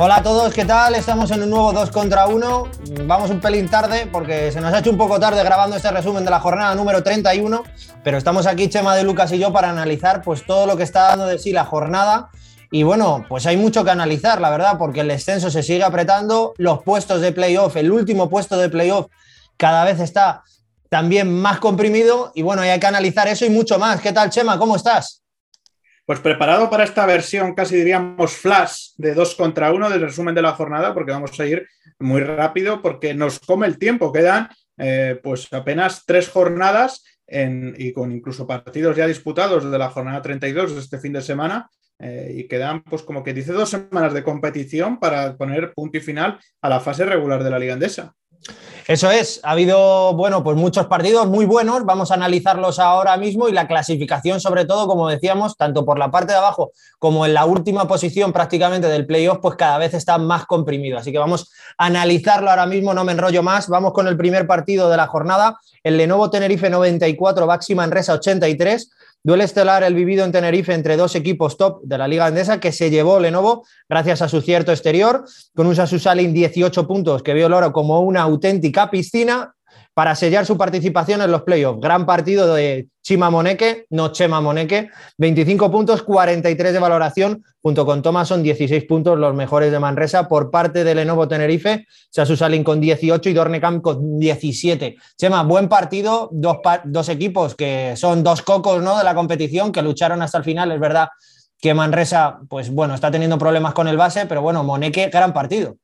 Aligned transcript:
Hola 0.00 0.18
a 0.18 0.22
todos, 0.22 0.54
¿qué 0.54 0.64
tal? 0.64 0.94
Estamos 0.94 1.28
en 1.32 1.42
un 1.42 1.50
nuevo 1.50 1.72
2 1.72 1.90
contra 1.90 2.28
1. 2.28 2.70
Vamos 3.06 3.30
un 3.30 3.40
pelín 3.40 3.68
tarde 3.68 4.06
porque 4.06 4.52
se 4.52 4.60
nos 4.60 4.72
ha 4.72 4.78
hecho 4.78 4.92
un 4.92 4.96
poco 4.96 5.18
tarde 5.18 5.42
grabando 5.42 5.74
este 5.74 5.90
resumen 5.90 6.24
de 6.24 6.30
la 6.30 6.38
jornada 6.38 6.72
número 6.76 7.02
31, 7.02 7.64
pero 8.04 8.16
estamos 8.16 8.46
aquí 8.46 8.68
Chema 8.68 8.94
de 8.94 9.02
Lucas 9.02 9.32
y 9.32 9.40
yo 9.40 9.52
para 9.52 9.70
analizar 9.70 10.22
pues 10.22 10.46
todo 10.46 10.68
lo 10.68 10.76
que 10.76 10.84
está 10.84 11.08
dando 11.08 11.26
de 11.26 11.40
sí 11.40 11.50
la 11.50 11.64
jornada. 11.64 12.30
Y 12.70 12.84
bueno, 12.84 13.26
pues 13.28 13.46
hay 13.46 13.56
mucho 13.56 13.82
que 13.82 13.90
analizar, 13.90 14.40
la 14.40 14.50
verdad, 14.50 14.78
porque 14.78 15.00
el 15.00 15.08
descenso 15.08 15.50
se 15.50 15.64
sigue 15.64 15.82
apretando, 15.82 16.54
los 16.58 16.84
puestos 16.84 17.20
de 17.20 17.32
playoff, 17.32 17.74
el 17.74 17.90
último 17.90 18.30
puesto 18.30 18.56
de 18.56 18.68
playoff 18.68 19.08
cada 19.56 19.82
vez 19.82 19.98
está 19.98 20.44
también 20.88 21.40
más 21.40 21.58
comprimido 21.58 22.30
y 22.36 22.42
bueno, 22.42 22.62
hay 22.62 22.78
que 22.78 22.86
analizar 22.86 23.26
eso 23.26 23.44
y 23.46 23.50
mucho 23.50 23.80
más. 23.80 24.00
¿Qué 24.00 24.12
tal, 24.12 24.30
Chema? 24.30 24.60
¿Cómo 24.60 24.76
estás? 24.76 25.24
Pues 26.08 26.20
preparado 26.20 26.70
para 26.70 26.84
esta 26.84 27.04
versión, 27.04 27.54
casi 27.54 27.76
diríamos 27.76 28.32
flash 28.32 28.92
de 28.96 29.12
dos 29.12 29.34
contra 29.34 29.74
uno 29.74 29.90
del 29.90 30.00
resumen 30.00 30.34
de 30.34 30.40
la 30.40 30.54
jornada, 30.54 30.94
porque 30.94 31.12
vamos 31.12 31.38
a 31.38 31.44
ir 31.44 31.68
muy 31.98 32.22
rápido, 32.22 32.80
porque 32.80 33.12
nos 33.12 33.38
come 33.40 33.66
el 33.66 33.78
tiempo. 33.78 34.10
Quedan 34.10 34.48
eh, 34.78 35.20
pues 35.22 35.52
apenas 35.52 36.04
tres 36.06 36.30
jornadas 36.30 37.04
y 37.26 37.92
con 37.92 38.10
incluso 38.10 38.46
partidos 38.46 38.96
ya 38.96 39.06
disputados 39.06 39.70
de 39.70 39.78
la 39.78 39.90
jornada 39.90 40.22
32 40.22 40.76
de 40.76 40.80
este 40.80 40.98
fin 40.98 41.12
de 41.12 41.20
semana. 41.20 41.68
Eh, 41.98 42.36
y 42.36 42.48
quedan, 42.48 42.82
pues 42.84 43.02
como 43.02 43.22
que 43.22 43.34
dice, 43.34 43.52
dos 43.52 43.68
semanas 43.68 44.14
de 44.14 44.24
competición 44.24 44.98
para 44.98 45.36
poner 45.36 45.74
punto 45.74 45.98
y 45.98 46.00
final 46.00 46.38
a 46.62 46.70
la 46.70 46.80
fase 46.80 47.04
regular 47.04 47.44
de 47.44 47.50
la 47.50 47.58
Liga 47.58 47.74
Andesa. 47.74 48.14
Eso 48.88 49.10
es, 49.10 49.40
ha 49.42 49.50
habido, 49.50 50.14
bueno, 50.14 50.42
pues 50.42 50.56
muchos 50.56 50.86
partidos 50.86 51.26
muy 51.26 51.44
buenos, 51.44 51.84
vamos 51.84 52.10
a 52.10 52.14
analizarlos 52.14 52.78
ahora 52.78 53.18
mismo 53.18 53.46
y 53.46 53.52
la 53.52 53.68
clasificación 53.68 54.40
sobre 54.40 54.64
todo, 54.64 54.86
como 54.86 55.08
decíamos, 55.08 55.58
tanto 55.58 55.84
por 55.84 55.98
la 55.98 56.10
parte 56.10 56.32
de 56.32 56.38
abajo 56.38 56.72
como 56.98 57.26
en 57.26 57.34
la 57.34 57.44
última 57.44 57.86
posición 57.86 58.32
prácticamente 58.32 58.88
del 58.88 59.04
playoff, 59.06 59.40
pues 59.42 59.56
cada 59.56 59.76
vez 59.76 59.92
está 59.92 60.16
más 60.16 60.46
comprimido. 60.46 60.96
Así 60.96 61.12
que 61.12 61.18
vamos 61.18 61.52
a 61.76 61.84
analizarlo 61.84 62.48
ahora 62.48 62.64
mismo, 62.64 62.94
no 62.94 63.04
me 63.04 63.12
enrollo 63.12 63.42
más, 63.42 63.68
vamos 63.68 63.92
con 63.92 64.08
el 64.08 64.16
primer 64.16 64.46
partido 64.46 64.88
de 64.88 64.96
la 64.96 65.06
jornada, 65.06 65.58
el 65.82 65.98
Lenovo 65.98 66.30
Tenerife 66.30 66.70
94, 66.70 67.46
Baxi 67.46 67.74
Manresa 67.74 68.14
83. 68.14 68.90
Duele 69.24 69.44
estelar 69.44 69.82
el 69.82 69.94
vivido 69.94 70.24
en 70.24 70.32
Tenerife 70.32 70.72
entre 70.72 70.96
dos 70.96 71.14
equipos 71.16 71.56
top 71.56 71.82
de 71.82 71.98
la 71.98 72.06
Liga 72.06 72.26
Andesa 72.26 72.60
que 72.60 72.72
se 72.72 72.88
llevó 72.88 73.18
Lenovo 73.18 73.66
gracias 73.88 74.22
a 74.22 74.28
su 74.28 74.40
cierto 74.40 74.70
exterior, 74.70 75.24
con 75.54 75.66
un 75.66 75.74
Sasu-Salin 75.74 76.32
18 76.32 76.86
puntos 76.86 77.22
que 77.22 77.34
vio 77.34 77.48
el 77.48 77.52
oro 77.52 77.72
como 77.72 78.00
una 78.00 78.22
auténtica 78.22 78.90
piscina 78.90 79.54
para 79.94 80.14
sellar 80.14 80.46
su 80.46 80.56
participación 80.56 81.22
en 81.22 81.30
los 81.30 81.42
playoffs. 81.42 81.80
Gran 81.80 82.06
partido 82.06 82.54
de 82.54 82.88
Chima 83.02 83.30
Moneque, 83.30 83.86
no 83.90 84.12
Chema 84.12 84.40
Moneque, 84.40 84.90
25 85.16 85.70
puntos, 85.70 86.02
43 86.02 86.72
de 86.72 86.78
valoración, 86.78 87.42
junto 87.62 87.86
con 87.86 88.02
Thomason, 88.02 88.42
16 88.42 88.84
puntos, 88.84 89.18
los 89.18 89.34
mejores 89.34 89.72
de 89.72 89.78
Manresa 89.78 90.28
por 90.28 90.50
parte 90.50 90.84
de 90.84 90.94
Lenovo 90.94 91.26
Tenerife, 91.26 91.86
Sasu 92.10 92.36
Salin 92.36 92.62
con 92.62 92.80
18 92.80 93.30
y 93.30 93.32
Dornecamp 93.32 93.82
con 93.82 94.18
17. 94.18 94.96
Chema, 95.16 95.42
buen 95.42 95.68
partido, 95.68 96.28
dos, 96.32 96.58
dos 96.84 97.08
equipos 97.08 97.54
que 97.54 97.94
son 97.96 98.22
dos 98.22 98.42
cocos 98.42 98.82
¿no? 98.82 98.98
de 98.98 99.04
la 99.04 99.14
competición, 99.14 99.72
que 99.72 99.82
lucharon 99.82 100.20
hasta 100.22 100.38
el 100.38 100.44
final, 100.44 100.70
es 100.72 100.80
verdad 100.80 101.08
que 101.60 101.74
Manresa, 101.74 102.38
pues 102.48 102.70
bueno, 102.70 102.94
está 102.94 103.10
teniendo 103.10 103.38
problemas 103.38 103.74
con 103.74 103.88
el 103.88 103.96
base, 103.96 104.26
pero 104.26 104.42
bueno, 104.42 104.62
Moneque, 104.62 105.08
gran 105.08 105.32
partido. 105.32 105.76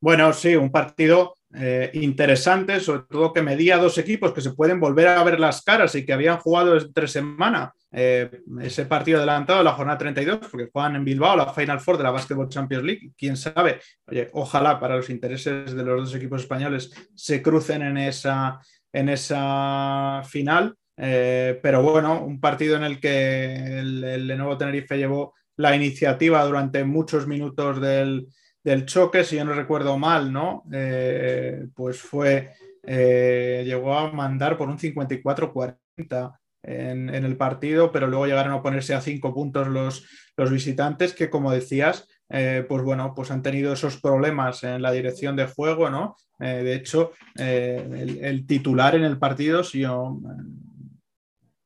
Bueno, 0.00 0.32
sí, 0.32 0.54
un 0.56 0.70
partido 0.70 1.34
eh, 1.54 1.90
interesante, 1.94 2.78
sobre 2.78 3.04
todo 3.08 3.32
que 3.32 3.40
medía 3.40 3.78
dos 3.78 3.96
equipos 3.96 4.32
que 4.32 4.42
se 4.42 4.52
pueden 4.52 4.78
volver 4.78 5.08
a 5.08 5.24
ver 5.24 5.40
las 5.40 5.62
caras 5.62 5.94
y 5.94 6.04
que 6.04 6.12
habían 6.12 6.36
jugado 6.38 6.76
entre 6.76 7.08
semana 7.08 7.72
eh, 7.90 8.42
ese 8.60 8.84
partido 8.84 9.16
adelantado 9.16 9.60
de 9.60 9.64
la 9.64 9.72
jornada 9.72 9.96
32, 9.96 10.40
porque 10.50 10.68
juegan 10.70 10.96
en 10.96 11.04
Bilbao 11.06 11.36
la 11.36 11.52
Final 11.54 11.80
Four 11.80 11.96
de 11.96 12.04
la 12.04 12.10
Basketball 12.10 12.50
Champions 12.50 12.84
League. 12.84 13.12
Quién 13.16 13.36
sabe, 13.36 13.80
oye, 14.06 14.28
ojalá 14.34 14.78
para 14.78 14.96
los 14.96 15.08
intereses 15.08 15.74
de 15.74 15.82
los 15.82 16.04
dos 16.04 16.14
equipos 16.14 16.42
españoles 16.42 16.92
se 17.14 17.40
crucen 17.40 17.80
en 17.80 17.96
esa, 17.96 18.60
en 18.92 19.08
esa 19.08 20.22
final. 20.28 20.74
Eh, 20.98 21.58
pero 21.62 21.80
bueno, 21.80 22.24
un 22.24 22.40
partido 22.40 22.76
en 22.76 22.84
el 22.84 23.00
que 23.00 23.78
el, 23.78 24.04
el 24.04 24.26
Lenovo 24.26 24.58
Tenerife 24.58 24.98
llevó 24.98 25.32
la 25.56 25.74
iniciativa 25.74 26.44
durante 26.44 26.84
muchos 26.84 27.26
minutos 27.26 27.80
del, 27.80 28.26
del 28.62 28.86
choque, 28.86 29.24
si 29.24 29.36
yo 29.36 29.44
no 29.44 29.54
recuerdo 29.54 29.98
mal, 29.98 30.32
¿no? 30.32 30.64
Eh, 30.72 31.68
pues 31.74 32.00
fue, 32.00 32.52
eh, 32.82 33.62
llegó 33.64 33.96
a 33.96 34.12
mandar 34.12 34.56
por 34.56 34.68
un 34.68 34.78
54-40 34.78 36.38
en, 36.62 37.08
el 37.08 37.36
partido, 37.36 37.92
pero 37.92 38.08
luego 38.08 38.26
llegaron 38.26 38.52
a 38.52 38.62
ponerse 38.62 38.94
a 38.94 39.00
cinco 39.00 39.32
puntos 39.32 39.68
los, 39.68 40.06
los 40.36 40.50
visitantes, 40.50 41.14
que 41.14 41.30
como 41.30 41.52
decías, 41.52 42.08
eh, 42.28 42.64
pues 42.68 42.82
bueno, 42.82 43.14
pues 43.14 43.30
han 43.30 43.42
tenido 43.42 43.72
esos 43.72 44.00
problemas 44.00 44.62
en 44.64 44.82
la 44.82 44.92
dirección 44.92 45.36
de 45.36 45.46
juego, 45.46 45.88
¿no? 45.88 46.16
de 46.38 46.72
hecho, 46.72 47.10
el, 47.34 48.46
titular 48.46 48.94
en 48.94 49.02
el 49.02 49.18
partido, 49.18 49.64
si 49.64 49.80
yo 49.80 50.20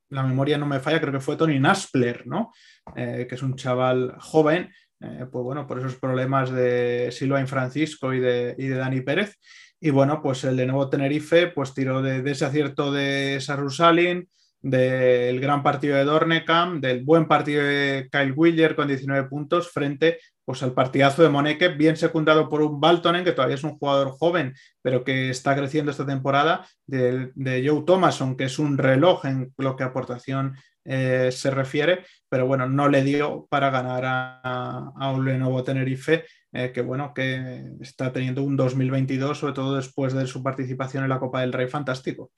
la 0.09 0.23
memoria 0.23 0.57
no 0.57 0.65
me 0.65 0.81
falla, 0.81 0.99
creo 0.99 1.13
que 1.13 1.21
fue 1.21 1.37
Tony 1.37 1.61
Naspler, 1.61 2.27
¿no? 2.27 2.53
que 2.95 3.29
es 3.31 3.43
un 3.43 3.55
chaval 3.55 4.15
joven 4.19 4.71
eh, 5.03 5.27
pues 5.31 5.43
bueno, 5.45 5.67
por 5.67 5.79
esos 5.79 5.97
problemas 5.97 6.51
de 6.51 7.09
Silvain 7.11 7.49
Francisco 7.49 8.13
y 8.15 8.21
de, 8.21 8.55
y 8.57 8.67
de 8.67 8.77
Dani 8.77 9.01
Pérez. 9.01 9.37
Y 9.81 9.91
bueno, 9.91 10.23
pues 10.23 10.45
el 10.45 10.57
de 10.57 10.67
nuevo 10.67 10.89
Tenerife 10.89 11.49
pues 11.49 11.75
tiró 11.75 12.03
de, 12.03 12.23
ese 12.31 12.45
acierto 12.45 12.93
de 12.93 13.39
Sarusalin, 13.41 14.29
del 14.61 15.41
gran 15.41 15.65
partido 15.65 15.97
de 15.97 16.05
Dornekam, 16.05 16.81
del 16.81 17.05
buen 17.05 17.27
partido 17.27 17.65
de 17.65 18.09
Kyle 18.13 18.31
Willer 18.31 18.77
con 18.77 18.87
19 18.87 19.29
puntos 19.29 19.73
frente 19.73 20.21
pues, 20.45 20.63
al 20.63 20.73
partidazo 20.73 21.25
de 21.25 21.31
Moneke, 21.31 21.69
bien 21.69 21.97
secundado 21.97 22.49
por 22.49 22.63
un 22.63 22.81
Baltonen, 22.81 23.25
que 23.25 23.33
todavía 23.33 23.57
es 23.57 23.65
un 23.65 23.77
jugador 23.77 24.11
joven, 24.11 24.55
pero 24.83 25.03
que 25.03 25.31
está 25.31 25.57
creciendo 25.57 25.91
esta 25.91 26.07
temporada, 26.07 26.65
de, 26.87 27.33
de 27.35 27.67
Joe 27.67 27.83
Thomason, 27.85 28.37
que 28.37 28.45
es 28.45 28.61
un 28.61 28.79
reloj 28.79 29.25
en 29.25 29.53
lo 29.57 29.75
que 29.75 29.83
aportación 29.83 30.55
eh, 30.85 31.31
se 31.33 31.51
refiere, 31.51 32.05
pero 32.29 32.47
bueno, 32.47 32.69
no 32.69 32.89
le 32.89 33.03
dio 33.03 33.47
para 33.49 33.71
ganar 33.71 34.03
a, 34.05 35.13
un 35.15 35.25
Lenovo 35.25 35.63
Tenerife, 35.63 36.25
eh, 36.53 36.73
que 36.73 36.83
bueno, 36.83 37.13
que 37.15 37.65
está 37.81 38.13
teniendo 38.13 38.43
un 38.43 38.57
2022, 38.57 39.39
sobre 39.39 39.53
todo 39.53 39.77
después 39.77 40.13
de 40.15 40.27
su 40.27 40.43
participación 40.43 41.05
en 41.05 41.11
la 41.11 41.21
Copa 41.21 41.41
del 41.41 41.53
Rey, 41.53 41.69
fantástico. 41.69 42.31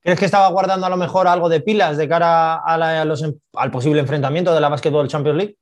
¿Crees 0.00 0.18
que 0.18 0.24
estaba 0.24 0.48
guardando 0.48 0.86
a 0.86 0.90
lo 0.90 0.96
mejor 0.96 1.26
algo 1.26 1.48
de 1.48 1.60
pilas 1.60 1.96
de 1.96 2.08
cara 2.08 2.62
al 2.64 3.70
posible 3.72 4.00
enfrentamiento 4.00 4.54
de 4.54 4.60
la 4.60 4.68
Basketball 4.68 5.08
Champions 5.08 5.36
League? 5.36 5.56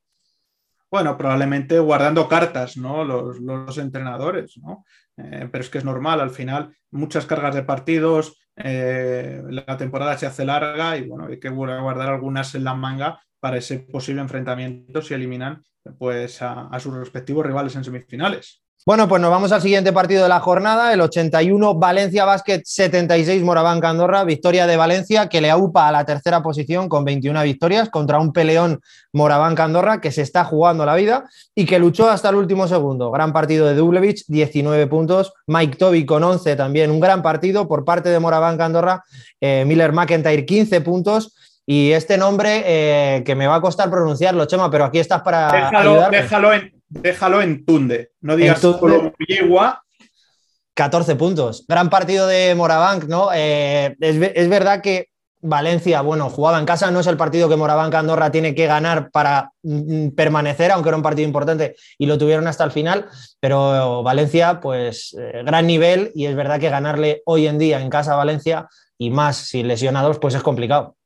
Bueno, 0.91 1.17
probablemente 1.17 1.79
guardando 1.79 2.29
cartas, 2.29 2.77
¿no? 2.77 3.05
Los, 3.05 3.79
entrenadores, 3.79 4.59
¿no? 4.59 4.85
Eh, 5.17 5.49
pero 5.51 5.63
es 5.63 5.71
que 5.71 5.79
es 5.79 5.85
normal, 5.85 6.21
al 6.21 6.31
final, 6.31 6.77
muchas 6.91 7.27
cargas 7.27 7.55
de 7.55 7.63
partidos, 7.63 8.39
eh, 8.57 9.43
la 9.49 9.77
temporada 9.77 10.17
se 10.17 10.27
hace 10.27 10.45
larga 10.45 10.97
y 10.97 11.09
bueno, 11.09 11.27
hay 11.27 11.41
que 11.41 11.49
guardar 11.49 12.09
algunas 12.09 12.55
en 12.55 12.65
la 12.65 12.75
manga 12.75 13.21
para 13.41 13.59
ese 13.59 13.81
posible 13.81 14.23
enfrentamiento 14.23 15.03
si 15.03 15.15
eliminan 15.15 15.63
pues, 15.99 16.41
a, 16.41 16.71
sus 16.81 16.95
respectivos 16.95 17.45
rivales 17.45 17.77
en 17.77 17.85
semifinales. 17.85 18.64
Bueno, 18.87 19.09
pues 19.09 19.23
nos 19.23 19.31
vamos 19.31 19.51
al 19.51 19.63
siguiente 19.63 19.95
partido 19.95 20.25
de 20.25 20.29
la 20.29 20.41
jornada, 20.41 20.93
el 20.93 21.01
81 21.01 21.77
Valencia 21.77 22.27
Basket 22.27 22.61
76 22.67 23.43
Moraván 23.43 23.83
Andorra, 23.83 24.25
victoria 24.25 24.67
de 24.67 24.77
Valencia 24.77 25.31
que 25.31 25.41
le 25.41 25.51
aupa 25.51 25.89
a 25.89 25.93
la 25.93 26.05
tercera 26.05 26.43
posición 26.43 26.91
con 26.91 27.03
21 27.03 27.45
victorias 27.45 27.89
contra 27.89 28.19
un 28.19 28.35
peleón 28.35 28.83
Moraván 29.11 29.59
Andorra 29.59 30.03
que 30.03 30.13
se 30.13 30.21
está 30.21 30.45
jugando 30.45 30.85
la 30.85 30.97
vida 30.97 31.25
y 31.55 31.65
que 31.65 31.79
luchó 31.79 32.11
hasta 32.11 32.29
el 32.29 32.35
último 32.35 32.69
segundo. 32.69 33.11
Gran 33.11 33.33
partido 33.33 33.67
de 33.67 33.75
Dublevich, 33.75 34.27
19 34.29 34.87
puntos, 34.87 35.33
Mike 35.47 35.77
Toby 35.77 36.05
con 36.05 36.23
11 36.23 36.55
también, 36.55 36.91
un 36.91 37.01
gran 37.01 37.23
partido 37.23 37.67
por 37.67 37.87
parte 37.87 38.11
de 38.11 38.21
Moraván 38.21 38.61
Andorra, 38.61 39.03
eh, 39.41 39.65
Miller 39.67 39.93
McIntyre 39.93 40.45
15 40.45 40.83
puntos. 40.83 41.35
Y 41.67 41.93
este 41.93 42.19
nombre 42.19 42.63
eh, 42.67 43.23
que 43.25 43.35
me 43.35 43.47
va 43.47 43.55
a 43.55 43.61
costar 43.63 43.89
pronunciarlo, 43.89 44.45
Chema, 44.45 44.71
pero 44.71 44.85
aquí 44.85 44.99
estás 44.99 45.23
para. 45.23 45.51
Déjalo, 45.51 46.11
déjalo 46.11 46.53
en, 46.53 46.74
déjalo 47.01 47.43
en 47.43 47.65
Tunde, 47.65 48.11
no 48.21 48.37
digas 48.37 48.61
solo 48.61 49.13
14 50.75 51.17
puntos. 51.17 51.65
Gran 51.69 51.89
partido 51.89 52.27
de 52.27 52.55
Morabank, 52.55 53.05
¿no? 53.05 53.29
Eh, 53.35 53.95
es, 54.01 54.49
verdad 54.49 54.83
que 54.83 55.09
Valencia, 55.41 56.01
bueno, 56.01 56.31
jugaba 56.31 56.59
en 56.59 56.67
casa, 56.67 56.91
no 56.91 57.01
es 57.01 57.07
el 57.07 57.17
partido 57.17 57.49
que 57.49 57.57
Morabank 57.57 57.95
Andorra 57.95 58.33
tiene 58.33 58.55
que 58.55 58.67
ganar 58.67 59.11
para 59.11 59.53
mm, 59.63 60.09
permanecer, 60.11 60.73
aunque 60.73 60.89
era 60.89 60.97
un 60.97 61.03
partido 61.03 61.27
importante 61.27 61.77
y 61.99 62.07
lo 62.07 62.19
tuvieron 62.19 62.47
hasta 62.47 62.65
el 62.65 62.73
final, 62.73 63.07
pero 63.41 64.03
Valencia, 64.03 64.61
pues 64.61 65.15
eh, 65.19 65.43
gran 65.45 65.67
nivel 65.67 66.11
y 66.15 66.27
es 66.27 66.35
verdad 66.35 66.59
que 66.59 66.71
ganarle 66.71 67.23
hoy 67.27 67.47
en 67.47 67.59
día 67.59 67.81
en 67.81 67.91
casa 67.91 68.15
a 68.15 68.17
Valencia 68.17 68.69
y 68.99 69.11
más 69.11 69.37
sin 69.37 69.69
lesionados, 69.69 70.19
pues 70.19 70.35
es 70.35 70.43
complicado. 70.43 70.97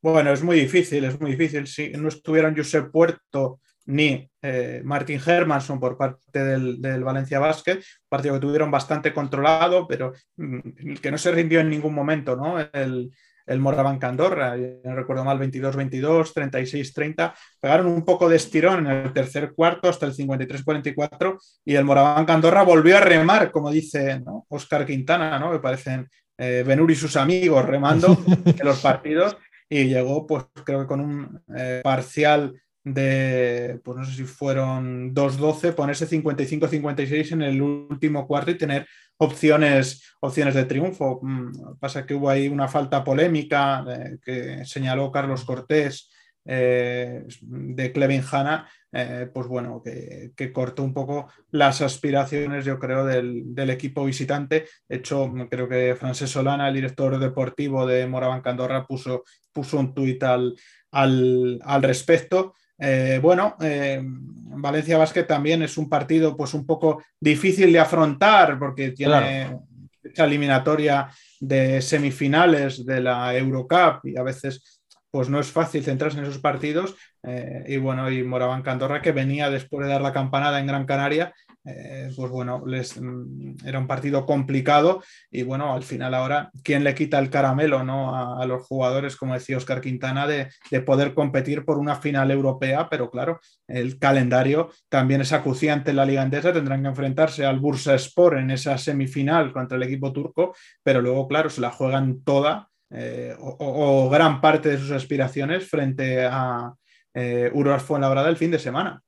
Bueno, 0.00 0.32
es 0.32 0.42
muy 0.42 0.60
difícil, 0.60 1.04
es 1.04 1.20
muy 1.20 1.32
difícil. 1.32 1.66
Si 1.66 1.90
no 1.90 2.08
estuvieran 2.08 2.56
Josep 2.56 2.90
Puerto 2.90 3.60
ni 3.86 4.30
eh, 4.42 4.82
Martin 4.84 5.20
Hermanson 5.24 5.80
por 5.80 5.96
parte 5.96 6.44
del, 6.44 7.02
Valencia 7.02 7.38
Basket, 7.38 7.80
partido 8.08 8.34
que 8.34 8.40
tuvieron 8.40 8.70
bastante 8.70 9.12
controlado, 9.12 9.88
pero 9.88 10.12
mm, 10.36 10.94
que 11.02 11.10
no 11.10 11.18
se 11.18 11.32
rindió 11.32 11.60
en 11.60 11.70
ningún 11.70 11.94
momento, 11.94 12.36
¿no? 12.36 12.60
El, 12.60 13.10
el 13.48 13.60
Moraván 13.60 13.98
Candorra, 13.98 14.56
no 14.56 14.94
recuerdo 14.94 15.24
mal, 15.24 15.38
22-22, 15.38 16.34
36-30, 16.34 17.32
pegaron 17.58 17.86
un 17.86 18.04
poco 18.04 18.28
de 18.28 18.36
estirón 18.36 18.86
en 18.86 19.06
el 19.06 19.12
tercer 19.12 19.52
cuarto 19.54 19.88
hasta 19.88 20.06
el 20.06 20.14
53-44 20.14 21.38
y 21.64 21.74
el 21.74 21.84
Moraván 21.84 22.26
Candorra 22.26 22.62
volvió 22.62 22.98
a 22.98 23.00
remar, 23.00 23.50
como 23.50 23.70
dice 23.70 24.22
Oscar 24.48 24.84
Quintana, 24.84 25.38
¿no? 25.38 25.50
que 25.50 25.60
parecen 25.60 26.06
eh, 26.36 26.62
Benur 26.64 26.90
y 26.90 26.94
sus 26.94 27.16
amigos 27.16 27.64
remando 27.64 28.16
en 28.44 28.66
los 28.66 28.80
partidos 28.80 29.36
y 29.68 29.84
llegó, 29.84 30.26
pues 30.26 30.44
creo 30.64 30.80
que 30.80 30.86
con 30.86 31.00
un 31.00 31.42
eh, 31.56 31.80
parcial 31.82 32.54
de, 32.84 33.80
pues 33.84 33.98
no 33.98 34.04
sé 34.04 34.12
si 34.12 34.24
fueron 34.24 35.14
2-12, 35.14 35.74
ponerse 35.74 36.08
55-56 36.08 37.32
en 37.32 37.42
el 37.42 37.60
último 37.60 38.26
cuarto 38.26 38.50
y 38.50 38.58
tener 38.58 38.86
opciones, 39.18 40.02
opciones 40.20 40.54
de 40.54 40.64
triunfo. 40.64 41.20
Mm, 41.22 41.78
pasa 41.78 42.06
que 42.06 42.14
hubo 42.14 42.30
ahí 42.30 42.48
una 42.48 42.68
falta 42.68 43.04
polémica 43.04 43.84
eh, 43.88 44.18
que 44.24 44.64
señaló 44.64 45.12
Carlos 45.12 45.44
Cortés 45.44 46.10
eh, 46.44 47.24
de 47.42 47.92
Clevin 47.92 48.22
Hanna, 48.30 48.68
eh, 48.92 49.28
pues 49.32 49.46
bueno, 49.46 49.82
que, 49.82 50.52
cortó 50.52 50.82
un 50.82 50.94
poco 50.94 51.28
las 51.50 51.82
aspiraciones, 51.82 52.64
yo 52.64 52.78
creo, 52.78 53.04
del, 53.04 53.70
equipo 53.70 54.04
visitante. 54.04 54.66
De 54.88 54.96
hecho, 54.96 55.32
creo 55.50 55.68
que 55.68 55.94
Francés 55.94 56.30
Solana, 56.30 56.68
el 56.68 56.74
director 56.74 57.18
deportivo 57.18 57.86
de 57.86 58.06
Moraván 58.06 58.40
Candorra, 58.40 58.86
puso, 58.86 59.24
puso 59.52 59.78
un 59.78 59.94
tuit 59.94 60.22
al, 60.22 60.54
al, 60.92 61.60
al 61.62 61.82
respecto. 61.82 62.54
Eh, 62.78 63.18
bueno, 63.20 63.56
eh, 63.60 64.00
Valencia 64.02 64.98
Basket 64.98 65.24
también 65.24 65.62
es 65.62 65.76
un 65.78 65.88
partido 65.88 66.36
pues 66.36 66.54
un 66.54 66.64
poco 66.64 67.02
difícil 67.18 67.72
de 67.72 67.80
afrontar 67.80 68.58
porque 68.58 68.92
tiene 68.92 69.58
esa 70.02 70.24
eliminatoria 70.24 71.10
de 71.40 71.82
semifinales 71.82 72.86
de 72.86 73.00
la 73.00 73.36
Eurocup 73.36 74.04
y 74.04 74.16
a 74.16 74.22
veces 74.22 74.80
pues 75.18 75.28
no 75.28 75.40
es 75.40 75.50
fácil 75.50 75.82
centrarse 75.82 76.18
en 76.18 76.26
esos 76.26 76.38
partidos. 76.38 76.94
Eh, 77.24 77.64
y 77.66 77.76
bueno, 77.78 78.08
y 78.08 78.22
Moraván 78.22 78.62
Candorra 78.62 79.02
que 79.02 79.10
venía 79.10 79.50
después 79.50 79.84
de 79.84 79.92
dar 79.92 80.00
la 80.00 80.12
campanada 80.12 80.60
en 80.60 80.68
Gran 80.68 80.86
Canaria 80.86 81.34
eh, 81.64 82.10
pues 82.16 82.30
bueno, 82.30 82.62
les, 82.66 82.98
mm, 82.98 83.66
era 83.66 83.78
un 83.78 83.86
partido 83.86 84.24
complicado 84.24 85.02
y 85.30 85.42
bueno, 85.42 85.74
al 85.74 85.82
final 85.82 86.14
ahora, 86.14 86.50
¿quién 86.62 86.82
le 86.82 86.94
quita 86.94 87.18
el 87.18 87.28
caramelo 87.28 87.84
¿no? 87.84 88.14
a, 88.14 88.46
los 88.46 88.66
jugadores, 88.66 89.16
como 89.16 89.34
decía 89.34 89.58
Oscar 89.58 89.80
Quintana, 89.80 90.26
de, 90.26 90.48
poder 90.86 91.12
competir 91.12 91.64
por 91.64 91.78
una 91.78 91.96
final 91.96 92.30
europea? 92.30 92.88
Pero 92.88 93.10
claro, 93.10 93.40
el 93.66 93.98
calendario 93.98 94.70
también 94.88 95.20
es 95.20 95.32
acuciante 95.32 95.90
en 95.90 95.96
la 95.96 96.06
Liga 96.06 96.22
Endesa, 96.22 96.52
tendrán 96.52 96.82
que 96.82 96.88
enfrentarse 96.88 97.44
al 97.44 97.60
Bursa 97.60 97.94
Sport 97.96 98.38
en 98.38 98.50
esa 98.50 98.78
semifinal 98.78 99.52
contra 99.52 99.76
el 99.76 99.82
equipo 99.82 100.12
turco, 100.12 100.54
pero 100.82 101.02
luego, 101.02 101.28
claro, 101.28 101.50
se 101.50 101.60
la 101.60 101.70
juegan 101.70 102.22
toda 102.22 102.70
eh, 102.90 103.36
o, 103.38 104.08
gran 104.08 104.40
parte 104.40 104.70
de 104.70 104.78
sus 104.78 104.90
aspiraciones 104.90 105.68
frente 105.68 106.24
a 106.24 106.72
eh, 107.14 107.50
Uruguay 107.52 107.80
Fuenlabrada 107.80 108.28
el 108.28 108.36
fin 108.36 108.50
de 108.50 108.58
semana. 108.58 109.02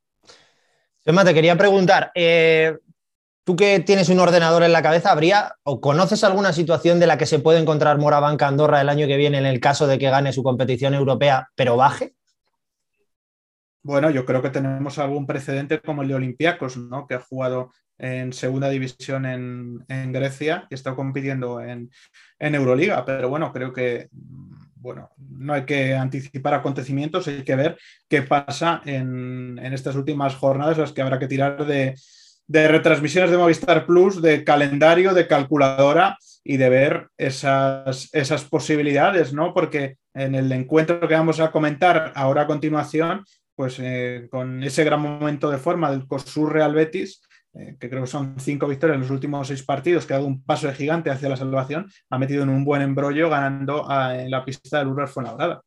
Emma, 1.05 1.25
te 1.25 1.33
quería 1.33 1.57
preguntar, 1.57 2.13
eh, 2.15 2.77
tú 3.43 3.57
que 3.57 3.81
tienes 3.81 4.09
un 4.11 4.21
ordenador 4.21 4.63
en 4.63 4.73
la 4.73 4.83
cabeza, 4.83 5.11
¿habría 5.11 5.55
o 5.63 5.81
conoces 5.81 6.23
alguna 6.25 6.53
situación 6.53 7.01
de 7.01 7.07
la 7.07 7.17
que 7.17 7.27
se 7.27 7.39
puede 7.39 7.59
encontrar 7.59 7.99
Morabanca 7.99 8.47
Andorra 8.47 8.81
el 8.81 8.89
año 8.89 9.07
que 9.07 9.17
viene 9.17 9.39
en 9.39 9.47
el 9.47 9.61
caso 9.61 9.87
de 9.87 9.99
que 9.99 10.11
gane 10.11 10.33
su 10.33 10.43
competición 10.43 10.95
europea, 10.95 11.49
pero 11.55 11.77
baje? 11.77 12.15
Bueno, 13.83 14.11
yo 14.11 14.27
creo 14.27 14.43
que 14.43 14.51
tenemos 14.51 14.99
algún 14.99 15.27
precedente 15.27 15.81
como 15.81 16.03
el 16.03 16.09
de 16.09 16.15
Olympiacos, 16.15 16.77
¿no? 16.77 17.07
que 17.07 17.15
ha 17.15 17.21
jugado 17.21 17.73
en 17.99 18.33
segunda 18.33 18.69
división 18.69 19.27
en, 19.27 20.13
Grecia 20.13 20.67
y 20.71 20.75
está 20.75 20.95
compitiendo 20.95 21.61
en, 21.61 21.91
en 22.39 22.55
Euroliga, 22.55 23.05
pero 23.05 23.29
bueno, 23.29 23.53
creo 23.53 23.73
que 23.73 24.09
bueno, 24.81 25.11
no 25.19 25.53
hay 25.53 25.65
que 25.65 25.95
anticipar 25.95 26.55
acontecimientos, 26.55 27.29
hay 27.29 27.45
que 27.45 27.55
ver 27.55 27.79
qué 28.09 28.23
pasa 28.23 28.81
en, 28.85 29.59
estas 29.59 29.95
últimas 29.95 30.35
jornadas, 30.35 30.79
las 30.79 30.93
que 30.93 31.03
habrá 31.03 31.19
que 31.19 31.29
tirar 31.29 31.67
de, 31.67 31.95
retransmisiones 32.49 33.31
de 33.31 33.37
Movistar 33.37 33.87
Plus, 33.87 34.21
de 34.21 34.43
calendario, 34.43 35.15
de 35.15 35.27
calculadora 35.27 36.17
y 36.43 36.57
de 36.57 36.69
ver 36.69 37.09
esas, 37.17 38.09
esas 38.13 38.45
posibilidades, 38.45 39.33
¿no? 39.33 39.53
Porque 39.53 39.99
en 40.15 40.35
el 40.35 40.51
encuentro 40.51 41.07
que 41.07 41.15
vamos 41.15 41.39
a 41.39 41.53
comentar 41.53 42.13
ahora 42.17 42.43
a 42.43 42.47
continuación, 42.47 43.25
pues 43.61 43.77
eh, 43.79 44.27
con 44.31 44.63
ese 44.63 44.85
gran 44.85 45.03
momento 45.03 45.51
de 45.51 45.59
forma 45.59 45.91
del 45.91 46.07
COSUR 46.07 46.51
Real 46.51 46.73
Betis, 46.73 47.21
eh, 47.53 47.77
que 47.79 47.91
creo 47.91 48.05
que 48.05 48.11
son 48.11 48.37
cinco 48.39 48.67
victorias 48.67 48.95
en 48.95 49.03
los 49.03 49.11
últimos 49.11 49.49
seis 49.49 49.63
partidos, 49.63 50.07
que 50.07 50.15
ha 50.15 50.17
dado 50.17 50.29
un 50.29 50.43
paso 50.43 50.67
de 50.67 50.73
gigante 50.73 51.11
hacia 51.11 51.29
la 51.29 51.37
salvación, 51.37 51.87
ha 52.09 52.19
metido 52.19 52.43
en 52.43 52.49
un 52.49 52.65
buen 52.65 52.81
embrollo 52.81 53.29
ganando 53.29 53.87
en 54.15 54.31
la 54.31 54.47
pista 54.47 54.79
del 54.79 54.89
Ural 54.89 55.09
Fuenlabrada. 55.09 55.61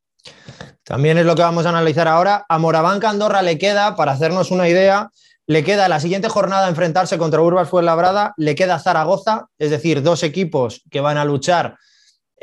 También 0.83 1.19
es 1.19 1.25
lo 1.27 1.35
que 1.35 1.43
vamos 1.43 1.67
a 1.67 1.69
analizar 1.69 2.07
ahora. 2.07 2.47
A 2.49 2.57
Morabanca 2.57 3.11
Andorra 3.11 3.43
le 3.43 3.59
queda, 3.59 3.95
para 3.95 4.13
hacernos 4.13 4.49
una 4.49 4.67
idea, 4.67 5.11
le 5.45 5.63
queda 5.63 5.87
la 5.87 5.99
siguiente 5.99 6.29
jornada 6.29 6.69
enfrentarse 6.69 7.19
contra 7.19 7.43
Urbas 7.43 7.69
Fuenlabrada, 7.69 8.33
le 8.37 8.55
queda 8.55 8.79
Zaragoza, 8.79 9.49
es 9.59 9.69
decir, 9.69 10.01
dos 10.01 10.23
equipos 10.23 10.81
que 10.89 10.99
van 10.99 11.17
a 11.17 11.25
luchar 11.25 11.77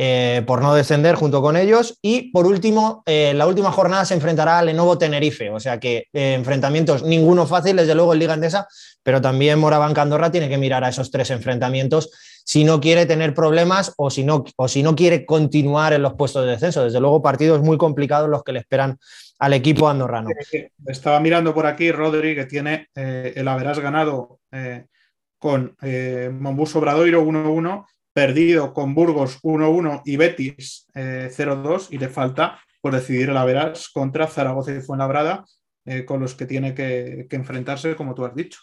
eh, 0.02 0.42
por 0.46 0.62
no 0.62 0.74
descender 0.74 1.14
junto 1.14 1.42
con 1.42 1.58
ellos. 1.58 1.98
Y 2.00 2.30
por 2.30 2.46
último, 2.46 3.02
eh, 3.04 3.34
la 3.34 3.46
última 3.46 3.70
jornada 3.70 4.06
se 4.06 4.14
enfrentará 4.14 4.58
a 4.58 4.62
Lenovo 4.62 4.96
Tenerife, 4.96 5.50
o 5.50 5.60
sea 5.60 5.78
que 5.78 6.06
eh, 6.14 6.32
enfrentamientos 6.32 7.02
ninguno 7.02 7.46
fácil, 7.46 7.76
desde 7.76 7.94
luego 7.94 8.14
en 8.14 8.20
Liga 8.20 8.32
Endesa, 8.32 8.66
pero 9.02 9.20
también 9.20 9.58
Moraván 9.58 9.92
Candorra 9.92 10.30
tiene 10.30 10.48
que 10.48 10.56
mirar 10.56 10.84
a 10.84 10.88
esos 10.88 11.10
tres 11.10 11.28
enfrentamientos 11.28 12.10
si 12.46 12.64
no 12.64 12.80
quiere 12.80 13.04
tener 13.04 13.34
problemas 13.34 13.92
o 13.98 14.08
si 14.08 14.24
no, 14.24 14.42
o 14.56 14.68
si 14.68 14.82
no 14.82 14.96
quiere 14.96 15.26
continuar 15.26 15.92
en 15.92 16.00
los 16.00 16.14
puestos 16.14 16.46
de 16.46 16.52
descenso. 16.52 16.82
Desde 16.82 16.98
luego, 16.98 17.20
partidos 17.20 17.60
muy 17.60 17.76
complicados 17.76 18.30
los 18.30 18.42
que 18.42 18.52
le 18.52 18.60
esperan 18.60 18.96
al 19.38 19.52
equipo 19.52 19.86
andorrano. 19.86 20.30
Estaba 20.86 21.20
mirando 21.20 21.52
por 21.52 21.66
aquí, 21.66 21.92
Rodri, 21.92 22.34
que 22.34 22.46
tiene 22.46 22.88
el 22.94 23.46
haberás 23.46 23.78
ganado 23.80 24.38
con 25.38 25.76
Mombus 26.40 26.74
Obradoiro 26.74 27.22
1-1 27.22 27.84
perdido 28.12 28.72
con 28.74 28.94
Burgos 28.94 29.40
1-1 29.42 30.02
y 30.04 30.16
Betis 30.16 30.86
0-2 30.94 31.82
eh, 31.82 31.86
y 31.90 31.98
le 31.98 32.08
falta 32.08 32.60
por 32.80 32.94
decidir 32.94 33.30
el 33.30 33.36
Averas 33.36 33.88
contra 33.88 34.26
Zaragoza 34.26 34.72
y 34.72 34.80
Fuenlabrada, 34.80 35.44
eh, 35.84 36.04
con 36.04 36.20
los 36.20 36.34
que 36.34 36.46
tiene 36.46 36.74
que, 36.74 37.26
enfrentarse, 37.30 37.96
como 37.96 38.14
tú 38.14 38.24
has 38.24 38.34
dicho. 38.34 38.60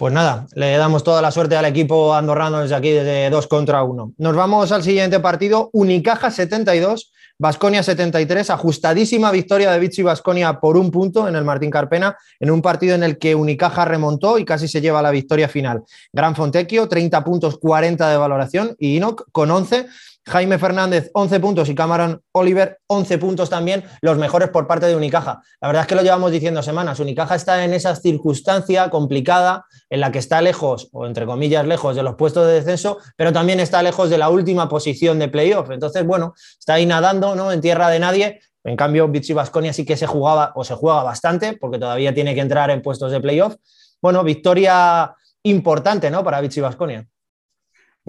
Pues 0.00 0.14
nada, 0.14 0.46
le 0.54 0.78
damos 0.78 1.04
toda 1.04 1.20
la 1.20 1.30
suerte 1.30 1.56
al 1.56 1.66
equipo 1.66 2.14
andorrano 2.14 2.62
desde 2.62 2.74
aquí, 2.74 2.88
desde 2.88 3.28
2 3.28 3.46
contra 3.48 3.82
1. 3.82 4.14
Nos 4.16 4.34
vamos 4.34 4.72
al 4.72 4.82
siguiente 4.82 5.20
partido, 5.20 5.68
Unicaja 5.74 6.30
72, 6.30 7.12
Basconia 7.38 7.82
73, 7.82 8.48
ajustadísima 8.48 9.30
victoria 9.30 9.70
de 9.70 9.78
Vichy 9.78 10.00
Basconia 10.02 10.58
por 10.58 10.78
un 10.78 10.90
punto 10.90 11.28
en 11.28 11.36
el 11.36 11.44
Martín 11.44 11.70
Carpena, 11.70 12.16
en 12.38 12.50
un 12.50 12.62
partido 12.62 12.94
en 12.94 13.02
el 13.02 13.18
que 13.18 13.34
Unicaja 13.34 13.84
remontó 13.84 14.38
y 14.38 14.46
casi 14.46 14.68
se 14.68 14.80
lleva 14.80 15.02
la 15.02 15.10
victoria 15.10 15.50
final. 15.50 15.82
Gran 16.14 16.34
Fontecchio, 16.34 16.88
30 16.88 17.22
puntos, 17.22 17.58
40 17.58 18.08
de 18.08 18.16
valoración, 18.16 18.74
y 18.78 18.96
Inoc 18.96 19.26
con 19.32 19.50
11 19.50 19.86
Jaime 20.26 20.58
Fernández, 20.58 21.10
11 21.14 21.40
puntos 21.40 21.68
y 21.68 21.74
Cameron 21.74 22.22
Oliver, 22.32 22.78
11 22.86 23.18
puntos 23.18 23.48
también, 23.48 23.84
los 24.02 24.18
mejores 24.18 24.50
por 24.50 24.66
parte 24.66 24.86
de 24.86 24.94
Unicaja. 24.94 25.42
La 25.60 25.68
verdad 25.68 25.82
es 25.82 25.88
que 25.88 25.94
lo 25.94 26.02
llevamos 26.02 26.30
diciendo 26.30 26.62
semanas. 26.62 27.00
Unicaja 27.00 27.34
está 27.34 27.64
en 27.64 27.72
esa 27.72 27.96
circunstancia 27.96 28.90
complicada 28.90 29.64
en 29.88 30.00
la 30.00 30.12
que 30.12 30.18
está 30.18 30.42
lejos, 30.42 30.88
o 30.92 31.06
entre 31.06 31.26
comillas 31.26 31.66
lejos, 31.66 31.96
de 31.96 32.02
los 32.02 32.16
puestos 32.16 32.46
de 32.46 32.54
descenso, 32.54 32.98
pero 33.16 33.32
también 33.32 33.60
está 33.60 33.82
lejos 33.82 34.10
de 34.10 34.18
la 34.18 34.28
última 34.28 34.68
posición 34.68 35.18
de 35.18 35.28
playoff. 35.28 35.70
Entonces, 35.70 36.06
bueno, 36.06 36.34
está 36.58 36.74
ahí 36.74 36.86
nadando 36.86 37.34
¿no? 37.34 37.50
en 37.50 37.60
tierra 37.60 37.88
de 37.88 37.98
nadie. 37.98 38.40
En 38.62 38.76
cambio, 38.76 39.08
Vichy 39.08 39.32
Vasconia 39.32 39.72
sí 39.72 39.86
que 39.86 39.96
se 39.96 40.06
jugaba 40.06 40.52
o 40.54 40.64
se 40.64 40.74
juega 40.74 41.02
bastante, 41.02 41.56
porque 41.56 41.78
todavía 41.78 42.12
tiene 42.12 42.34
que 42.34 42.40
entrar 42.40 42.70
en 42.70 42.82
puestos 42.82 43.10
de 43.10 43.20
playoff. 43.20 43.56
Bueno, 44.02 44.22
victoria 44.22 45.14
importante 45.42 46.10
¿no? 46.10 46.22
para 46.22 46.40
Vichy 46.40 46.60
Vasconia. 46.60 47.06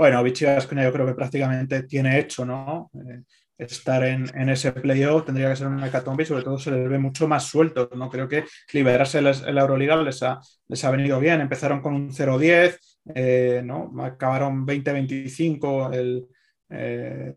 Bueno, 0.02 0.24
Vichy 0.24 0.46
Vasconia 0.46 0.86
yo 0.86 0.92
creo 0.92 1.06
que 1.06 1.14
prácticamente 1.14 1.84
tiene 1.84 2.18
hecho, 2.18 2.44
¿no? 2.44 2.90
Eh, 2.96 3.22
estar 3.56 4.04
en, 4.04 4.50
ese 4.50 4.72
playoff 4.72 5.28
tendría 5.28 5.48
que 5.52 5.56
ser 5.56 5.68
un 5.68 5.84
hecatombe 5.84 6.24
y 6.24 6.26
sobre 6.26 6.42
todo 6.44 6.58
se 6.58 6.72
les 6.72 6.90
ve 6.90 6.98
mucho 6.98 7.28
más 7.28 7.44
suelto, 7.44 7.88
¿no? 7.96 8.10
Creo 8.10 8.28
que 8.28 8.46
liberarse 8.74 9.20
en 9.20 9.26
la 9.54 9.62
Euroliga 9.62 9.96
les 9.98 10.24
ha, 10.24 10.40
les 10.68 10.84
ha 10.84 10.90
venido 10.90 11.20
bien. 11.20 11.40
Empezaron 11.40 11.82
con 11.82 11.94
un 11.94 12.10
0-10, 12.10 12.80
eh, 13.14 13.62
¿no? 13.64 13.94
Acabaron 14.02 14.66
20-25 14.66 16.26
eh, 16.72 17.36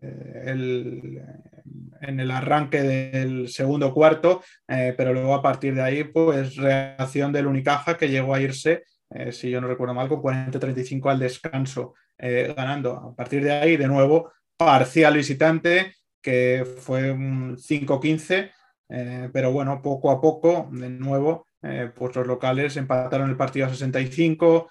en 2.01 2.19
el 2.19 2.31
arranque 2.31 2.81
del 2.81 3.47
segundo 3.47 3.93
cuarto, 3.93 4.41
pero 4.65 5.13
luego 5.13 5.35
a 5.35 5.43
partir 5.43 5.75
de 5.75 5.83
ahí, 5.83 6.03
pues 6.03 6.55
reacción 6.55 7.31
del 7.31 7.45
Unicaja 7.45 7.95
que 7.95 8.09
llegó 8.09 8.33
a 8.33 8.41
irse, 8.41 8.85
si 9.31 9.49
yo 9.49 9.61
no 9.61 9.67
recuerdo 9.67 9.93
mal, 9.93 10.07
con 10.07 10.21
40-35 10.21 11.09
al 11.09 11.19
descanso. 11.19 11.93
Eh, 12.17 12.53
ganando. 12.55 12.93
A 12.93 13.15
partir 13.15 13.43
de 13.43 13.51
ahí, 13.51 13.77
de 13.77 13.87
nuevo, 13.87 14.31
parcial 14.57 15.15
visitante, 15.15 15.95
que 16.21 16.65
fue 16.79 17.11
un 17.11 17.57
5-15, 17.57 18.51
eh, 18.89 19.29
pero 19.33 19.51
bueno, 19.51 19.81
poco 19.81 20.11
a 20.11 20.21
poco, 20.21 20.69
de 20.71 20.89
nuevo, 20.89 21.47
eh, 21.61 21.91
pues 21.93 22.15
los 22.15 22.25
locales 22.25 22.77
empataron 22.77 23.29
el 23.29 23.37
partido 23.37 23.65
a 23.65 23.69
65, 23.69 24.69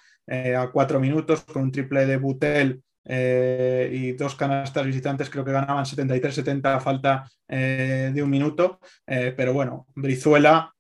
a 0.56 0.70
4 0.72 1.00
minutos, 1.00 1.44
con 1.44 1.64
un 1.64 1.72
triple 1.72 2.06
de 2.06 2.16
Butel 2.16 2.82
eh, 3.04 3.90
y 3.92 4.12
dos 4.12 4.34
canastas 4.36 4.86
visitantes 4.86 5.28
creo 5.28 5.44
que 5.44 5.52
ganaban 5.52 5.84
73-70 5.84 6.76
a 6.76 6.80
falta 6.80 7.28
eh, 7.46 8.10
de 8.14 8.22
un 8.22 8.30
minuto, 8.30 8.80
pero 9.04 9.52
bueno, 9.52 9.86
Brizuela, 9.94 10.73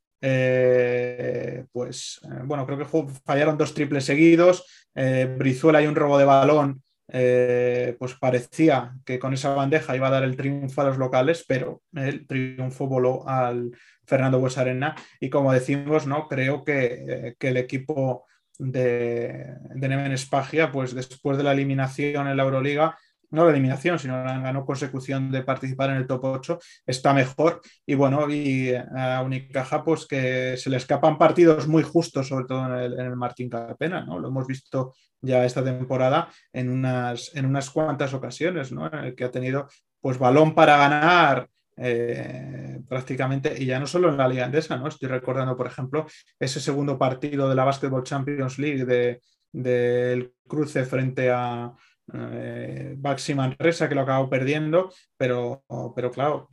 pues 1.72 2.20
bueno, 2.44 2.66
creo 2.66 2.78
que 2.78 2.86
fallaron 3.24 3.58
dos 3.58 3.74
triples 3.74 4.04
seguidos, 4.04 4.64
Brizuela 4.94 5.82
y 5.82 5.86
un 5.86 5.94
robo 5.94 6.18
de 6.18 6.24
balón 6.24 6.82
eh, 7.08 7.96
pues 7.98 8.14
parecía 8.14 8.94
que 9.04 9.18
con 9.18 9.34
esa 9.34 9.54
bandeja 9.54 9.94
iba 9.94 10.08
a 10.08 10.10
dar 10.10 10.24
el 10.24 10.36
triunfo 10.36 10.80
a 10.80 10.84
los 10.84 10.98
locales, 10.98 11.44
pero 11.46 11.82
el 11.92 12.26
triunfo 12.26 12.86
voló 12.86 13.28
al 13.28 13.72
Fernando 14.06 14.40
Buesarena 14.40 14.94
y 15.20 15.28
como 15.28 15.52
decimos, 15.52 16.06
¿no? 16.06 16.28
creo 16.28 16.64
que, 16.64 17.34
que 17.38 17.48
el 17.48 17.58
equipo 17.58 18.24
de, 18.58 19.54
de 19.74 19.88
Neven 19.88 20.12
Espagia, 20.12 20.72
pues 20.72 20.94
después 20.94 21.36
de 21.36 21.44
la 21.44 21.52
eliminación 21.52 22.26
en 22.26 22.36
la 22.36 22.44
Euroliga, 22.44 22.96
no 23.34 23.44
la 23.44 23.50
eliminación, 23.50 23.98
sino 23.98 24.22
la 24.24 24.38
ganó 24.38 24.64
consecución 24.64 25.30
de 25.30 25.42
participar 25.42 25.90
en 25.90 25.96
el 25.96 26.06
top 26.06 26.24
8, 26.24 26.58
está 26.86 27.12
mejor. 27.12 27.60
Y 27.84 27.94
bueno, 27.94 28.30
y 28.30 28.72
a 28.74 29.22
Unicaja, 29.22 29.84
pues 29.84 30.06
que 30.06 30.56
se 30.56 30.70
le 30.70 30.76
escapan 30.76 31.18
partidos 31.18 31.66
muy 31.66 31.82
justos, 31.82 32.28
sobre 32.28 32.46
todo 32.46 32.66
en 32.66 32.98
el, 32.98 33.16
Martín 33.16 33.50
Carpena, 33.50 34.04
¿no? 34.04 34.18
Lo 34.18 34.28
hemos 34.28 34.46
visto 34.46 34.94
ya 35.20 35.44
esta 35.44 35.64
temporada 35.64 36.28
en 36.52 36.70
unas, 36.70 37.34
en 37.34 37.46
unas 37.46 37.70
cuantas 37.70 38.14
ocasiones, 38.14 38.72
¿no? 38.72 38.86
En 38.86 38.98
el 39.06 39.14
que 39.14 39.24
ha 39.24 39.30
tenido 39.30 39.68
pues 40.00 40.18
balón 40.18 40.54
para 40.54 40.76
ganar 40.76 41.48
eh, 41.76 42.80
prácticamente, 42.88 43.54
y 43.58 43.66
ya 43.66 43.80
no 43.80 43.86
solo 43.86 44.08
en 44.08 44.16
la 44.16 44.28
Liga 44.28 44.44
Andesa, 44.44 44.76
¿no? 44.76 44.86
Estoy 44.86 45.08
recordando, 45.08 45.56
por 45.56 45.66
ejemplo, 45.66 46.06
ese 46.38 46.60
segundo 46.60 46.98
partido 46.98 47.48
de 47.48 47.54
la 47.54 47.64
Basketball 47.64 48.04
Champions 48.04 48.58
League 48.58 48.84
del 48.84 49.20
de, 49.52 50.32
cruce 50.46 50.84
frente 50.84 51.30
a, 51.30 51.72
eh, 52.12 52.94
Baxi 52.98 53.34
Manresa, 53.34 53.88
que 53.88 53.94
lo 53.94 54.02
acabó 54.02 54.28
perdiendo, 54.28 54.92
pero, 55.16 55.64
pero 55.94 56.10
claro, 56.10 56.48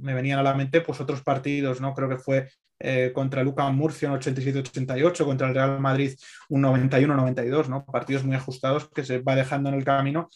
me 0.00 0.14
venían 0.14 0.38
a 0.38 0.42
la 0.42 0.54
mente 0.54 0.80
pues 0.80 1.00
otros 1.00 1.22
partidos, 1.22 1.80
¿no? 1.80 1.94
Creo 1.94 2.08
que 2.08 2.18
fue 2.18 2.48
eh, 2.80 3.10
contra 3.12 3.42
Luca 3.42 3.68
Murcia 3.70 4.10
un 4.10 4.20
87-88, 4.20 5.24
contra 5.24 5.48
el 5.48 5.54
Real 5.54 5.80
Madrid 5.80 6.14
un 6.48 6.62
91-92, 6.62 7.68
¿no? 7.68 7.84
Partidos 7.84 8.24
muy 8.24 8.36
ajustados 8.36 8.88
que 8.90 9.04
se 9.04 9.18
va 9.18 9.34
dejando 9.34 9.68
en 9.68 9.74
el 9.74 9.84
camino. 9.84 10.30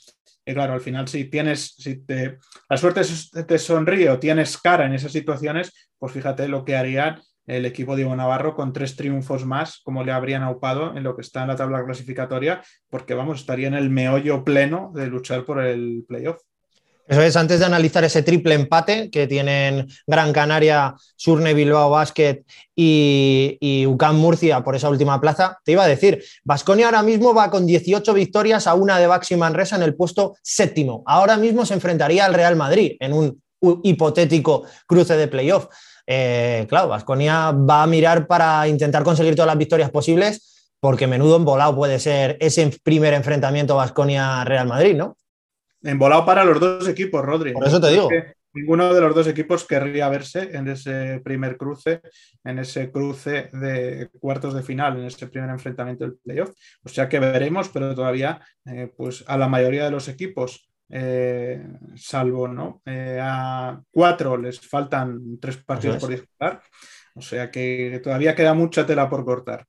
Y 0.45 0.55
claro, 0.55 0.73
al 0.73 0.81
final, 0.81 1.07
si 1.07 1.27
tienes, 1.27 1.75
si 1.79 2.05
te, 2.05 2.39
la 2.69 2.77
suerte 2.77 3.03
te 3.47 3.59
sonríe 3.59 4.11
o 4.11 4.19
tienes 4.19 4.59
cara 4.59 4.87
en 4.87 4.95
esas 4.95 5.13
situaciones, 5.13 5.91
pues 5.99 6.13
fíjate 6.13 6.49
lo 6.49 6.65
que 6.65 6.77
harían 6.77 7.23
el 7.53 7.67
equipo 7.67 7.97
Ivo 7.97 8.17
Navarro 8.17 8.55
con 8.55 8.73
tres 8.73 8.97
triunfos 8.97 9.45
más, 9.45 9.81
como 9.85 10.05
le 10.05 10.13
habrían 10.13 10.43
aupado 10.43 10.97
en 10.97 11.03
lo 11.03 11.15
que 11.15 11.23
está 11.23 11.43
en 11.43 11.49
la 11.49 11.57
tabla 11.57 11.85
clasificatoria, 11.85 12.63
porque 12.91 13.15
vamos, 13.15 13.41
estaría 13.41 13.69
en 13.69 13.75
el 13.75 13.91
meollo 13.91 14.45
pleno 14.45 14.91
de 14.95 15.07
luchar 15.07 15.45
por 15.45 15.63
el 15.63 16.05
playoff. 16.09 16.41
Eso 17.09 17.21
es, 17.21 17.37
antes 17.37 17.59
de 17.59 17.67
analizar 17.67 18.05
ese 18.05 18.23
triple 18.23 18.55
empate 18.55 19.11
que 19.11 19.27
tienen 19.27 19.89
Gran 20.07 20.33
Canaria, 20.33 20.95
Surne 21.17 21.53
Bilbao 21.53 21.91
Basket 21.91 22.45
y, 22.77 23.59
y 23.61 23.87
UCAM 23.87 24.17
Murcia 24.17 24.63
por 24.63 24.77
esa 24.77 24.89
última 24.89 25.21
plaza, 25.21 25.59
te 25.65 25.73
iba 25.73 25.83
a 25.83 25.89
decir, 25.89 26.25
Vasconia 26.45 26.87
ahora 26.87 27.03
mismo 27.03 27.35
va 27.35 27.51
con 27.51 27.67
18 27.67 28.15
victorias 28.15 28.67
a 28.67 28.75
una 28.75 28.99
de 28.99 29.09
Baxi 29.09 29.35
Manresa 29.37 29.77
en 29.77 29.83
el 29.83 29.97
puesto 29.97 30.37
séptimo. 30.43 31.03
Ahora 31.05 31.37
mismo 31.37 31.67
se 31.67 31.75
enfrentaría 31.75 32.25
al 32.25 32.35
Real 32.35 32.57
Madrid 32.57 32.97
en 33.01 33.13
un 33.13 33.43
hipotético 33.83 34.65
cruce 34.87 35.17
de 35.17 35.29
playoff. 35.29 35.67
Eh, 36.07 36.67
claro, 36.69 36.89
Vasconia 36.89 37.53
va 37.53 37.83
a 37.83 37.87
mirar 37.87 38.27
para 38.27 38.67
intentar 38.69 39.03
conseguir 39.03 39.35
todas 39.35 39.47
las 39.49 39.59
victorias 39.59 39.91
posibles, 39.91 40.75
porque 40.81 41.07
menudo 41.07 41.37
embolado 41.37 41.77
puede 41.77 41.99
ser 41.99 42.37
ese 42.41 42.71
primer 42.83 43.15
enfrentamiento 43.15 43.77
Vasconia-Real 43.77 44.67
Madrid, 44.67 44.97
¿no? 44.97 45.17
Embolado 45.83 46.25
para 46.25 46.45
los 46.45 46.61
dos 46.61 46.89
equipos, 46.89 47.25
Rodri. 47.25 47.53
Por 47.53 47.67
eso 47.67 47.81
te 47.81 47.91
digo. 47.91 48.09
ninguno 48.55 48.93
de 48.93 49.01
los 49.01 49.15
dos 49.15 49.27
equipos 49.27 49.65
querría 49.65 50.09
verse 50.09 50.51
en 50.53 50.69
ese 50.69 51.21
primer 51.25 51.57
cruce, 51.57 52.01
en 52.45 52.59
ese 52.59 52.91
cruce 52.91 53.49
de 53.53 54.11
cuartos 54.21 54.55
de 54.55 54.63
final, 54.63 54.99
en 54.99 55.07
ese 55.07 55.27
primer 55.27 55.51
enfrentamiento 55.51 56.05
del 56.05 56.19
playoff. 56.23 56.51
O 56.85 56.89
sea 56.89 57.09
que 57.09 57.19
veremos, 57.19 57.69
pero 57.71 57.95
todavía, 57.95 58.41
eh, 58.67 58.93
pues 58.97 59.25
a 59.27 59.37
la 59.39 59.49
mayoría 59.49 59.85
de 59.85 59.91
los 59.91 60.09
equipos 60.09 60.72
eh, 60.93 61.67
salvo 61.97 62.47
¿no? 62.47 62.83
Eh, 62.85 63.19
a 63.21 63.81
cuatro 63.91 64.37
les 64.37 64.61
faltan 64.61 65.39
tres 65.41 65.57
partidos 65.57 65.97
por 65.97 66.11
disputar. 66.11 66.63
O 67.15 67.23
sea 67.23 67.51
que 67.51 68.01
todavía 68.03 68.35
queda 68.35 68.55
mucha 68.55 68.87
tela 68.87 69.09
por 69.09 69.25
cortar. 69.25 69.67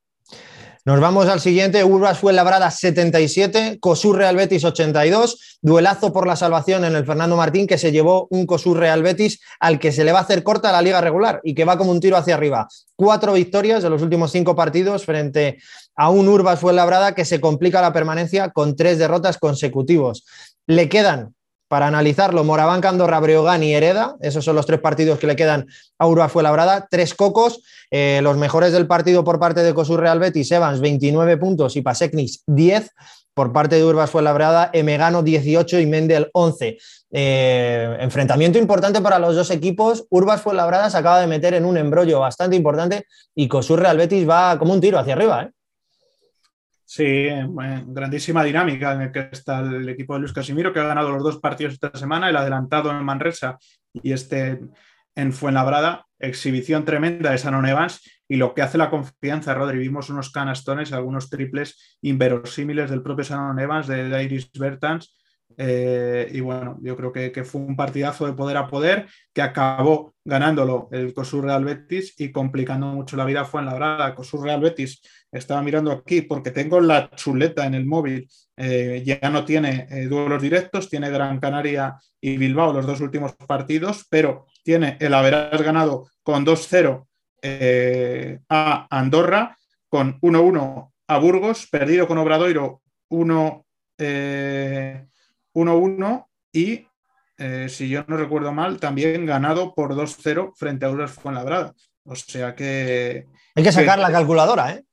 Nos 0.86 1.00
vamos 1.00 1.28
al 1.28 1.40
siguiente, 1.40 1.82
Urbas 1.82 2.18
fue 2.18 2.34
labrada 2.34 2.70
77, 2.70 3.78
Cosur 3.80 4.18
Real 4.18 4.36
Betis 4.36 4.66
82, 4.66 5.58
duelazo 5.62 6.12
por 6.12 6.26
la 6.26 6.36
salvación 6.36 6.84
en 6.84 6.94
el 6.94 7.06
Fernando 7.06 7.38
Martín 7.38 7.66
que 7.66 7.78
se 7.78 7.90
llevó 7.90 8.26
un 8.28 8.44
Cosur 8.44 8.76
Real 8.76 9.02
Betis 9.02 9.40
al 9.60 9.78
que 9.78 9.92
se 9.92 10.04
le 10.04 10.12
va 10.12 10.18
a 10.18 10.22
hacer 10.22 10.42
corta 10.42 10.72
la 10.72 10.82
liga 10.82 11.00
regular 11.00 11.40
y 11.42 11.54
que 11.54 11.64
va 11.64 11.78
como 11.78 11.90
un 11.90 12.00
tiro 12.00 12.18
hacia 12.18 12.34
arriba. 12.34 12.68
Cuatro 12.96 13.32
victorias 13.32 13.82
de 13.82 13.88
los 13.88 14.02
últimos 14.02 14.30
cinco 14.30 14.54
partidos 14.54 15.06
frente 15.06 15.56
a 15.96 16.10
un 16.10 16.28
Urbas 16.28 16.60
fue 16.60 16.74
labrada 16.74 17.14
que 17.14 17.24
se 17.24 17.40
complica 17.40 17.80
la 17.80 17.94
permanencia 17.94 18.50
con 18.50 18.76
tres 18.76 18.98
derrotas 18.98 19.38
consecutivos. 19.38 20.26
Le 20.66 20.88
quedan 20.88 21.34
para 21.68 21.88
analizarlo, 21.88 22.44
Moraván, 22.44 22.84
Andorra, 22.84 23.18
Breogán 23.20 23.62
y 23.62 23.74
Hereda. 23.74 24.16
Esos 24.20 24.44
son 24.44 24.54
los 24.54 24.66
tres 24.66 24.80
partidos 24.80 25.18
que 25.18 25.26
le 25.26 25.34
quedan 25.34 25.66
a 25.98 26.06
Urbas 26.06 26.30
Fuenlabrada. 26.30 26.86
Tres 26.88 27.14
cocos. 27.14 27.62
Eh, 27.90 28.20
los 28.22 28.36
mejores 28.36 28.72
del 28.72 28.86
partido 28.86 29.24
por 29.24 29.40
parte 29.40 29.62
de 29.62 29.74
Cosur 29.74 30.00
Real 30.00 30.18
Betis, 30.18 30.52
Evans, 30.52 30.80
29 30.80 31.36
puntos 31.36 31.76
y 31.76 31.82
Pasecnis, 31.82 32.44
10. 32.46 32.90
Por 33.34 33.52
parte 33.52 33.74
de 33.74 33.84
Urbas 33.84 34.10
Fuenlabrada, 34.10 34.70
Emegano, 34.72 35.24
18 35.24 35.80
y 35.80 35.86
Mendel, 35.86 36.30
11. 36.32 36.78
Eh, 37.10 37.96
enfrentamiento 37.98 38.58
importante 38.58 39.00
para 39.00 39.18
los 39.18 39.34
dos 39.34 39.50
equipos. 39.50 40.06
Urbas 40.10 40.42
Fuenlabrada 40.42 40.88
se 40.90 40.98
acaba 40.98 41.20
de 41.20 41.26
meter 41.26 41.54
en 41.54 41.64
un 41.64 41.76
embrollo 41.76 42.20
bastante 42.20 42.54
importante 42.54 43.06
y 43.34 43.48
Cosur 43.48 43.80
Real 43.80 43.96
Betis 43.96 44.28
va 44.28 44.56
como 44.60 44.72
un 44.72 44.80
tiro 44.80 44.98
hacia 44.98 45.14
arriba. 45.14 45.42
¿eh? 45.42 45.50
Sí, 46.96 47.26
grandísima 47.88 48.44
dinámica 48.44 48.92
en 48.92 49.00
el 49.00 49.10
que 49.10 49.28
está 49.32 49.58
el 49.58 49.88
equipo 49.88 50.14
de 50.14 50.20
Luis 50.20 50.32
Casimiro, 50.32 50.72
que 50.72 50.78
ha 50.78 50.86
ganado 50.86 51.10
los 51.10 51.24
dos 51.24 51.40
partidos 51.40 51.72
esta 51.72 51.90
semana, 51.96 52.30
el 52.30 52.36
adelantado 52.36 52.92
en 52.92 53.04
Manresa 53.04 53.58
y 53.92 54.12
este 54.12 54.60
en 55.16 55.32
Fuenlabrada. 55.32 56.06
Exhibición 56.20 56.84
tremenda 56.84 57.32
de 57.32 57.38
Sanon 57.38 57.66
Evans 57.66 58.00
y 58.28 58.36
lo 58.36 58.54
que 58.54 58.62
hace 58.62 58.78
la 58.78 58.90
confianza, 58.90 59.54
Rodri. 59.54 59.78
Vimos 59.78 60.08
unos 60.08 60.30
canastones, 60.30 60.92
algunos 60.92 61.30
triples 61.30 61.98
inverosímiles 62.00 62.90
del 62.90 63.02
propio 63.02 63.24
Sanon 63.24 63.58
Evans, 63.58 63.88
de 63.88 64.22
Iris 64.22 64.52
Bertans. 64.52 65.18
Eh, 65.56 66.28
y 66.32 66.40
bueno, 66.40 66.78
yo 66.82 66.96
creo 66.96 67.12
que, 67.12 67.44
fue 67.44 67.60
un 67.60 67.76
partidazo 67.76 68.26
de 68.26 68.32
poder 68.32 68.56
a 68.56 68.68
poder 68.68 69.06
que 69.32 69.42
acabó 69.42 70.14
ganándolo 70.24 70.88
el 70.92 71.12
COSUR 71.12 71.44
Real 71.44 71.64
Betis 71.64 72.14
y 72.18 72.32
complicando 72.32 72.86
mucho 72.86 73.16
la 73.16 73.24
vida 73.24 73.44
fue 73.44 73.60
en 73.60 73.66
la 73.66 73.74
brada. 73.74 74.14
COSUR 74.14 74.44
Real 74.44 74.60
Betis 74.60 75.00
estaba 75.30 75.62
mirando 75.62 75.90
aquí 75.90 76.22
porque 76.22 76.50
tengo 76.50 76.80
la 76.80 77.10
chuleta 77.10 77.66
en 77.66 77.74
el 77.74 77.84
móvil, 77.84 78.28
eh, 78.56 79.02
ya 79.04 79.28
no 79.30 79.44
tiene 79.44 79.86
eh, 79.90 80.06
duelos 80.06 80.40
directos, 80.40 80.88
tiene 80.88 81.10
Gran 81.10 81.40
Canaria 81.40 81.96
y 82.20 82.36
Bilbao 82.36 82.72
los 82.72 82.86
dos 82.86 83.00
últimos 83.00 83.34
partidos, 83.34 84.06
pero 84.08 84.46
tiene 84.62 84.96
el 85.00 85.12
haber 85.12 85.62
ganado 85.62 86.08
con 86.22 86.46
2-0 86.46 87.06
eh, 87.42 88.38
a 88.48 88.86
Andorra, 88.90 89.56
con 89.88 90.20
1-1 90.20 90.92
a 91.08 91.18
Burgos, 91.18 91.68
perdido 91.70 92.06
con 92.06 92.18
Obradoiro 92.18 92.80
1-1 95.54 96.26
y, 96.52 96.86
si 97.68 97.88
yo 97.88 98.04
no 98.06 98.16
recuerdo 98.16 98.52
mal, 98.52 98.78
también 98.78 99.26
ganado 99.26 99.74
por 99.74 99.94
2-0 99.94 100.52
frente 100.56 100.86
a 100.86 100.90
Uras 100.90 101.12
Fuenlabrada. 101.12 101.72
O 102.04 102.14
sea 102.14 102.54
que... 102.54 103.26
Hay 103.54 103.62
que 103.62 103.72
sacar 103.72 103.98
la 103.98 104.12
calculadora, 104.12 104.72
¿eh? 104.72 104.84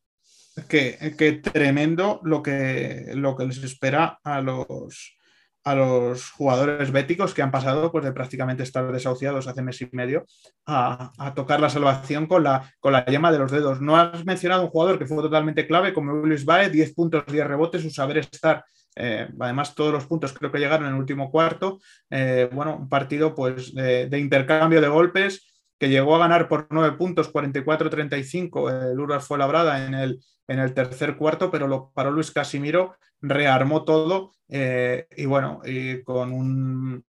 que, 0.67 1.41
tremendo 1.43 2.19
lo 2.23 2.41
que, 2.41 3.11
lo 3.15 3.35
que 3.35 3.45
les 3.45 3.57
espera 3.63 4.19
a 4.23 4.41
los, 4.41 5.17
a 5.63 5.75
los 5.75 6.29
jugadores 6.31 6.91
béticos 6.91 7.33
que 7.33 7.41
han 7.41 7.51
pasado 7.51 7.91
pues, 7.91 8.03
de 8.03 8.11
prácticamente 8.11 8.63
estar 8.63 8.91
desahuciados 8.91 9.47
hace 9.47 9.61
mes 9.61 9.81
y 9.81 9.89
medio 9.91 10.25
a, 10.65 11.33
tocar 11.35 11.59
la 11.59 11.69
salvación 11.69 12.27
con 12.27 12.43
la, 12.43 12.71
con 12.79 12.93
la 12.93 13.05
yema 13.05 13.31
de 13.31 13.39
los 13.39 13.51
dedos. 13.51 13.81
No 13.81 13.97
has 13.97 14.25
mencionado 14.25 14.63
un 14.63 14.69
jugador 14.69 14.99
que 14.99 15.05
fue 15.05 15.17
totalmente 15.17 15.67
clave 15.67 15.93
como 15.93 16.13
Luis 16.13 16.45
Bae, 16.45 16.69
10 16.69 16.93
puntos, 16.93 17.23
10 17.27 17.47
rebotes, 17.47 17.81
su 17.81 17.89
saber 17.89 18.17
estar. 18.17 18.63
Eh, 18.95 19.29
además, 19.39 19.75
todos 19.75 19.93
los 19.93 20.05
puntos 20.05 20.33
creo 20.33 20.51
que 20.51 20.59
llegaron 20.59 20.87
en 20.87 20.93
el 20.93 20.99
último 20.99 21.31
cuarto. 21.31 21.79
Eh, 22.09 22.49
bueno, 22.51 22.77
un 22.77 22.89
partido 22.89 23.33
pues, 23.33 23.73
de, 23.73 24.19
intercambio 24.19 24.81
de 24.81 24.87
golpes 24.87 25.47
que 25.79 25.89
llegó 25.89 26.15
a 26.15 26.19
ganar 26.19 26.47
por 26.47 26.67
9 26.69 26.97
puntos, 26.97 27.33
44-35. 27.33 28.91
El 28.91 28.99
Urbas 28.99 29.25
fue 29.25 29.37
labrada 29.37 29.85
en 29.85 29.93
el, 29.93 30.19
en 30.47 30.59
el 30.59 30.73
tercer 30.73 31.17
cuarto, 31.17 31.49
pero 31.49 31.67
lo 31.67 31.91
paró 31.93 32.11
Luis 32.11 32.31
Casimiro, 32.31 32.95
rearmó 33.19 33.83
todo 33.83 34.31
eh, 34.47 35.07
y 35.15 35.25
bueno, 35.25 35.61
y 35.65 36.03
con 36.03 36.31
un 36.33 37.03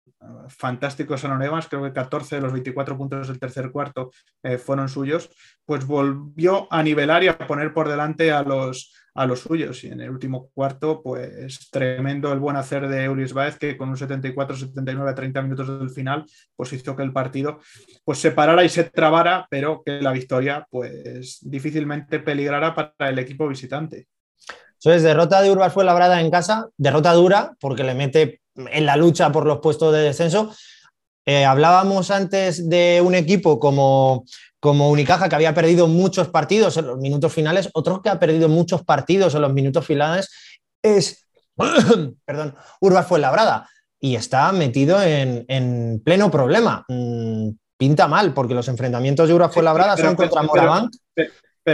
fantástico 0.49 1.16
San 1.16 1.40
Evans, 1.40 1.68
creo 1.68 1.82
que 1.85 1.92
14 1.92 2.37
de 2.37 2.42
los 2.42 2.52
24 2.52 2.99
puntos 2.99 3.28
del 3.28 3.38
tercer 3.38 3.70
cuarto 3.70 4.11
fueron 4.62 4.88
suyos, 4.88 5.30
pues 5.64 5.87
volvió 5.87 6.66
a 6.73 6.82
nivelar 6.82 7.23
y 7.23 7.28
a 7.28 7.38
poner 7.38 7.73
por 7.73 7.88
delante 7.88 8.32
a 8.32 8.42
los, 8.42 8.92
a 9.18 9.26
los 9.26 9.40
suyos. 9.40 9.82
Y 9.82 9.88
en 9.88 10.00
el 10.00 10.10
último 10.10 10.48
cuarto, 10.54 11.02
pues 11.02 11.68
tremendo 11.70 12.32
el 12.32 12.38
buen 12.38 12.56
hacer 12.56 12.88
de 12.88 13.08
Ulis 13.08 13.32
Baez, 13.32 13.58
que 13.58 13.76
con 13.76 13.88
un 13.88 13.96
74-79 13.96 15.08
a 15.08 15.14
30 15.14 15.42
minutos 15.42 15.80
del 15.80 15.90
final, 15.90 16.25
pues 16.54 16.72
hizo 16.72 16.94
que 16.94 17.02
el 17.02 17.12
partido 17.12 17.58
pues 18.04 18.18
se 18.18 18.30
parara 18.30 18.62
y 18.62 18.68
se 18.68 18.84
trabara, 18.84 19.46
pero 19.50 19.82
que 19.84 20.00
la 20.00 20.12
victoria 20.12 20.64
pues 20.70 21.38
difícilmente 21.42 22.20
peligrara 22.20 22.75
para 22.75 23.10
el 23.10 23.18
equipo 23.18 23.48
visitante. 23.48 24.06
Eso 24.78 24.92
es, 24.92 25.02
derrota 25.02 25.42
de 25.42 25.50
Urbas 25.50 25.72
fue 25.72 25.84
labrada 25.84 26.20
en 26.20 26.30
casa, 26.30 26.68
derrota 26.76 27.12
dura 27.12 27.56
porque 27.58 27.82
le 27.82 27.94
mete 27.94 28.40
en 28.54 28.87
la 28.87 28.96
lucha 28.96 29.32
por 29.32 29.46
los 29.46 29.58
puestos 29.58 29.92
de 29.92 30.00
descenso. 30.00 30.54
Eh, 31.26 31.44
hablábamos 31.44 32.12
antes 32.12 32.68
de 32.70 33.02
un 33.04 33.16
equipo 33.16 33.58
como 33.58 34.25
como 34.60 34.90
Unicaja, 34.90 35.28
que 35.28 35.34
había 35.34 35.54
perdido 35.54 35.86
muchos 35.86 36.28
partidos 36.28 36.76
en 36.76 36.86
los 36.86 36.98
minutos 36.98 37.32
finales, 37.32 37.70
otro 37.74 38.02
que 38.02 38.08
ha 38.08 38.18
perdido 38.18 38.48
muchos 38.48 38.84
partidos 38.84 39.34
en 39.34 39.42
los 39.42 39.52
minutos 39.52 39.86
finales 39.86 40.30
es, 40.82 41.28
perdón, 42.24 42.56
Urbas 42.80 43.06
fue 43.06 43.20
labrada 43.20 43.68
y 44.00 44.16
está 44.16 44.50
metido 44.52 45.02
en, 45.02 46.00
pleno 46.04 46.30
problema. 46.30 46.84
Mm, 46.88 47.50
pinta 47.76 48.08
mal, 48.08 48.34
porque 48.34 48.54
los 48.54 48.66
enfrentamientos 48.68 49.28
de 49.28 49.34
Urbas 49.34 49.54
fue 49.54 49.62
labrada 49.62 49.96
son 49.96 50.16
contra 50.16 50.42
Morabank 50.42 50.90
pero 51.14 51.32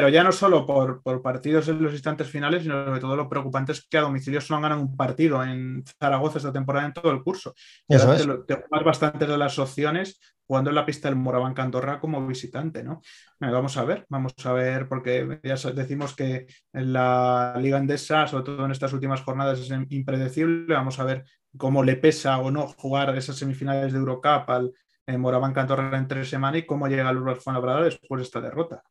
ya 0.08 0.24
no 0.24 0.32
solo 0.32 0.66
por, 0.66 1.02
partidos 1.22 1.68
en 1.68 1.82
los 1.82 1.92
instantes 1.92 2.28
finales, 2.28 2.62
sino 2.62 2.84
sobre 2.84 3.00
todo 3.00 3.16
lo 3.16 3.28
preocupante 3.28 3.72
es 3.72 3.86
que 3.88 3.98
a 3.98 4.02
domicilio 4.02 4.40
solo 4.40 4.56
han 4.56 4.62
ganado 4.62 4.80
un 4.80 4.96
partido 4.96 5.42
en 5.42 5.84
Zaragoza 5.98 6.38
esta 6.38 6.52
temporada 6.52 6.86
en 6.86 6.92
todo 6.92 7.12
el 7.12 7.22
curso. 7.22 7.54
Eso 7.88 8.12
es. 8.12 8.26
te, 8.46 8.56
te 8.56 8.84
bastantes 8.84 9.28
de 9.28 9.38
las 9.38 9.58
opciones 9.58 10.18
jugando 10.46 10.70
en 10.70 10.76
la 10.76 10.86
pista 10.86 11.08
del 11.08 11.16
Moraván 11.16 11.54
Andorra 11.56 12.00
como 12.00 12.26
visitante, 12.26 12.82
¿no? 12.82 13.00
Vamos 13.40 13.76
a 13.76 13.84
ver, 13.84 14.06
vamos 14.08 14.34
a 14.44 14.52
ver, 14.52 14.88
porque 14.88 15.40
ya 15.42 15.56
decimos 15.72 16.14
que 16.14 16.46
en 16.72 16.92
la 16.92 17.54
Liga 17.58 17.78
Endesa, 17.78 18.26
sobre 18.26 18.44
todo 18.44 18.64
en 18.64 18.70
estas 18.70 18.92
últimas 18.92 19.22
jornadas, 19.22 19.58
es 19.60 19.70
impredecible. 19.90 20.74
Vamos 20.74 20.98
a 20.98 21.04
ver 21.04 21.24
cómo 21.56 21.82
le 21.82 21.96
pesa 21.96 22.38
o 22.38 22.50
no 22.50 22.66
jugar 22.68 23.16
esas 23.16 23.36
semifinales 23.36 23.92
de 23.92 23.98
Eurocup 23.98 24.48
al 24.48 24.72
eh, 25.06 25.16
Moraván 25.16 25.56
Andorra 25.56 25.96
en 25.96 26.08
tres 26.08 26.28
semanas 26.28 26.60
y 26.60 26.66
cómo 26.66 26.88
llega 26.88 27.08
el 27.08 27.18
Urbas 27.18 27.42
Fuenlabrada 27.42 27.82
después 27.82 28.18
de 28.18 28.24
esta 28.24 28.40
derrota. 28.40 28.82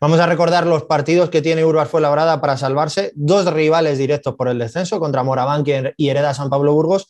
Vamos 0.00 0.18
a 0.18 0.26
recordar 0.26 0.66
los 0.66 0.84
partidos 0.84 1.30
que 1.30 1.42
tiene 1.42 1.64
Urbas 1.64 1.88
Fuenlabrada 1.88 2.40
para 2.40 2.56
salvarse. 2.56 3.12
Dos 3.14 3.46
rivales 3.52 3.98
directos 3.98 4.34
por 4.34 4.48
el 4.48 4.58
descenso 4.58 4.98
contra 4.98 5.22
Moraván 5.22 5.64
y 5.96 6.08
Hereda 6.08 6.34
San 6.34 6.50
Pablo 6.50 6.72
Burgos 6.72 7.08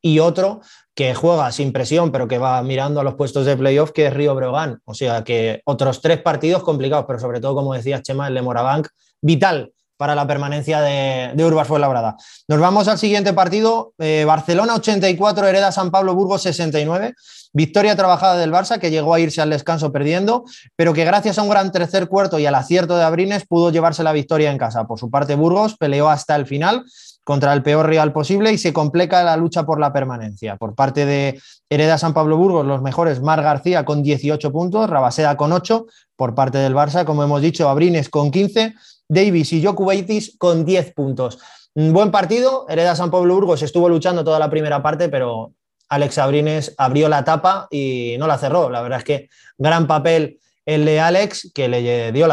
y 0.00 0.18
otro 0.18 0.60
que 0.94 1.14
juega 1.14 1.50
sin 1.50 1.72
presión, 1.72 2.12
pero 2.12 2.28
que 2.28 2.38
va 2.38 2.62
mirando 2.62 3.00
a 3.00 3.04
los 3.04 3.14
puestos 3.14 3.46
de 3.46 3.56
playoff, 3.56 3.90
que 3.90 4.06
es 4.06 4.14
Río 4.14 4.34
Breogán. 4.34 4.80
O 4.84 4.94
sea 4.94 5.24
que 5.24 5.62
otros 5.64 6.00
tres 6.00 6.20
partidos 6.20 6.62
complicados, 6.62 7.06
pero 7.06 7.18
sobre 7.18 7.40
todo, 7.40 7.54
como 7.54 7.74
decía 7.74 8.02
Chema, 8.02 8.28
el 8.28 8.34
de 8.34 8.42
Morabank, 8.42 8.88
vital 9.20 9.72
para 10.04 10.14
la 10.14 10.26
permanencia 10.26 10.82
de, 10.82 11.30
de 11.34 11.44
Urbas 11.46 11.66
Fuenlabrada. 11.66 12.18
Nos 12.46 12.60
vamos 12.60 12.88
al 12.88 12.98
siguiente 12.98 13.32
partido, 13.32 13.94
eh, 13.96 14.24
Barcelona 14.26 14.74
84, 14.74 15.48
Hereda 15.48 15.72
San 15.72 15.90
Pablo 15.90 16.14
Burgos 16.14 16.42
69. 16.42 17.14
Victoria 17.54 17.96
trabajada 17.96 18.36
del 18.36 18.52
Barça, 18.52 18.78
que 18.78 18.90
llegó 18.90 19.14
a 19.14 19.20
irse 19.20 19.40
al 19.40 19.48
descanso 19.48 19.92
perdiendo, 19.92 20.44
pero 20.76 20.92
que 20.92 21.06
gracias 21.06 21.38
a 21.38 21.42
un 21.42 21.48
gran 21.48 21.72
tercer 21.72 22.06
cuarto 22.06 22.38
y 22.38 22.44
al 22.44 22.54
acierto 22.54 22.98
de 22.98 23.04
Abrines 23.04 23.46
pudo 23.46 23.70
llevarse 23.70 24.02
la 24.02 24.12
victoria 24.12 24.50
en 24.50 24.58
casa. 24.58 24.86
Por 24.86 24.98
su 24.98 25.08
parte, 25.08 25.36
Burgos 25.36 25.78
peleó 25.78 26.10
hasta 26.10 26.36
el 26.36 26.44
final 26.44 26.84
contra 27.24 27.54
el 27.54 27.62
peor 27.62 27.88
rival 27.88 28.12
posible 28.12 28.52
y 28.52 28.58
se 28.58 28.74
complica 28.74 29.24
la 29.24 29.38
lucha 29.38 29.64
por 29.64 29.80
la 29.80 29.90
permanencia. 29.90 30.56
Por 30.56 30.74
parte 30.74 31.06
de 31.06 31.40
Hereda 31.70 31.96
San 31.96 32.12
Pablo 32.12 32.36
Burgos, 32.36 32.66
los 32.66 32.82
mejores, 32.82 33.22
Mar 33.22 33.42
García 33.42 33.86
con 33.86 34.02
18 34.02 34.52
puntos, 34.52 34.90
Rabaseda 34.90 35.38
con 35.38 35.50
8, 35.52 35.86
por 36.16 36.34
parte 36.34 36.58
del 36.58 36.74
Barça, 36.74 37.06
como 37.06 37.24
hemos 37.24 37.40
dicho, 37.40 37.70
Abrines 37.70 38.10
con 38.10 38.30
15, 38.30 38.74
Davis 39.08 39.52
y 39.52 39.64
Jokubaitis 39.64 40.36
con 40.38 40.64
10 40.64 40.94
puntos. 40.94 41.38
Un 41.74 41.92
buen 41.92 42.10
partido, 42.10 42.66
Hereda 42.68 42.94
San 42.94 43.10
Pablo 43.10 43.34
Burgos 43.34 43.62
estuvo 43.62 43.88
luchando 43.88 44.22
toda 44.24 44.38
la 44.38 44.50
primera 44.50 44.82
parte, 44.82 45.08
pero 45.08 45.52
Alex 45.88 46.18
Abrines 46.18 46.74
abrió 46.78 47.08
la 47.08 47.24
tapa 47.24 47.66
y 47.70 48.16
no 48.18 48.26
la 48.26 48.38
cerró. 48.38 48.70
La 48.70 48.80
verdad 48.80 48.98
es 48.98 49.04
que 49.04 49.28
gran 49.58 49.86
papel 49.86 50.38
el 50.64 50.84
de 50.84 51.00
Alex, 51.00 51.50
que 51.54 51.68
le 51.68 52.12
dio 52.12 52.28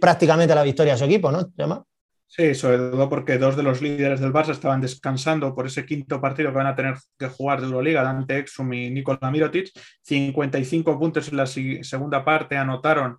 prácticamente 0.00 0.54
la 0.54 0.62
victoria 0.62 0.94
a 0.94 0.98
su 0.98 1.04
equipo, 1.04 1.32
¿no? 1.32 1.86
Sí, 2.26 2.54
sobre 2.56 2.78
todo 2.78 3.08
porque 3.08 3.38
dos 3.38 3.56
de 3.56 3.62
los 3.62 3.80
líderes 3.80 4.18
del 4.18 4.32
Barça 4.32 4.50
estaban 4.50 4.80
descansando 4.80 5.54
por 5.54 5.66
ese 5.66 5.86
quinto 5.86 6.20
partido 6.20 6.50
que 6.50 6.56
van 6.56 6.66
a 6.66 6.74
tener 6.74 6.96
que 7.16 7.28
jugar 7.28 7.60
de 7.60 7.66
Euroliga, 7.66 8.02
Dante 8.02 8.38
Exum 8.38 8.72
y 8.72 8.90
Nikola 8.90 9.30
Mirotic. 9.30 9.70
55 10.02 10.98
puntos 10.98 11.28
en 11.28 11.36
la 11.36 11.46
segunda 11.46 12.24
parte 12.24 12.56
anotaron 12.56 13.18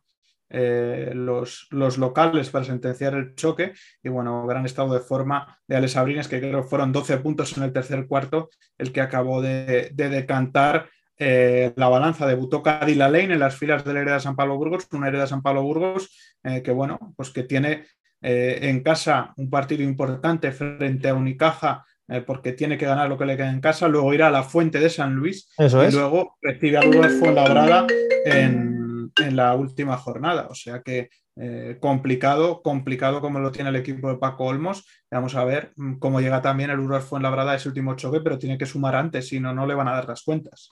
eh, 0.50 1.12
los, 1.16 1.68
los, 1.72 1.98
locales 1.98 2.50
para 2.50 2.66
sentenciar 2.66 3.16
el 3.16 3.36
choque. 3.36 3.74
Y 4.04 4.10
bueno, 4.10 4.46
gran 4.46 4.66
estado 4.66 4.94
de 4.94 5.00
forma 5.00 5.58
de 5.68 5.76
Alex 5.76 5.98
Abrines, 5.98 6.28
que 6.28 6.40
creo 6.40 6.62
que 6.62 6.68
fueron 6.68 6.92
12 6.92 7.18
puntos 7.18 7.58
en 7.58 7.64
el 7.64 7.74
tercer 7.74 8.08
cuarto, 8.08 8.50
el 8.78 8.92
que 8.92 9.02
acabó 9.02 9.42
de, 9.42 9.92
decantar 9.94 10.90
eh, 11.18 11.74
la 11.76 11.90
balanza. 11.90 12.28
Debutó 12.28 12.62
Cadila 12.62 13.10
Lane 13.10 13.34
en 13.34 13.40
las 13.40 13.56
filas 13.56 13.84
del 13.84 13.98
Hereda 13.98 14.20
San 14.20 14.36
Pablo 14.36 14.58
Burgos, 14.58 14.88
una 14.92 15.08
Hereda 15.08 15.28
San 15.28 15.42
Pablo 15.42 15.64
Burgos 15.64 16.36
eh, 16.44 16.62
que 16.62 16.72
bueno, 16.72 17.14
pues 17.16 17.32
que 17.32 17.44
tiene 17.44 17.86
en 18.28 18.82
casa 18.82 19.34
un 19.38 19.52
partido 19.52 19.84
importante 19.84 20.52
frente 20.52 21.10
a 21.10 21.14
Unicaja 21.14 21.86
porque 22.26 22.54
tiene 22.54 22.76
que 22.76 22.88
ganar 22.88 23.08
lo 23.08 23.20
que 23.20 23.26
le 23.26 23.38
queda 23.38 23.52
en 23.52 23.62
casa, 23.62 23.88
luego 23.88 24.16
irá 24.16 24.30
a 24.30 24.32
la 24.32 24.42
Fuente 24.42 24.80
de 24.80 24.90
San 24.90 25.14
Luis 25.14 25.48
y 25.60 25.92
luego 25.92 26.36
recibe 26.42 26.78
a 26.78 26.82
Lourdes 26.82 27.20
Fuenlabrada 27.20 27.86
en, 28.26 28.75
en 29.22 29.36
la 29.36 29.56
última 29.56 29.98
jornada. 29.98 30.48
O 30.50 30.56
sea 30.56 30.82
que 30.82 31.10
eh, 31.38 31.78
complicado, 31.82 32.62
complicado 32.62 33.20
como 33.20 33.40
lo 33.40 33.52
tiene 33.52 33.70
el 33.70 33.76
equipo 33.76 34.10
de 34.10 34.18
Paco 34.18 34.46
Olmos. 34.46 34.86
Vamos 35.12 35.36
a 35.36 35.44
ver 35.44 35.74
mm, 35.76 35.96
cómo 35.96 36.22
llega 36.22 36.42
también 36.42 36.70
el 36.70 36.80
Uruguay 36.80 37.02
Fuenlabrada 37.02 37.56
ese 37.56 37.68
último 37.68 37.96
choque, 37.96 38.22
pero 38.22 38.40
tiene 38.40 38.58
que 38.58 38.66
sumar 38.66 38.96
antes, 38.96 39.28
si 39.28 39.40
no, 39.40 39.54
no 39.54 39.66
le 39.66 39.76
van 39.76 39.90
a 39.90 39.94
dar 39.94 40.08
las 40.08 40.24
cuentas. 40.24 40.70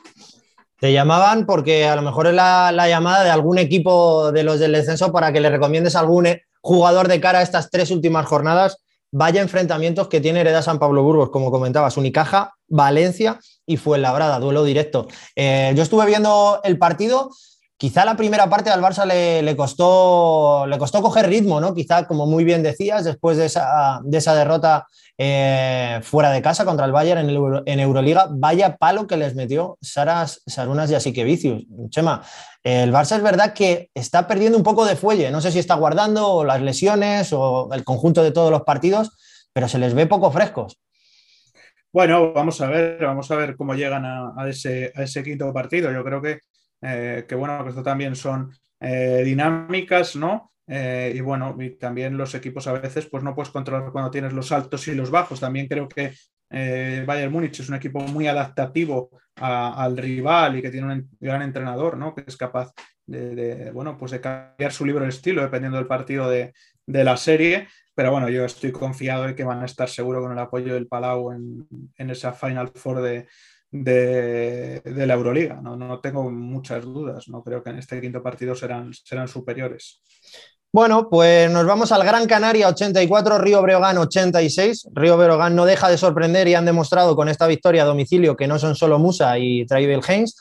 Te 0.79 0.93
llamaban 0.93 1.45
porque 1.45 1.85
a 1.85 1.95
lo 1.95 2.01
mejor 2.01 2.27
es 2.27 2.33
la, 2.33 2.71
llamada 2.87 3.23
de 3.23 3.29
algún 3.29 3.57
equipo 3.57 4.31
de 4.31 4.43
los 4.43 4.59
del 4.59 4.71
descenso 4.71 5.11
para 5.11 5.33
que 5.33 5.41
le 5.41 5.49
recomiendes 5.49 5.95
a 5.95 5.99
algún 5.99 6.27
eh, 6.27 6.43
jugador 6.61 7.09
de 7.09 7.19
cara 7.19 7.39
a 7.39 7.43
estas 7.43 7.69
tres 7.69 7.91
últimas 7.91 8.25
jornadas. 8.25 8.77
Vaya 9.11 9.41
enfrentamientos 9.41 10.07
que 10.07 10.21
tiene 10.21 10.39
Hereda 10.41 10.61
San 10.61 10.79
Pablo 10.79 11.03
Burgos, 11.03 11.29
como 11.29 11.51
comentabas, 11.51 11.97
Unicaja, 11.97 12.53
Valencia 12.67 13.39
y 13.65 13.77
Fuenlabrada, 13.77 14.39
duelo 14.39 14.63
directo. 14.63 15.07
Eh, 15.35 15.73
yo 15.75 15.83
estuve 15.83 16.05
viendo 16.05 16.61
el 16.63 16.77
partido 16.77 17.29
Quizá 17.83 18.05
la 18.05 18.15
primera 18.15 18.49
parte 18.49 18.69
al 18.69 18.81
Barça 18.81 19.05
le, 19.05 19.55
costó, 19.57 20.65
le 20.67 20.77
costó 20.77 21.01
coger 21.01 21.27
ritmo, 21.27 21.59
¿no? 21.59 21.75
Quizá, 21.75 22.07
como 22.07 22.25
muy 22.25 22.45
bien 22.45 22.63
decías, 22.63 23.03
después 23.03 23.35
de 23.35 23.47
esa, 23.47 23.99
de 24.05 24.19
esa 24.19 24.33
derrota 24.33 24.87
eh, 25.17 25.99
fuera 26.01 26.31
de 26.31 26.41
casa 26.41 26.63
contra 26.63 26.85
el 26.85 26.93
Bayern 26.93 27.29
en, 27.65 27.79
Euroliga, 27.81 28.27
vaya 28.31 28.77
palo 28.77 29.05
que 29.05 29.17
les 29.17 29.35
metió 29.35 29.77
Saras, 29.81 30.43
Sarunas 30.47 30.91
y 30.91 30.95
Asiquevicius. 30.95 31.65
Chema, 31.89 32.23
el 32.63 32.93
Barça 32.93 33.17
es 33.17 33.21
verdad 33.21 33.51
que 33.51 33.89
está 33.93 34.29
perdiendo 34.29 34.57
un 34.57 34.63
poco 34.63 34.85
de 34.85 34.95
fuelle. 34.95 35.29
No 35.29 35.41
sé 35.41 35.51
si 35.51 35.59
está 35.59 35.75
guardando 35.75 36.45
las 36.45 36.61
lesiones 36.61 37.33
o 37.33 37.67
el 37.73 37.83
conjunto 37.83 38.23
de 38.23 38.31
todos 38.31 38.49
los 38.49 38.61
partidos, 38.61 39.11
pero 39.51 39.67
se 39.67 39.77
les 39.77 39.93
ve 39.93 40.07
poco 40.07 40.31
frescos. 40.31 40.79
Bueno, 41.91 42.31
vamos 42.31 42.61
a 42.61 42.67
ver, 42.67 43.03
vamos 43.03 43.29
a 43.29 43.35
ver 43.35 43.57
cómo 43.57 43.73
llegan 43.73 44.05
a, 44.05 44.47
ese, 44.47 44.93
a 44.95 45.03
ese 45.03 45.21
quinto 45.21 45.51
partido. 45.51 45.91
Yo 45.91 46.01
creo 46.05 46.21
que 46.21 46.39
eh, 46.83 47.25
que 47.27 47.35
bueno, 47.35 47.63
que 47.63 47.69
esto 47.69 47.81
también 47.81 48.15
son 48.15 48.51
eh, 48.79 49.21
dinámicas, 49.23 50.17
¿no? 50.17 50.51
Eh, 50.67 51.13
y 51.15 51.21
bueno, 51.21 51.55
y 51.59 51.71
también 51.71 52.17
los 52.17 52.35
equipos 52.35 52.67
a 52.67 52.73
veces 52.73 53.05
pues 53.05 53.23
no 53.23 53.33
puedes 53.33 53.51
controlar 53.51 53.91
cuando 53.91 54.11
tienes 54.11 54.33
los 54.33 54.51
altos 54.51 54.87
y 54.89 54.95
los 54.95 55.09
bajos. 55.09 55.39
También 55.39 55.67
creo 55.67 55.87
que 55.87 56.13
Bayern 56.49 57.31
Múnich 57.31 57.59
es 57.59 57.69
un 57.69 57.75
equipo 57.75 57.99
muy 58.01 58.27
adaptativo 58.27 59.09
al 59.37 59.97
rival 59.97 60.57
y 60.57 60.61
que 60.61 60.69
tiene 60.69 60.93
un 60.93 61.09
gran 61.19 61.41
entrenador, 61.41 61.97
¿no? 61.97 62.13
Que 62.13 62.23
es 62.27 62.37
capaz 62.37 62.71
de, 63.07 63.71
bueno, 63.73 63.97
pues 63.97 64.11
de 64.11 64.21
cambiar 64.21 64.71
su 64.71 64.85
libro 64.85 65.03
de 65.03 65.09
estilo 65.09 65.41
dependiendo 65.41 65.77
del 65.77 65.87
partido 65.87 66.29
de, 66.29 66.53
la 66.85 67.17
serie. 67.17 67.67
Pero 67.95 68.11
bueno, 68.11 68.29
yo 68.29 68.45
estoy 68.45 68.71
confiado 68.71 69.23
de 69.23 69.35
que 69.35 69.43
van 69.43 69.61
a 69.61 69.65
estar 69.65 69.89
seguro 69.89 70.21
con 70.21 70.31
el 70.31 70.39
apoyo 70.39 70.73
del 70.73 70.87
Palau 70.87 71.31
en, 71.31 71.67
en 71.97 72.09
esa 72.09 72.33
Final 72.33 72.71
Four 72.75 73.01
de, 73.01 73.27
de, 73.73 74.81
la 74.85 75.13
Euroliga. 75.15 75.59
¿no? 75.61 75.75
no, 75.75 75.99
tengo 75.99 76.29
muchas 76.29 76.83
dudas. 76.83 77.27
No 77.27 77.43
creo 77.43 77.63
que 77.63 77.71
en 77.71 77.79
este 77.79 77.99
quinto 77.99 78.21
partido 78.21 78.55
serán, 78.55 78.93
serán 78.93 79.27
superiores. 79.27 80.01
Bueno, 80.71 81.07
pues 81.09 81.51
nos 81.51 81.65
vamos 81.65 81.91
al 81.91 82.03
Gran 82.03 82.25
Canaria 82.25 82.67
84, 82.67 83.37
Río 83.37 83.61
Breogán 83.61 83.97
86. 83.97 84.89
Río 84.93 85.17
Breogán 85.17 85.55
no 85.55 85.65
deja 85.65 85.89
de 85.89 85.97
sorprender 85.97 86.47
y 86.47 86.55
han 86.55 86.65
demostrado 86.65 87.15
con 87.15 87.29
esta 87.29 87.45
victoria 87.45 87.83
a 87.83 87.85
domicilio 87.85 88.35
que 88.35 88.47
no 88.47 88.57
son 88.57 88.75
solo 88.75 88.97
Musa 88.97 89.37
y 89.37 89.65
Travel 89.65 90.01
Haynes. 90.07 90.35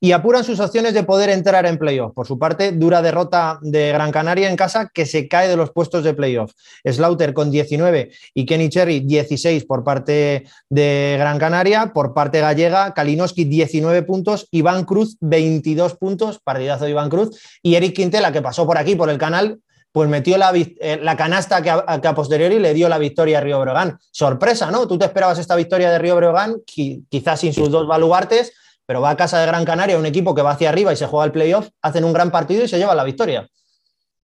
Y 0.00 0.12
apuran 0.12 0.44
sus 0.44 0.60
opciones 0.60 0.94
de 0.94 1.04
poder 1.04 1.30
entrar 1.30 1.64
en 1.66 1.78
playoff. 1.78 2.12
Por 2.12 2.26
su 2.26 2.38
parte, 2.38 2.72
dura 2.72 3.00
derrota 3.00 3.58
de 3.62 3.88
Gran 3.92 4.12
Canaria 4.12 4.48
en 4.48 4.56
casa 4.56 4.90
que 4.92 5.06
se 5.06 5.26
cae 5.26 5.48
de 5.48 5.56
los 5.56 5.70
puestos 5.70 6.04
de 6.04 6.14
playoff. 6.14 6.52
Slaughter 6.84 7.32
con 7.32 7.50
19 7.50 8.10
y 8.34 8.46
Kenny 8.46 8.68
Cherry 8.68 9.00
16 9.00 9.64
por 9.64 9.84
parte 9.84 10.44
de 10.68 11.16
Gran 11.18 11.38
Canaria. 11.38 11.92
Por 11.94 12.12
parte 12.12 12.40
gallega, 12.40 12.92
Kalinowski 12.92 13.44
19 13.44 14.02
puntos, 14.02 14.48
Iván 14.50 14.84
Cruz 14.84 15.16
22 15.20 15.94
puntos, 15.96 16.40
partidazo 16.40 16.84
de 16.84 16.90
Iván 16.90 17.08
Cruz, 17.08 17.40
y 17.62 17.76
Eric 17.76 17.96
Quintela, 17.96 18.32
que 18.32 18.42
pasó 18.42 18.66
por 18.66 18.76
aquí, 18.76 18.96
por 18.96 19.08
el 19.08 19.18
canal, 19.18 19.60
pues 19.92 20.10
metió 20.10 20.36
la, 20.36 20.52
eh, 20.54 21.00
canasta 21.16 21.62
que 21.62 21.70
a, 21.70 22.14
posteriori 22.14 22.58
le 22.58 22.74
dio 22.74 22.86
la 22.86 22.98
victoria 22.98 23.38
a 23.38 23.40
Río 23.40 23.58
Breogán. 23.60 23.98
Sorpresa, 24.10 24.70
¿no? 24.70 24.86
Tú 24.86 24.98
te 24.98 25.06
esperabas 25.06 25.38
esta 25.38 25.56
victoria 25.56 25.90
de 25.90 25.98
Río 25.98 26.16
Breogán, 26.16 26.56
quizás 26.66 27.40
sin 27.40 27.54
sus 27.54 27.70
dos 27.70 27.86
baluartes, 27.86 28.52
pero 28.86 29.00
va 29.00 29.10
a 29.10 29.16
casa 29.16 29.40
de 29.40 29.46
Gran 29.46 29.64
Canaria, 29.64 29.98
un 29.98 30.06
equipo 30.06 30.34
que 30.34 30.42
va 30.42 30.52
hacia 30.52 30.68
arriba 30.68 30.92
y 30.92 30.96
se 30.96 31.06
juega 31.06 31.26
el 31.26 31.32
playoff, 31.32 31.68
hacen 31.82 32.04
un 32.04 32.12
gran 32.12 32.30
partido 32.30 32.64
y 32.64 32.68
se 32.68 32.78
lleva 32.78 32.94
la 32.94 33.04
victoria. 33.04 33.46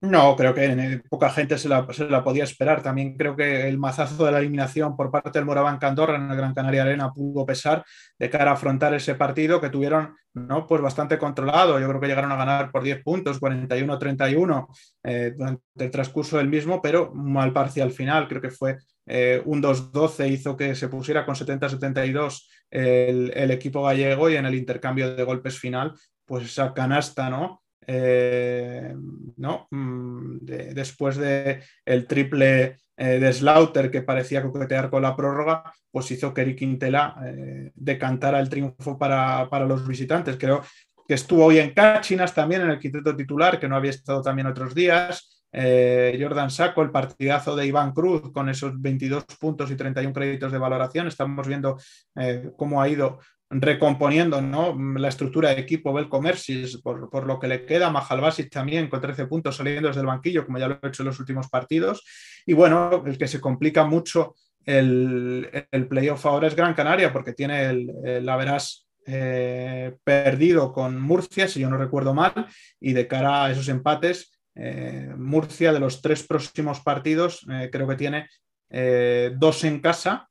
No, 0.02 0.36
creo 0.36 0.54
que 0.54 1.02
poca 1.10 1.30
gente 1.30 1.58
se 1.58 1.70
la, 1.70 1.88
podía 2.24 2.44
esperar. 2.44 2.84
También 2.84 3.18
creo 3.18 3.36
que 3.36 3.68
el 3.68 3.78
mazazo 3.78 4.26
de 4.26 4.32
la 4.32 4.40
eliminación 4.40 4.96
por 4.96 5.10
parte 5.10 5.32
del 5.32 5.46
Moraván 5.46 5.78
Candorra 5.80 6.16
en 6.16 6.30
el 6.30 6.38
Gran 6.38 6.54
Canaria 6.54 6.84
Arena 6.84 7.12
pudo 7.12 7.46
pesar 7.46 7.84
de 8.20 8.30
cara 8.30 8.52
a 8.52 8.54
afrontar 8.54 8.94
ese 8.94 9.16
partido 9.16 9.60
que 9.60 9.70
tuvieron 9.70 10.16
¿no? 10.34 10.68
pues 10.68 10.82
bastante 10.82 11.18
controlado. 11.18 11.80
Yo 11.80 11.88
creo 11.88 12.00
que 12.00 12.08
llegaron 12.08 12.32
a 12.32 12.36
ganar 12.36 12.72
por 12.72 12.84
10 12.84 13.04
puntos, 13.04 13.42
41-31 13.42 14.68
eh, 15.04 15.34
durante 15.36 15.64
el 15.78 15.92
transcurso 15.92 16.38
del 16.38 16.50
mismo, 16.50 16.82
pero 16.82 17.12
mal 17.14 17.52
parcial 17.52 17.92
final. 17.92 18.28
Creo 18.28 18.42
que 18.42 18.52
fue 18.52 18.78
eh, 19.08 19.42
un 19.46 19.64
2-12, 19.64 20.30
hizo 20.30 20.58
que 20.58 20.76
se 20.76 20.88
pusiera 20.88 21.26
con 21.26 21.36
70-72 21.36 22.48
el, 22.76 23.52
equipo 23.52 23.84
gallego 23.84 24.30
y 24.30 24.36
en 24.36 24.46
el 24.46 24.56
intercambio 24.56 25.16
de 25.16 25.24
golpes 25.24 25.60
final, 25.60 25.94
pues 26.26 26.46
esa 26.46 26.74
canasta, 26.74 27.30
¿no? 27.30 27.64
Eh, 27.88 28.94
¿no? 29.38 29.68
Mm, 29.70 30.38
después 30.42 31.18
del 31.18 31.62
el 31.86 32.08
triple 32.08 32.78
eh, 32.98 33.20
de 33.20 33.34
Slaughter 33.34 33.92
que 33.92 34.02
parecía 34.02 34.42
coquetear 34.42 34.90
con 34.90 35.04
la 35.04 35.16
prórroga, 35.16 35.64
pues 35.92 36.10
hizo 36.12 36.34
que 36.34 36.42
Eric 36.42 36.60
Quintela 36.60 37.16
eh, 37.26 37.72
decantara 37.76 38.40
el 38.40 38.50
triunfo 38.50 38.98
para, 38.98 39.48
los 39.66 39.88
visitantes. 39.88 40.38
Creo 40.38 40.62
que 41.08 41.14
estuvo 41.14 41.46
hoy 41.46 41.60
en 41.60 41.74
Cachinas 41.74 42.34
también 42.34 42.62
en 42.62 42.72
el 42.72 42.80
quinteto 42.80 43.16
titular, 43.16 43.60
que 43.60 43.68
no 43.68 43.76
había 43.76 43.92
estado 43.92 44.22
también 44.22 44.48
otros 44.48 44.74
días. 44.74 45.35
Jordan 45.56 46.50
Saco, 46.50 46.82
el 46.82 46.92
partidazo 46.92 47.56
de 47.56 47.66
Iván 47.66 47.94
Cruz 47.94 48.32
con 48.34 48.50
esos 48.50 48.80
22 48.82 49.24
puntos 49.40 49.72
y 49.72 49.76
31 49.76 50.14
créditos 50.14 50.52
de 50.52 50.58
valoración. 50.58 51.08
Estamos 51.08 51.48
viendo 51.48 51.78
cómo 52.58 52.82
ha 52.82 52.90
ido 52.90 53.20
recomponiendo 53.50 54.42
¿no? 54.42 54.76
la 54.98 55.08
estructura 55.08 55.50
de 55.50 55.62
equipo 55.62 55.94
Belcomersis 55.94 56.82
por, 56.82 57.10
por 57.10 57.26
lo 57.28 57.40
que 57.40 57.48
le 57.48 57.66
queda, 57.66 57.90
Majalbasic 57.90 58.50
también 58.50 58.90
con 58.90 59.00
13 59.00 59.28
puntos 59.28 59.56
saliendo 59.56 59.88
desde 59.88 60.02
el 60.02 60.08
banquillo, 60.08 60.46
como 60.46 60.58
ya 60.58 60.68
lo 60.68 60.80
he 60.82 60.88
hecho 60.88 61.04
en 61.04 61.08
los 61.08 61.20
últimos 61.20 61.50
partidos. 61.50 62.04
Y 62.46 62.54
bueno, 62.54 63.04
el 63.06 63.18
que 63.18 63.28
se 63.28 63.40
complica 63.40 63.86
mucho 63.86 64.36
el, 64.66 65.50
playoff 65.90 66.26
ahora 66.26 66.48
es 66.48 66.56
Gran 66.56 66.74
Canaria, 66.74 67.14
porque 67.14 67.34
tiene 67.34 67.66
el, 67.66 67.92
el 68.04 68.28
eh, 69.08 69.96
perdido 70.04 70.74
con 70.74 71.00
Murcia, 71.00 71.48
si 71.48 71.60
yo 71.60 71.70
no 71.70 71.78
recuerdo 71.78 72.14
mal, 72.14 72.48
y 72.80 72.94
de 72.94 73.08
cara 73.08 73.46
a 73.46 73.52
esos 73.52 73.70
empates, 73.70 74.35
eh, 74.56 75.14
Murcia 75.18 75.74
de 75.74 75.80
los 75.80 76.02
tres 76.02 76.24
próximos 76.24 76.80
partidos 76.82 77.46
eh, 77.52 77.70
creo 77.72 77.88
que 77.88 77.96
tiene 77.96 78.30
dos 79.38 79.64
en 79.64 79.80
casa 79.80 80.28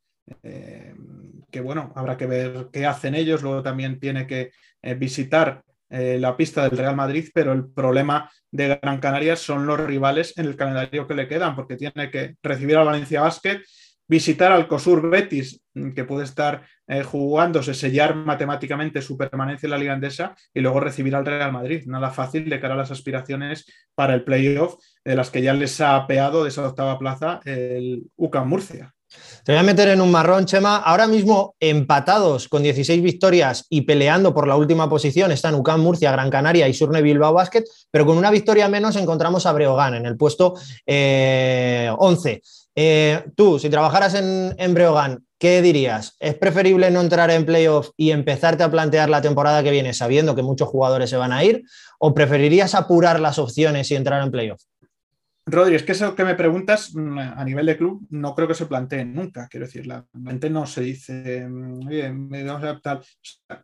que 1.55 1.61
bueno, 1.61 1.93
habrá 1.95 2.17
que 2.17 2.27
ver 2.27 2.67
qué 2.73 2.85
hacen 2.85 3.15
ellos. 3.15 3.43
Luego 3.43 3.63
también 3.63 4.01
tiene 4.01 4.27
que 4.27 4.51
eh, 4.83 4.95
visitar 4.95 5.63
eh, 5.89 6.19
la 6.19 6.37
pista 6.37 6.65
del 6.69 6.77
Real 6.77 6.97
Madrid, 6.97 7.29
pero 7.33 7.53
el 7.53 7.71
problema 7.71 8.29
de 8.51 8.81
Gran 8.83 8.99
Canaria 8.99 9.37
son 9.37 9.65
los 9.65 9.79
rivales 9.79 10.37
en 10.37 10.47
el 10.47 10.57
calendario 10.57 11.07
que 11.07 11.15
le 11.15 11.29
quedan, 11.29 11.55
porque 11.55 11.77
tiene 11.77 12.11
que 12.11 12.35
recibir 12.43 12.77
al 12.77 12.87
Valencia 12.87 13.21
Basket, 13.21 13.61
visitar 14.07 14.53
al 14.53 14.69
COSUR 14.69 15.09
Betis, 15.09 15.61
mm, 15.75 15.93
que 15.93 16.05
puede 16.05 16.25
estar 16.25 16.63
eh, 16.87 17.03
jugándose, 17.03 17.73
sellar 17.73 18.15
matemáticamente 18.15 19.01
su 19.01 19.17
permanencia 19.17 19.67
en 19.67 19.71
la 19.71 19.79
Liga 19.79 19.95
Andesa, 19.95 20.35
y 20.53 20.61
luego 20.61 20.81
recibir 20.81 21.15
al 21.15 21.25
Real 21.25 21.53
Madrid. 21.53 21.85
Nada 21.87 22.11
fácil 22.11 22.49
de 22.49 22.61
cara 22.61 22.75
a 22.75 22.77
las 22.77 22.91
aspiraciones 22.91 23.65
para 23.95 24.15
el 24.15 24.25
playoff, 24.25 24.77
de 25.05 25.17
las 25.17 25.31
que 25.31 25.43
ya 25.43 25.55
les 25.55 25.81
ha 25.81 25.97
apeado 25.97 26.43
de 26.43 26.51
esa 26.51 26.67
octava 26.67 26.99
plaza 26.99 27.41
el 27.45 28.03
UCAM 28.17 28.49
Murcia. 28.49 28.95
Te 29.45 29.53
voy 29.53 29.61
a 29.61 29.63
meter 29.63 29.89
en 29.89 30.01
un 30.01 30.11
marrón, 30.11 30.47
Chema. 30.47 30.79
Ahora 30.79 31.07
mismo 31.07 31.55
empatados 31.61 32.49
con 32.49 32.63
16 32.63 33.03
victorias 33.03 33.67
y 33.69 33.83
peleando 33.83 34.35
por 34.35 34.49
la 34.49 34.57
última 34.57 34.89
posición 34.89 35.33
están 35.33 35.55
UCAM 35.55 35.81
Murcia, 35.81 36.13
Gran 36.13 36.31
Canaria 36.31 36.69
y 36.69 36.75
Surne 36.75 37.03
Bilbao 37.03 37.33
Basket, 37.33 37.65
pero 37.91 38.07
con 38.07 38.19
una 38.19 38.31
victoria 38.31 38.69
menos 38.69 38.97
encontramos 38.97 39.47
a 39.47 39.53
Breogán 39.53 39.95
en 39.95 40.07
el 40.07 40.17
puesto 40.17 40.55
11. 40.87 42.43
Eh, 42.77 43.25
tú, 43.37 43.59
si 43.59 43.71
trabajaras 43.71 44.15
en, 44.15 44.55
en 44.59 44.75
Breogán, 44.75 45.25
¿qué 45.39 45.63
dirías? 45.63 46.17
¿Es 46.19 46.35
preferible 46.35 46.91
no 46.91 47.01
entrar 47.01 47.31
en 47.31 47.47
playoff 47.47 47.91
y 47.97 48.11
empezarte 48.11 48.63
a 48.65 48.71
plantear 48.71 49.09
la 49.09 49.23
temporada 49.23 49.63
que 49.63 49.71
viene 49.71 49.93
sabiendo 49.93 50.35
que 50.35 50.43
muchos 50.43 50.69
jugadores 50.69 51.11
se 51.11 51.17
van 51.17 51.33
a 51.33 51.45
ir? 51.45 51.63
¿O 51.99 52.15
preferirías 52.15 52.75
apurar 52.75 53.21
las 53.21 53.39
opciones 53.39 53.91
y 53.91 53.95
entrar 53.95 54.23
en 54.23 54.31
playoff? 54.31 54.63
Rodri, 55.47 55.75
es 55.75 55.83
que 55.83 55.93
eso 55.93 56.15
que 56.15 56.25
me 56.25 56.35
preguntas 56.35 56.95
mm, 56.95 57.19
a 57.19 57.45
nivel 57.45 57.67
de 57.67 57.77
club 57.77 58.07
no 58.11 58.35
creo 58.35 58.49
que 58.49 58.55
se 58.55 58.65
plantee 58.65 59.05
nunca. 59.05 59.47
Quiero 59.49 59.67
decir, 59.67 59.87
la 59.87 60.07
mente 60.15 60.49
no 60.49 60.67
se 60.67 60.81
dice, 60.81 61.47
mm, 61.47 62.47
vamos 62.47 62.65
a. 62.65 63.01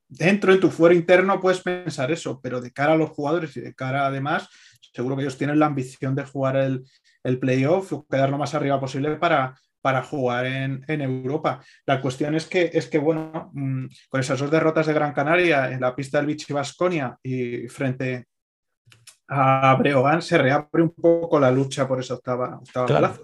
Dentro 0.07 0.53
en 0.53 0.61
tu 0.61 0.71
fuero 0.71 0.95
interno 0.95 1.41
puedes 1.41 1.63
pensar 1.63 2.11
eso, 2.13 2.39
pero 2.43 2.61
de 2.61 2.71
cara 2.71 2.93
a 2.93 2.97
los 2.97 3.11
jugadores 3.11 3.57
y 3.57 3.61
de 3.61 3.75
cara 3.75 4.07
además, 4.07 4.49
seguro 4.93 5.17
que 5.17 5.23
ellos 5.23 5.39
tienen 5.39 5.59
la 5.59 5.67
ambición 5.67 6.15
de 6.15 6.25
jugar 6.25 6.57
el, 6.57 6.85
el 7.23 7.39
playoff 7.39 7.93
o 7.93 8.07
quedar 8.07 8.31
lo 8.31 8.39
más 8.39 8.55
arriba 8.55 8.81
posible 8.81 9.17
para, 9.17 9.55
para 9.81 10.03
jugar 10.03 10.47
en, 10.47 10.85
Europa. 10.89 11.63
La 11.87 12.01
cuestión 12.01 12.35
es 12.35 12.47
que, 12.47 12.71
es 12.73 12.89
que 12.89 12.99
bueno, 12.99 13.51
mm, 13.53 13.87
con 14.09 14.21
esas 14.21 14.39
dos 14.39 14.51
derrotas 14.51 14.87
de 14.87 14.95
Gran 14.95 15.13
Canaria 15.13 15.71
en 15.71 15.81
la 15.81 15.95
pista 15.95 16.19
del 16.19 16.27
Vichy 16.27 16.53
Vasconia 16.53 17.17
y 17.23 17.69
frente 17.69 18.27
a 19.29 19.75
Breogán 19.77 20.23
se 20.23 20.39
reabre 20.39 20.83
un 20.83 20.95
poco 20.95 21.39
la 21.39 21.51
lucha 21.51 21.87
por 21.87 22.01
esa 22.01 22.15
octava, 22.15 22.59
octava 22.59 22.87
plaza. 22.87 23.21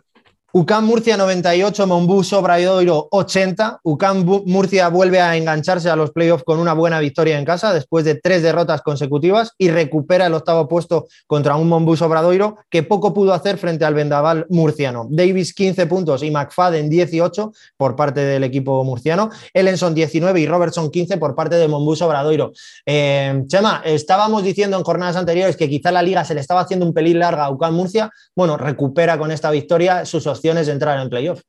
UCAM 0.52 0.87
Murcia 0.87 1.16
98, 1.16 1.87
Monbus 1.87 2.32
Obradoiro 2.32 3.09
80. 3.11 3.80
UCAM 3.82 4.24
Murcia 4.46 4.88
vuelve 4.88 5.20
a 5.20 5.37
engancharse 5.37 5.90
a 5.90 5.96
los 5.96 6.12
playoffs 6.12 6.44
con 6.44 6.61
una 6.61 6.72
buena 6.72 7.00
victoria 7.00 7.38
en 7.38 7.44
casa 7.44 7.74
después 7.74 8.04
de 8.04 8.14
tres 8.14 8.42
derrotas 8.42 8.80
consecutivas 8.80 9.52
y 9.59 9.70
recupera 9.70 10.26
el 10.26 10.35
octavo 10.35 10.68
puesto 10.68 11.09
contra 11.26 11.56
un 11.56 11.68
Monbus 11.68 12.00
Obradoiro 12.00 12.56
que 12.70 12.85
poco 12.85 13.12
pudo 13.12 13.35
hacer 13.35 13.59
frente 13.59 13.85
al 13.85 13.94
Vendaval 13.94 14.46
murciano. 14.48 15.06
Davis 15.11 15.52
15 15.52 15.87
puntos 15.87 16.22
y 16.22 16.30
McFadden 16.30 16.88
18 16.88 17.52
por 17.76 17.96
parte 17.96 18.20
del 18.20 18.44
equipo 18.44 18.82
murciano. 18.85 19.30
Ellenson 19.52 19.94
19 19.94 20.40
y 20.40 20.46
Robertson 20.46 20.90
15 20.90 21.18
por 21.18 21.35
parte 21.35 21.56
de 21.56 21.68
Monbus 21.68 22.00
Obradoiro. 22.02 22.52
Eh, 22.87 23.42
Chema, 23.48 23.82
estábamos 23.85 24.44
diciendo 24.44 24.78
en 24.78 24.85
jornadas 24.85 25.16
anteriores 25.16 25.56
que 25.56 25.68
quizá 25.68 25.90
la 25.90 26.02
liga 26.02 26.24
se 26.24 26.35
le 26.35 26.40
estaba 26.40 26.61
haciendo 26.61 26.87
un 26.87 26.94
pelín 26.94 27.18
larga 27.18 27.44
a 27.44 27.50
UCAM 27.50 27.74
Murcia. 27.74 28.11
Bueno, 28.35 28.56
recupera 28.56 29.18
con 29.18 29.32
esta 29.32 29.50
victoria 29.50 30.06
sus 30.06 30.26
opciones 30.38 30.66
de 30.66 30.72
entrar 30.72 31.01
en 31.01 31.09
playoff. 31.09 31.40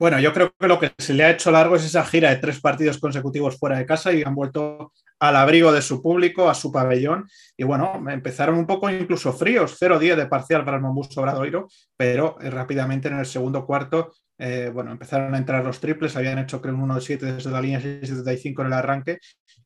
Bueno, 0.00 0.18
yo 0.18 0.32
creo 0.32 0.54
que 0.58 0.66
lo 0.66 0.80
que 0.80 0.92
se 0.96 1.12
le 1.12 1.24
ha 1.24 1.30
hecho 1.30 1.50
largo 1.50 1.76
es 1.76 1.84
esa 1.84 2.02
gira 2.06 2.30
de 2.30 2.36
tres 2.36 2.58
partidos 2.58 2.96
consecutivos 2.98 3.58
fuera 3.58 3.76
de 3.76 3.84
casa 3.84 4.10
y 4.14 4.22
han 4.22 4.34
vuelto 4.34 4.92
al 5.18 5.36
abrigo 5.36 5.72
de 5.72 5.82
su 5.82 6.00
público, 6.00 6.48
a 6.48 6.54
su 6.54 6.72
pabellón. 6.72 7.28
Y 7.54 7.64
bueno, 7.64 8.02
empezaron 8.08 8.56
un 8.56 8.66
poco 8.66 8.88
incluso 8.88 9.30
fríos, 9.34 9.78
0-10 9.78 10.16
de 10.16 10.26
parcial 10.26 10.64
para 10.64 10.78
el 10.78 10.82
Mombus 10.82 11.16
Obradoiro, 11.18 11.68
pero 11.98 12.38
eh, 12.40 12.48
rápidamente 12.48 13.08
en 13.08 13.18
el 13.18 13.26
segundo 13.26 13.66
cuarto, 13.66 14.14
eh, 14.38 14.70
bueno, 14.72 14.90
empezaron 14.90 15.34
a 15.34 15.38
entrar 15.38 15.62
los 15.62 15.80
triples, 15.80 16.16
habían 16.16 16.38
hecho 16.38 16.62
creo 16.62 16.74
un 16.74 16.88
1-7 16.88 17.18
desde 17.34 17.50
la 17.50 17.60
línea 17.60 17.78
6-75 17.78 18.62
en 18.62 18.66
el 18.68 18.72
arranque 18.72 19.18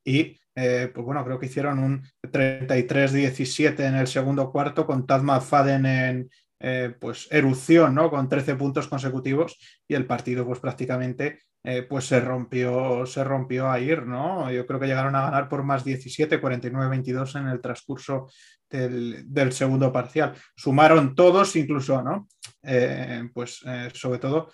y 0.03 0.37
eh, 0.57 0.91
pues 0.93 1.07
bueno, 1.07 1.25
creo 1.25 1.39
que 1.39 1.47
hicieron 1.47 1.79
un 1.79 2.03
33-17 2.23 3.87
en 3.87 3.95
el 3.95 4.09
segundo 4.09 4.51
cuarto 4.51 4.85
con 4.85 5.07
Tazma 5.07 5.41
Faden 5.41 5.87
en, 5.87 6.31
eh, 6.67 6.95
pues 6.99 7.29
erupción, 7.31 7.95
¿no? 7.95 8.09
Con 8.09 8.27
13 8.27 8.57
puntos 8.57 8.89
consecutivos 8.89 9.59
y 9.87 9.93
el 9.93 10.07
partido 10.07 10.47
pues 10.47 10.61
prácticamente 10.61 11.41
eh, 11.63 11.83
pues 11.83 12.07
se 12.07 12.21
rompió, 12.21 13.05
se 13.05 13.23
rompió 13.23 13.71
a 13.71 13.79
ir, 13.79 14.07
¿no? 14.07 14.51
Yo 14.51 14.65
creo 14.65 14.81
que 14.81 14.87
llegaron 14.87 15.15
a 15.15 15.21
ganar 15.21 15.51
por 15.51 15.63
más 15.63 15.85
17, 15.85 16.41
49-22 16.41 17.39
en 17.39 17.49
el 17.49 17.61
transcurso 17.61 18.31
del, 18.71 19.53
segundo 19.53 19.93
parcial. 19.93 20.33
Sumaron 20.57 21.15
todos, 21.15 21.55
incluso, 21.55 22.03
¿no? 22.03 22.29
Eh, 22.63 23.29
pues 23.35 23.63
sobre 23.93 24.19
todo 24.19 24.51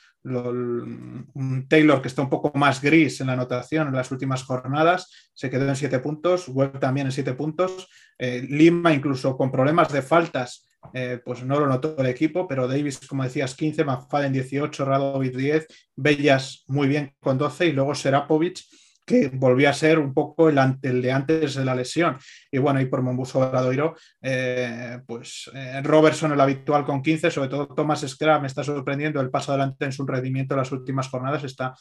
Taylor 1.68 2.02
que 2.02 2.08
está 2.08 2.22
un 2.22 2.28
poco 2.28 2.50
más 2.56 2.82
gris 2.82 3.20
en 3.20 3.28
la 3.28 3.34
anotación 3.34 3.86
en 3.86 3.94
las 3.94 4.10
últimas 4.10 4.42
jornadas, 4.42 5.30
se 5.32 5.48
quedó 5.48 5.68
en 5.68 5.76
7 5.76 6.00
puntos, 6.00 6.48
Webb 6.48 6.80
también 6.80 7.06
en 7.06 7.12
7 7.12 7.34
puntos, 7.34 7.88
Lima 8.18 8.92
incluso 8.92 9.36
con 9.36 9.52
problemas 9.52 9.92
de 9.92 10.02
faltas 10.02 10.66
eh, 10.92 11.20
pues 11.24 11.42
no 11.42 11.58
lo 11.60 11.66
notó 11.66 11.96
el 11.98 12.06
equipo, 12.06 12.48
pero 12.48 12.66
Davis, 12.66 13.00
como 13.06 13.22
decías, 13.22 13.54
15, 13.54 13.84
McFadden 13.84 14.32
18, 14.32 14.84
Radovic 14.84 15.36
10, 15.36 15.66
Bellas 15.96 16.64
muy 16.66 16.88
bien 16.88 17.14
con 17.20 17.38
12 17.38 17.66
y 17.66 17.72
luego 17.72 17.94
Serapovic, 17.94 18.60
que 19.06 19.28
volvía 19.28 19.70
a 19.70 19.74
ser 19.74 19.98
un 19.98 20.14
poco 20.14 20.48
el, 20.48 20.58
el, 20.82 21.02
de 21.02 21.12
antes 21.12 21.54
de 21.54 21.64
la 21.64 21.74
lesión. 21.74 22.16
Y 22.50 22.58
bueno, 22.58 22.80
y 22.80 22.86
por 22.86 23.02
Mombuso 23.02 23.40
Obradoiro, 23.40 23.96
eh, 24.22 24.98
pues 25.06 25.50
eh, 25.54 25.80
Robertson 25.82 26.32
el 26.32 26.40
habitual 26.40 26.84
con 26.84 27.02
15, 27.02 27.30
sobre 27.30 27.48
todo 27.48 27.68
Thomas 27.68 28.06
Scrum 28.06 28.42
me 28.42 28.46
está 28.46 28.62
sorprendiendo 28.62 29.20
el 29.20 29.30
paso 29.30 29.52
adelante 29.52 29.84
en 29.84 29.92
su 29.92 30.06
rendimiento 30.06 30.54
en 30.54 30.58
las 30.60 30.72
últimas 30.72 31.08
jornadas, 31.08 31.44
está, 31.44 31.74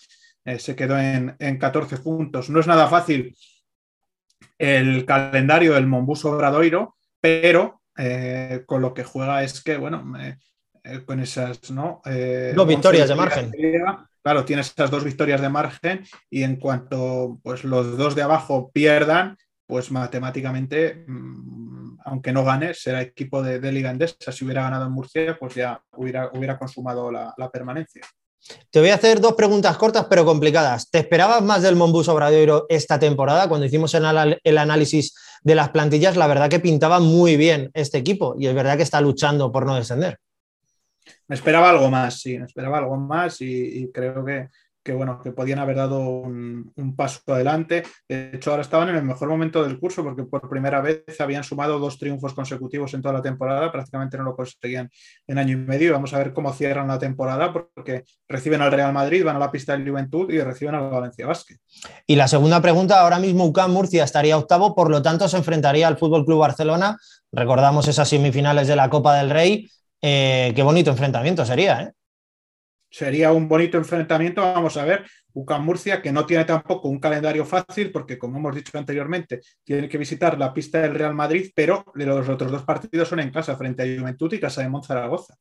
se 0.57 0.75
quedó 0.75 0.97
en, 0.97 1.35
en 1.39 1.57
14 1.57 1.97
puntos. 1.97 2.49
No 2.49 2.59
es 2.59 2.67
nada 2.67 2.87
fácil 2.87 3.35
el 4.57 5.05
calendario 5.05 5.73
del 5.73 5.87
Mombuso 5.87 6.31
Obradoiro, 6.31 6.95
pero 7.21 7.78
con 8.65 8.81
lo 8.81 8.93
que 8.93 9.03
juega 9.03 9.43
es 9.43 9.61
que, 9.61 9.77
bueno, 9.77 10.03
con 11.05 11.19
esas, 11.19 11.71
¿no? 11.71 12.01
Dos 12.55 12.67
victorias 12.67 13.09
de 13.09 13.15
margen 13.15 13.51
claro, 14.23 14.45
tienes 14.45 14.67
estas 14.67 14.91
dos 14.91 15.03
victorias 15.03 15.41
de 15.41 15.49
margen 15.49 16.03
y 16.29 16.43
en 16.43 16.57
cuanto 16.57 17.39
pues, 17.43 17.63
los 17.63 17.97
dos 17.97 18.15
de 18.15 18.21
abajo 18.21 18.71
pierdan, 18.71 19.37
pues 19.65 19.91
matemáticamente, 19.91 21.05
mm, 21.07 21.99
aunque 22.05 22.31
no 22.31 22.43
gane, 22.43 22.73
será 22.73 23.01
equipo 23.01 23.41
de, 23.41 23.71
Liga 23.71 23.91
Endesa. 23.91 24.31
Si 24.31 24.43
hubiera 24.45 24.63
ganado 24.63 24.85
en 24.85 24.91
Murcia, 24.91 25.37
pues 25.39 25.55
ya 25.55 25.81
hubiera, 25.93 26.29
hubiera 26.33 26.57
consumado 26.57 27.11
la, 27.11 27.49
permanencia. 27.51 28.01
Te 28.71 28.79
voy 28.79 28.89
a 28.89 28.95
hacer 28.95 29.19
dos 29.19 29.33
preguntas 29.33 29.77
cortas 29.77 30.05
pero 30.09 30.23
complicadas. 30.23 30.89
¿Te 30.89 30.99
esperabas 30.99 31.41
más 31.41 31.61
del 31.61 31.75
Monbus 31.75 32.07
Obradoiro 32.07 32.65
esta 32.69 32.97
temporada? 32.97 33.49
Cuando 33.49 33.65
hicimos 33.65 33.93
el, 33.93 34.57
análisis 34.57 35.13
de 35.43 35.55
las 35.55 35.69
plantillas, 35.69 36.17
la 36.17 36.27
verdad 36.27 36.49
que 36.49 36.59
pintaba 36.59 36.99
muy 36.99 37.37
bien 37.37 37.71
este 37.73 37.97
equipo 37.97 38.35
y 38.37 38.47
es 38.47 38.55
verdad 38.55 38.77
que 38.77 38.83
está 38.83 39.01
luchando 39.01 39.51
por 39.51 39.65
no 39.65 39.75
descender. 39.75 40.19
Me 41.27 41.35
esperaba 41.35 41.69
algo 41.69 41.89
más, 41.89 42.19
sí, 42.19 42.37
me 42.37 42.45
esperaba 42.45 42.79
algo 42.79 42.97
más 42.97 43.41
y, 43.41 43.89
creo 43.93 44.25
que, 44.25 44.49
bueno, 44.93 45.21
que 45.21 45.31
podían 45.31 45.59
haber 45.59 45.77
dado 45.77 45.99
un, 45.99 46.71
paso 46.95 47.21
adelante. 47.27 47.83
De 48.07 48.31
hecho, 48.33 48.51
ahora 48.51 48.61
estaban 48.61 48.89
en 48.89 48.95
el 48.95 49.03
mejor 49.03 49.29
momento 49.29 49.63
del 49.63 49.79
curso 49.79 50.03
porque 50.03 50.23
por 50.23 50.49
primera 50.49 50.81
vez 50.81 51.03
habían 51.19 51.43
sumado 51.43 51.79
dos 51.79 51.97
triunfos 51.97 52.33
consecutivos 52.33 52.93
en 52.93 53.01
toda 53.01 53.13
la 53.13 53.21
temporada, 53.21 53.71
prácticamente 53.71 54.17
no 54.17 54.23
lo 54.23 54.35
conseguían 54.35 54.89
en 55.27 55.37
año 55.37 55.53
y 55.53 55.57
medio. 55.57 55.93
Vamos 55.93 56.13
a 56.13 56.17
ver 56.17 56.33
cómo 56.33 56.51
cierran 56.53 56.87
la 56.87 56.99
temporada 56.99 57.53
porque 57.53 58.03
reciben 58.27 58.61
al 58.61 58.71
Real 58.71 58.93
Madrid, 58.93 59.23
van 59.23 59.35
a 59.35 59.39
la 59.39 59.51
pista 59.51 59.73
del 59.73 59.87
Juventud 59.87 60.31
y 60.31 60.41
reciben 60.41 60.75
al 60.75 60.89
Valencia 60.89 61.27
Basket. 61.27 61.57
Y 62.05 62.15
la 62.15 62.27
segunda 62.27 62.61
pregunta, 62.61 63.01
ahora 63.01 63.19
mismo 63.19 63.45
UCAM 63.45 63.71
Murcia 63.71 64.03
estaría 64.03 64.37
octavo, 64.37 64.75
por 64.75 64.89
lo 64.89 65.01
tanto 65.01 65.27
se 65.27 65.37
enfrentaría 65.37 65.87
al 65.87 65.97
Fútbol 65.97 66.25
Club 66.25 66.39
Barcelona. 66.39 66.97
Recordamos 67.31 67.87
esas 67.87 68.09
semifinales 68.09 68.67
de 68.67 68.75
la 68.75 68.89
Copa 68.89 69.15
del 69.15 69.29
Rey 69.29 69.69
eh, 70.01 70.53
qué 70.55 70.63
bonito 70.63 70.91
enfrentamiento 70.91 71.45
sería, 71.45 71.81
¿eh? 71.81 71.91
Sería 72.89 73.31
un 73.31 73.47
bonito 73.47 73.77
enfrentamiento. 73.77 74.41
Vamos 74.41 74.75
a 74.77 74.85
ver, 74.85 75.05
UCAM 75.33 75.63
Murcia, 75.63 76.01
que 76.01 76.11
no 76.11 76.25
tiene 76.25 76.45
tampoco 76.45 76.89
un 76.89 76.99
calendario 76.99 77.45
fácil, 77.45 77.91
porque 77.91 78.17
como 78.17 78.39
hemos 78.39 78.55
dicho 78.55 78.77
anteriormente, 78.77 79.41
tiene 79.63 79.87
que 79.87 79.97
visitar 79.97 80.37
la 80.39 80.53
pista 80.53 80.81
del 80.81 80.95
Real 80.95 81.13
Madrid, 81.13 81.51
pero 81.53 81.85
los 81.93 82.29
otros 82.29 82.51
dos 82.51 82.63
partidos 82.63 83.07
son 83.07 83.19
en 83.19 83.31
casa, 83.31 83.55
frente 83.55 83.83
a 83.83 83.99
Juventud 83.99 84.33
y 84.33 84.39
Casa 84.39 84.61
de 84.61 84.69
Monzaragoza. 84.69 85.35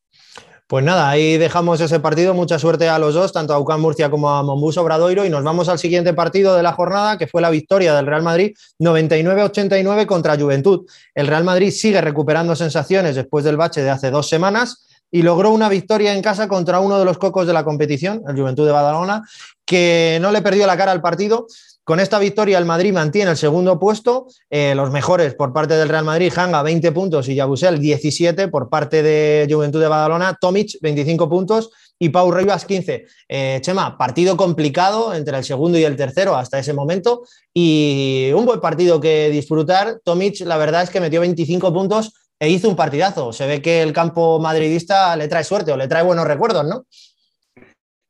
Pues 0.67 0.85
nada, 0.85 1.09
ahí 1.09 1.39
dejamos 1.39 1.81
ese 1.81 1.99
partido. 1.99 2.35
Mucha 2.35 2.59
suerte 2.59 2.91
a 2.91 2.99
los 2.99 3.15
dos, 3.15 3.33
tanto 3.33 3.55
a 3.55 3.59
UCAM 3.59 3.81
Murcia 3.81 4.11
como 4.11 4.29
a 4.29 4.43
Monbus 4.43 4.77
Obradoiro. 4.77 5.25
Y 5.25 5.31
nos 5.31 5.43
vamos 5.43 5.71
al 5.71 5.79
siguiente 5.79 6.13
partido 6.13 6.55
de 6.55 6.63
la 6.63 6.75
jornada, 6.75 7.17
que 7.17 7.27
fue 7.27 7.41
la 7.41 7.49
victoria 7.49 7.95
del 7.95 8.05
Real 8.05 8.23
Madrid 8.23 8.55
99-89 8.79 10.05
contra 10.05 10.39
Juventud. 10.39 10.85
El 11.15 11.27
Real 11.27 11.45
Madrid 11.45 11.71
sigue 11.71 12.03
recuperando 12.03 12.55
sensaciones 12.55 13.17
después 13.17 13.47
del 13.47 13.57
bache 13.57 13.81
de 13.81 13.89
hace 13.89 14.11
dos 14.11 14.29
semanas 14.29 14.88
y 15.11 15.23
logró 15.23 15.51
una 15.51 15.69
victoria 15.69 16.15
en 16.15 16.23
casa 16.23 16.49
contra 16.49 16.81
uno 16.81 16.99
de 16.99 17.05
los 17.05 17.19
cocos 17.19 17.47
de 17.47 17.53
la 17.53 17.65
competición, 17.65 18.23
el 18.29 18.37
Juventud 18.37 18.67
de 18.67 18.73
Badalona, 18.73 19.23
que 19.65 20.19
no 20.21 20.33
le 20.33 20.43
perdió 20.43 20.67
la 20.67 20.77
cara 20.77 20.93
al 20.93 21.01
partido. 21.01 21.47
Con 21.85 22.01
esta 22.01 22.19
victoria 22.19 22.59
el 22.59 22.67
Madrid 22.67 22.93
mantiene 22.93 23.31
el 23.31 23.37
segundo 23.39 23.79
puesto, 23.79 24.27
eh, 24.51 24.75
los 24.75 24.91
mejores 24.91 25.35
por 25.35 25.55
parte 25.55 25.75
del 25.75 25.89
Real 25.89 26.05
Madrid, 26.05 26.31
Hanga 26.37 26.63
20 26.63 26.93
puntos 26.93 27.29
y 27.29 27.35
Yabusel 27.35 27.79
17 27.79 28.49
por 28.49 28.69
parte 28.69 29.03
de 29.03 29.47
Juventud 29.51 29.81
de 29.81 29.89
Badalona, 29.89 30.37
Tomic 30.39 30.77
25 30.83 31.31
puntos 31.31 31.71
y 31.99 32.11
Pau 32.11 32.31
Rivas 32.31 32.67
15. 32.67 33.07
Eh, 33.29 33.59
Chema, 33.63 33.97
partido 33.97 34.37
complicado 34.37 35.15
entre 35.15 35.39
el 35.39 35.45
segundo 35.45 35.79
y 35.79 35.85
el 35.85 35.97
tercero 35.97 36.37
hasta 36.37 36.59
ese 36.59 36.75
momento 36.75 37.23
y 37.55 38.31
un 38.35 38.45
buen 38.45 38.61
partido 38.61 39.01
que 39.01 39.31
disfrutar. 39.31 39.99
Tomic 40.05 40.41
la 40.41 40.59
verdad 40.59 40.83
es 40.83 40.91
que 40.91 41.01
metió 41.01 41.21
25 41.21 41.73
puntos 41.73 42.13
e 42.39 42.51
hizo 42.51 42.69
un 42.69 42.77
partidazo. 42.77 43.33
Se 43.33 43.47
ve 43.47 43.61
que 43.61 43.83
el 43.83 43.93
campo 43.93 44.39
madridista 44.39 45.17
le 45.17 45.29
trae 45.29 45.45
suerte 45.45 45.73
o 45.73 45.77
le 45.77 45.89
trae 45.89 46.03
buenos 46.03 46.27
recuerdos, 46.27 46.67
¿no? 46.67 46.87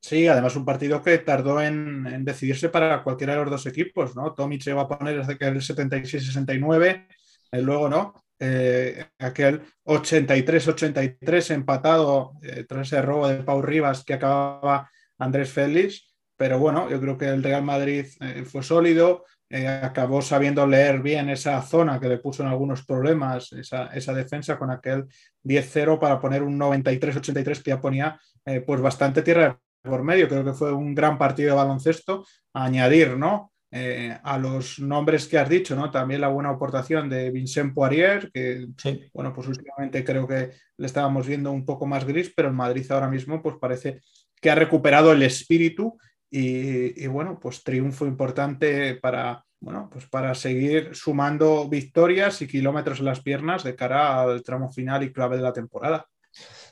Sí, 0.00 0.26
además 0.26 0.56
un 0.56 0.64
partido 0.64 1.02
que 1.02 1.18
tardó 1.18 1.60
en, 1.60 2.24
decidirse 2.24 2.68
para 2.68 3.02
cualquiera 3.02 3.34
de 3.34 3.40
los 3.40 3.50
dos 3.50 3.66
equipos, 3.66 4.14
¿no? 4.16 4.32
Tomic 4.32 4.62
se 4.62 4.70
iba 4.70 4.82
a 4.82 4.88
poner 4.88 5.18
desde 5.18 5.36
que 5.36 5.46
el 5.46 5.60
76-69, 5.60 7.06
eh, 7.52 7.62
luego 7.62 7.88
no, 7.88 8.14
eh, 8.38 9.04
aquel 9.18 9.60
83-83 9.84 11.50
empatado 11.50 12.32
eh, 12.42 12.64
tras 12.66 12.86
ese 12.86 13.02
robo 13.02 13.28
de 13.28 13.42
Pau 13.42 13.60
Rivas 13.60 14.04
que 14.04 14.14
acababa 14.14 14.90
Andrés 15.18 15.50
Félix, 15.50 16.14
pero 16.36 16.58
bueno, 16.58 16.88
yo 16.88 17.00
creo 17.00 17.18
que 17.18 17.26
el 17.26 17.42
Real 17.42 17.64
Madrid 17.64 18.06
fue 18.46 18.62
sólido, 18.62 19.24
eh, 19.50 19.66
acabó 19.66 20.20
sabiendo 20.20 20.66
leer 20.66 21.00
bien 21.00 21.30
esa 21.30 21.62
zona 21.62 21.98
que 21.98 22.08
le 22.08 22.18
puso 22.18 22.42
en 22.42 22.50
algunos 22.50 22.84
problemas, 22.84 23.52
esa, 23.52 24.12
defensa 24.12 24.58
con 24.58 24.70
aquel 24.70 25.06
10-0 25.42 25.98
para 25.98 26.20
poner 26.20 26.42
un 26.42 26.58
93-83 26.58 27.62
que 27.62 27.70
ya 27.70 27.80
ponía 27.80 28.20
eh, 28.44 28.60
pues 28.60 28.80
bastante 28.80 29.22
tierra 29.22 29.58
por 29.82 30.02
medio. 30.02 30.28
Creo 30.28 30.44
que 30.44 30.52
fue 30.52 30.72
un 30.72 30.94
gran 30.94 31.16
partido 31.16 31.50
de 31.50 31.56
baloncesto. 31.56 32.26
añadir, 32.52 33.16
¿no? 33.16 33.52
Eh, 33.70 34.18
a 34.22 34.38
los 34.38 34.78
nombres 34.78 35.26
que 35.28 35.38
has 35.38 35.48
dicho, 35.48 35.76
¿no? 35.76 35.90
También 35.90 36.22
la 36.22 36.28
buena 36.28 36.50
aportación 36.50 37.08
de 37.10 37.30
Vincent 37.30 37.74
Poirier, 37.74 38.30
que, 38.32 38.68
bueno, 39.12 39.32
pues 39.34 39.46
últimamente 39.46 40.02
creo 40.04 40.26
que 40.26 40.52
le 40.76 40.86
estábamos 40.86 41.26
viendo 41.26 41.52
un 41.52 41.66
poco 41.66 41.86
más 41.86 42.06
gris, 42.06 42.32
pero 42.34 42.48
el 42.48 42.54
Madrid 42.54 42.90
ahora 42.90 43.08
mismo, 43.08 43.42
pues 43.42 43.56
parece 43.60 44.00
que 44.40 44.50
ha 44.50 44.54
recuperado 44.54 45.12
el 45.12 45.22
espíritu 45.22 45.98
y, 46.30 47.06
bueno, 47.06 47.38
pues 47.40 47.62
triunfo 47.62 48.06
importante 48.06 48.94
para, 48.96 49.44
bueno, 49.60 49.88
pues 49.90 50.06
para 50.06 50.34
seguir 50.34 50.90
sumando 50.94 51.68
victorias 51.68 52.42
y 52.42 52.46
kilómetros 52.46 52.98
en 52.98 53.06
las 53.06 53.20
piernas 53.20 53.64
de 53.64 53.74
cara 53.74 54.22
al 54.22 54.42
tramo 54.42 54.70
final 54.70 55.02
y 55.02 55.12
clave 55.12 55.36
de 55.36 55.42
la 55.42 55.52
temporada. 55.52 56.06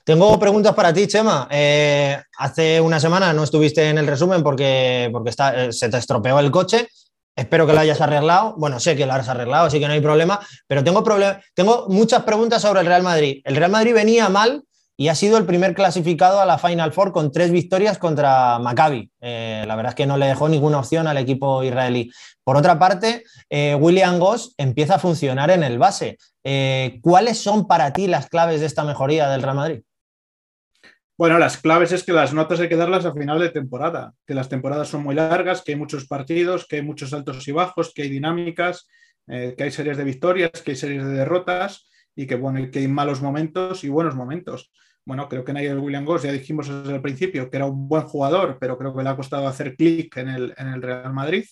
Tengo 0.05 0.39
preguntas 0.39 0.75
para 0.75 0.93
ti, 0.93 1.09
Chema. 1.09 1.49
Eh, 1.51 2.17
hace 2.39 2.81
una 2.81 3.01
semana 3.01 3.33
no 3.33 3.43
estuviste 3.43 3.89
en 3.89 3.99
el 3.99 4.07
resumen 4.07 4.43
porque, 4.43 5.09
porque 5.11 5.31
eh, 5.31 5.73
se 5.73 5.89
te 5.89 5.97
estropeó 5.97 6.39
el 6.39 6.51
coche. 6.51 6.89
Espero 7.35 7.67
que 7.67 7.73
lo 7.73 7.81
hayas 7.81 8.01
arreglado. 8.01 8.55
Bueno, 8.57 8.79
sé 8.79 8.95
que 8.95 9.05
lo 9.05 9.13
has 9.13 9.29
arreglado, 9.29 9.67
así 9.67 9.81
que 9.81 9.87
no 9.87 9.95
hay 9.95 10.01
problema. 10.01 10.39
Pero 10.67 10.85
tengo, 10.85 11.03
tengo 11.55 11.87
muchas 11.89 12.23
preguntas 12.23 12.63
sobre 12.63 12.81
el 12.81 12.87
Real 12.87 13.03
Madrid. 13.03 13.43
El 13.45 13.57
Real 13.57 13.71
Madrid 13.71 13.95
venía 13.95 14.29
mal 14.29 14.63
y 14.99 15.09
ha 15.09 15.15
sido 15.15 15.37
el 15.37 15.45
primer 15.45 15.75
clasificado 15.75 16.41
a 16.41 16.47
la 16.47 16.59
Final 16.59 16.93
Four 16.93 17.13
con 17.13 17.31
tres 17.31 17.51
victorias 17.51 17.99
contra 17.99 18.59
Maccabi. 18.59 19.11
Eh, 19.21 19.65
la 19.67 19.77
verdad 19.77 19.91
es 19.91 19.95
que 19.95 20.07
no 20.07 20.17
le 20.17 20.27
dejó 20.27 20.49
ninguna 20.49 20.79
opción 20.79 21.07
al 21.07 21.19
equipo 21.19 21.63
israelí. 21.63 22.11
Por 22.43 22.57
otra 22.57 22.79
parte, 22.79 23.25
eh, 23.51 23.75
William 23.75 24.19
Goss 24.19 24.55
empieza 24.57 24.95
a 24.95 24.99
funcionar 24.99 25.51
en 25.51 25.63
el 25.65 25.79
base. 25.79 26.17
Eh, 26.43 26.99
¿Cuáles 27.03 27.39
son 27.39 27.67
para 27.67 27.93
ti 27.93 28.07
las 28.07 28.29
claves 28.29 28.61
de 28.61 28.67
esta 28.67 28.85
mejoría 28.85 29.29
del 29.29 29.43
Real 29.43 29.57
Madrid? 29.57 29.83
Bueno, 31.19 31.39
las 31.39 31.59
claves 31.59 31.93
es 31.93 32.03
que 32.03 32.13
las 32.13 32.33
notas 32.33 32.61
hay 32.61 32.69
que 32.69 32.77
darlas 32.77 33.05
a 33.05 33.13
final 33.13 33.39
de 33.39 33.51
temporada, 33.51 34.13
que 34.27 34.35
las 34.35 34.49
temporadas 34.49 34.89
son 34.89 35.03
muy 35.03 35.15
largas, 35.15 35.63
que 35.63 35.73
hay 35.73 35.79
muchos 35.79 36.07
partidos, 36.07 36.67
que 36.67 36.77
hay 36.77 36.83
muchos 36.83 37.13
altos 37.13 37.47
y 37.49 37.53
bajos, 37.53 37.93
que 37.95 38.03
hay 38.03 38.11
dinámicas, 38.11 38.87
que 39.27 39.57
hay 39.59 39.71
series 39.71 39.97
de 39.97 40.05
victorias, 40.05 40.51
que 40.63 40.73
hay 40.73 40.77
series 40.77 41.05
de 41.05 41.13
derrotas 41.13 41.89
y 42.15 42.27
que, 42.27 42.37
bueno, 42.37 42.71
que 42.71 42.81
hay 42.81 42.89
malos 42.89 43.23
momentos 43.23 43.83
y 43.83 43.89
buenos 43.89 44.15
momentos 44.15 44.71
bueno, 45.07 45.29
creo 45.29 45.45
que 45.45 45.53
Nigel 45.53 45.79
William 45.79 46.05
Goss, 46.05 46.25
ya 46.25 46.33
dijimos 46.33 46.69
desde 46.69 46.97
el 46.97 47.01
principio 47.01 47.49
que 47.49 47.57
era 47.57 47.67
un 47.67 47.89
buen 47.89 48.03
jugador, 48.03 48.59
pero 48.61 48.77
creo 48.77 48.95
que 48.95 49.05
le 49.05 49.09
ha 49.09 49.17
costado 49.17 49.47
hacer 49.47 49.77
clic 49.77 50.17
en 50.17 50.29
el, 50.29 50.55
en 50.59 50.67
el, 50.67 50.83
Real 50.83 51.13
Madrid. 51.13 51.45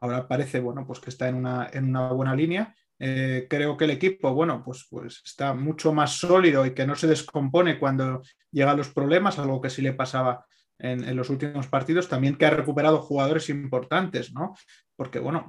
Ahora 0.00 0.26
parece, 0.26 0.58
bueno, 0.58 0.84
pues 0.84 0.98
que 0.98 1.10
está 1.10 1.28
en 1.28 1.36
una, 1.36 1.70
en 1.72 1.88
una 1.88 2.12
buena 2.12 2.34
línea. 2.34 2.74
Eh, 2.98 3.46
creo 3.48 3.76
que 3.76 3.84
el 3.84 3.92
equipo, 3.92 4.34
bueno, 4.34 4.62
pues, 4.64 4.88
pues 4.90 5.22
está 5.24 5.54
mucho 5.54 5.92
más 5.92 6.18
sólido 6.18 6.66
y 6.66 6.74
que 6.74 6.88
no 6.88 6.96
se 6.96 7.06
descompone 7.06 7.78
cuando 7.78 8.20
llegan 8.50 8.76
los 8.76 8.88
problemas, 8.88 9.38
algo 9.38 9.60
que 9.60 9.70
sí 9.70 9.80
le 9.80 9.92
pasaba 9.92 10.44
en, 10.80 11.04
en, 11.04 11.16
los 11.16 11.30
últimos 11.30 11.68
partidos, 11.68 12.08
también 12.08 12.34
que 12.34 12.46
ha 12.46 12.50
recuperado 12.50 13.00
jugadores 13.00 13.48
importantes, 13.48 14.32
¿no? 14.34 14.54
Porque, 14.96 15.20
bueno, 15.20 15.48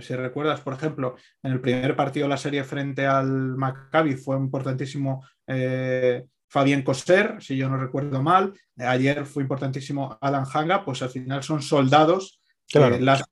si 0.00 0.16
recuerdas, 0.16 0.60
por 0.62 0.74
ejemplo, 0.74 1.14
en 1.44 1.52
el 1.52 1.60
primer 1.60 1.94
partido 1.94 2.24
de 2.24 2.30
la 2.30 2.36
serie 2.36 2.64
frente 2.64 3.06
al 3.06 3.56
Maccabi 3.56 4.16
fue 4.16 4.36
importantísimo 4.36 5.24
eh, 5.46 6.26
Fabián 6.48 6.82
Coser, 6.82 7.36
si 7.40 7.56
yo 7.56 7.68
no 7.68 7.76
recuerdo 7.76 8.22
mal. 8.22 8.54
Ayer 8.76 9.26
fue 9.26 9.42
importantísimo 9.42 10.18
Alan 10.20 10.46
Hanga, 10.52 10.84
pues 10.84 11.02
al 11.02 11.10
final 11.10 11.42
son 11.42 11.62
soldados 11.62 12.40
que 12.68 12.80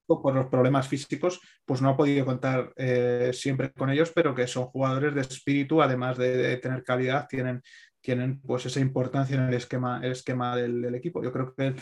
por 0.07 0.35
los 0.35 0.47
problemas 0.47 0.89
físicos, 0.89 1.41
pues 1.65 1.83
no 1.83 1.91
ha 1.91 1.97
podido 1.97 2.25
contar 2.25 2.73
eh, 2.77 3.31
siempre 3.35 3.71
con 3.71 3.91
ellos, 3.91 4.11
pero 4.15 4.35
que 4.35 4.47
son 4.47 4.65
jugadores 4.65 5.15
de 5.15 5.21
espíritu, 5.21 5.83
además 5.83 6.17
de, 6.17 6.57
tener 6.57 6.83
calidad, 6.83 7.27
tienen, 7.29 7.63
tienen 8.01 8.41
pues 8.41 8.65
esa 8.65 8.81
importancia 8.81 9.37
en 9.37 9.43
el 9.43 9.55
esquema, 9.55 10.01
el 10.03 10.13
esquema 10.13 10.57
del, 10.57 10.95
equipo. 10.95 11.23
Yo 11.23 11.33
creo 11.33 11.55
que, 11.55 11.75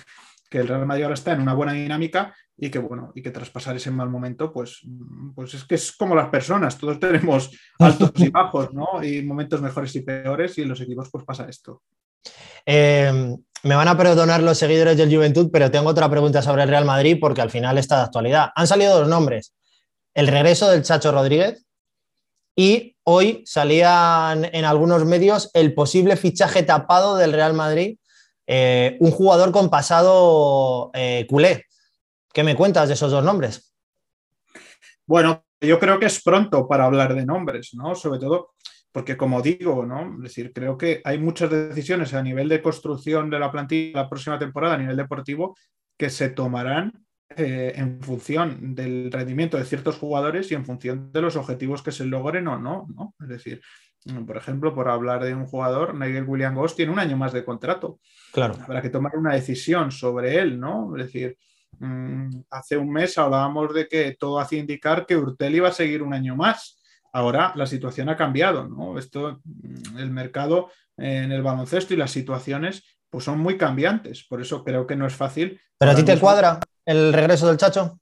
que 0.51 0.59
el 0.59 0.68
Real 0.68 0.85
Madrid 0.85 1.05
ahora 1.05 1.14
está 1.14 1.33
en 1.33 1.42
una 1.42 1.55
buena 1.55 1.75
dinámica 1.75 2.35
y 2.56 2.70
que 2.70 2.78
bueno, 2.78 3.12
y 3.14 3.22
que 3.22 3.30
traspasar 3.30 3.76
ese 3.76 3.90
mal 3.90 4.08
momento, 4.08 4.52
pues, 4.52 4.80
pues 5.34 5.54
es 5.54 5.64
que 5.64 5.74
es 5.74 5.92
como 5.92 6.14
las 6.14 6.28
personas, 6.28 6.78
todos 6.78 7.00
tenemos 7.00 7.50
altos 7.78 8.12
y 8.16 8.28
bajos, 8.28 8.72
¿no? 8.72 9.02
Y 9.02 9.22
momentos 9.22 9.60
mejores 9.60 9.94
y 9.96 10.00
peores, 10.02 10.56
y 10.58 10.62
en 10.62 10.68
los 10.68 10.80
equipos 10.80 11.08
pues 11.10 11.24
pasa 11.24 11.48
esto. 11.48 11.82
Eh, 12.64 13.36
me 13.64 13.74
van 13.74 13.88
a 13.88 13.96
perdonar 13.96 14.42
los 14.42 14.58
seguidores 14.58 14.96
del 14.96 15.14
Juventud, 15.14 15.48
pero 15.50 15.70
tengo 15.70 15.88
otra 15.88 16.08
pregunta 16.10 16.42
sobre 16.42 16.62
el 16.62 16.68
Real 16.68 16.84
Madrid 16.84 17.16
porque 17.20 17.40
al 17.40 17.50
final 17.50 17.78
está 17.78 17.96
de 17.96 18.02
actualidad. 18.02 18.50
Han 18.54 18.66
salido 18.66 18.98
dos 18.98 19.08
nombres. 19.08 19.54
El 20.12 20.26
regreso 20.28 20.70
del 20.70 20.82
Chacho 20.82 21.10
Rodríguez 21.12 21.64
y 22.54 22.96
hoy 23.04 23.42
salían 23.46 24.44
en 24.52 24.64
algunos 24.64 25.04
medios 25.06 25.50
el 25.54 25.74
posible 25.74 26.16
fichaje 26.16 26.62
tapado 26.62 27.16
del 27.16 27.32
Real 27.32 27.54
Madrid, 27.54 27.96
eh, 28.46 28.98
un 29.00 29.10
jugador 29.10 29.50
con 29.50 29.70
pasado 29.70 30.90
eh, 30.92 31.26
culé. 31.28 31.64
¿Qué 32.35 32.42
me 32.42 32.57
cuentas 32.57 32.88
de 32.88 32.94
esos 32.94 33.12
dos 33.12 33.25
nombres? 33.25 33.73
Bueno, 35.07 35.44
yo 35.61 35.79
creo 35.79 36.01
que 36.01 36.07
es 36.07 36.20
pronto 36.20 36.66
para 36.66 36.85
hablar 36.85 37.14
de 37.14 37.25
nombres, 37.25 37.70
¿no? 37.75 37.94
Sobre 37.94 38.18
todo 38.18 38.55
porque, 38.90 39.16
como 39.16 39.40
digo, 39.40 39.87
¿no? 39.87 40.16
Es 40.16 40.23
decir, 40.25 40.53
creo 40.53 40.77
que 40.77 41.01
hay 41.05 41.18
muchas 41.18 41.49
decisiones 41.51 42.12
a 42.12 42.23
nivel 42.23 42.49
de 42.49 42.61
construcción 42.61 43.31
de 43.31 43.38
la 43.38 43.53
plantilla 43.53 44.03
la 44.03 44.09
próxima 44.09 44.38
temporada 44.38 44.75
a 44.75 44.79
nivel 44.79 44.97
deportivo 44.97 45.57
que 45.97 46.11
se 46.11 46.29
tomarán 46.29 47.05
eh, 47.37 47.73
en 47.77 48.03
función 48.03 48.75
del 48.75 49.12
rendimiento 49.12 49.57
de 49.57 49.64
ciertos 49.64 49.97
jugadores 49.97 50.51
y 50.51 50.55
en 50.55 50.64
función 50.64 51.12
de 51.12 51.20
los 51.20 51.37
objetivos 51.37 51.83
que 51.83 51.92
se 51.92 52.05
logren 52.05 52.49
o 52.49 52.59
no, 52.59 52.87
¿no? 52.94 53.14
Es 53.20 53.29
decir, 53.29 53.61
por 54.27 54.37
ejemplo, 54.37 54.75
por 54.75 54.88
hablar 54.88 55.23
de 55.23 55.35
un 55.35 55.47
jugador, 55.47 55.94
Nigel 55.94 56.25
William 56.25 56.57
Goss 56.57 56.75
tiene 56.75 56.92
un 56.92 56.99
año 56.99 57.16
más 57.16 57.33
de 57.33 57.44
contrato. 57.44 58.01
Claro. 58.33 58.55
Habrá 58.61 58.83
que 58.83 58.90
tomar 58.90 59.16
una 59.16 59.35
decisión 59.35 59.92
sobre 59.92 60.38
él, 60.38 60.59
¿no? 60.59 60.97
Es 60.97 61.07
decir, 61.07 61.38
hace 62.50 62.76
un 62.76 62.90
mes 62.90 63.16
hablábamos 63.18 63.74
de 63.74 63.88
que 63.88 64.16
todo 64.18 64.40
hacía 64.40 64.60
indicar 64.60 65.06
que 65.06 65.16
Urtel 65.16 65.54
iba 65.56 65.68
a 65.68 65.72
seguir 65.72 66.02
un 66.02 66.14
año 66.14 66.37
más. 66.37 66.82
Ahora 67.12 67.52
la 67.54 67.66
situación 67.66 68.08
ha 68.08 68.16
cambiado, 68.16 68.68
¿no? 68.68 68.98
Esto, 68.98 69.40
mm, 69.44 69.98
el 69.98 70.10
mercado 70.10 70.70
en 70.96 71.32
el 71.32 71.42
baloncesto 71.42 71.94
y 71.94 71.96
las 71.96 72.10
situaciones 72.10 72.82
pues 73.08 73.24
son 73.24 73.38
muy 73.38 73.56
cambiantes. 73.56 74.24
Por 74.28 74.40
eso 74.40 74.64
creo 74.64 74.87
que 74.87 74.96
no 74.96 75.06
es 75.06 75.14
fácil. 75.14 75.60
¿Pero 75.78 75.92
a 75.92 75.94
ti 75.94 76.02
te 76.02 76.18
cuadra 76.18 76.58
el 76.84 77.12
regreso 77.12 77.46
del 77.46 77.56
Chacho? 77.56 78.00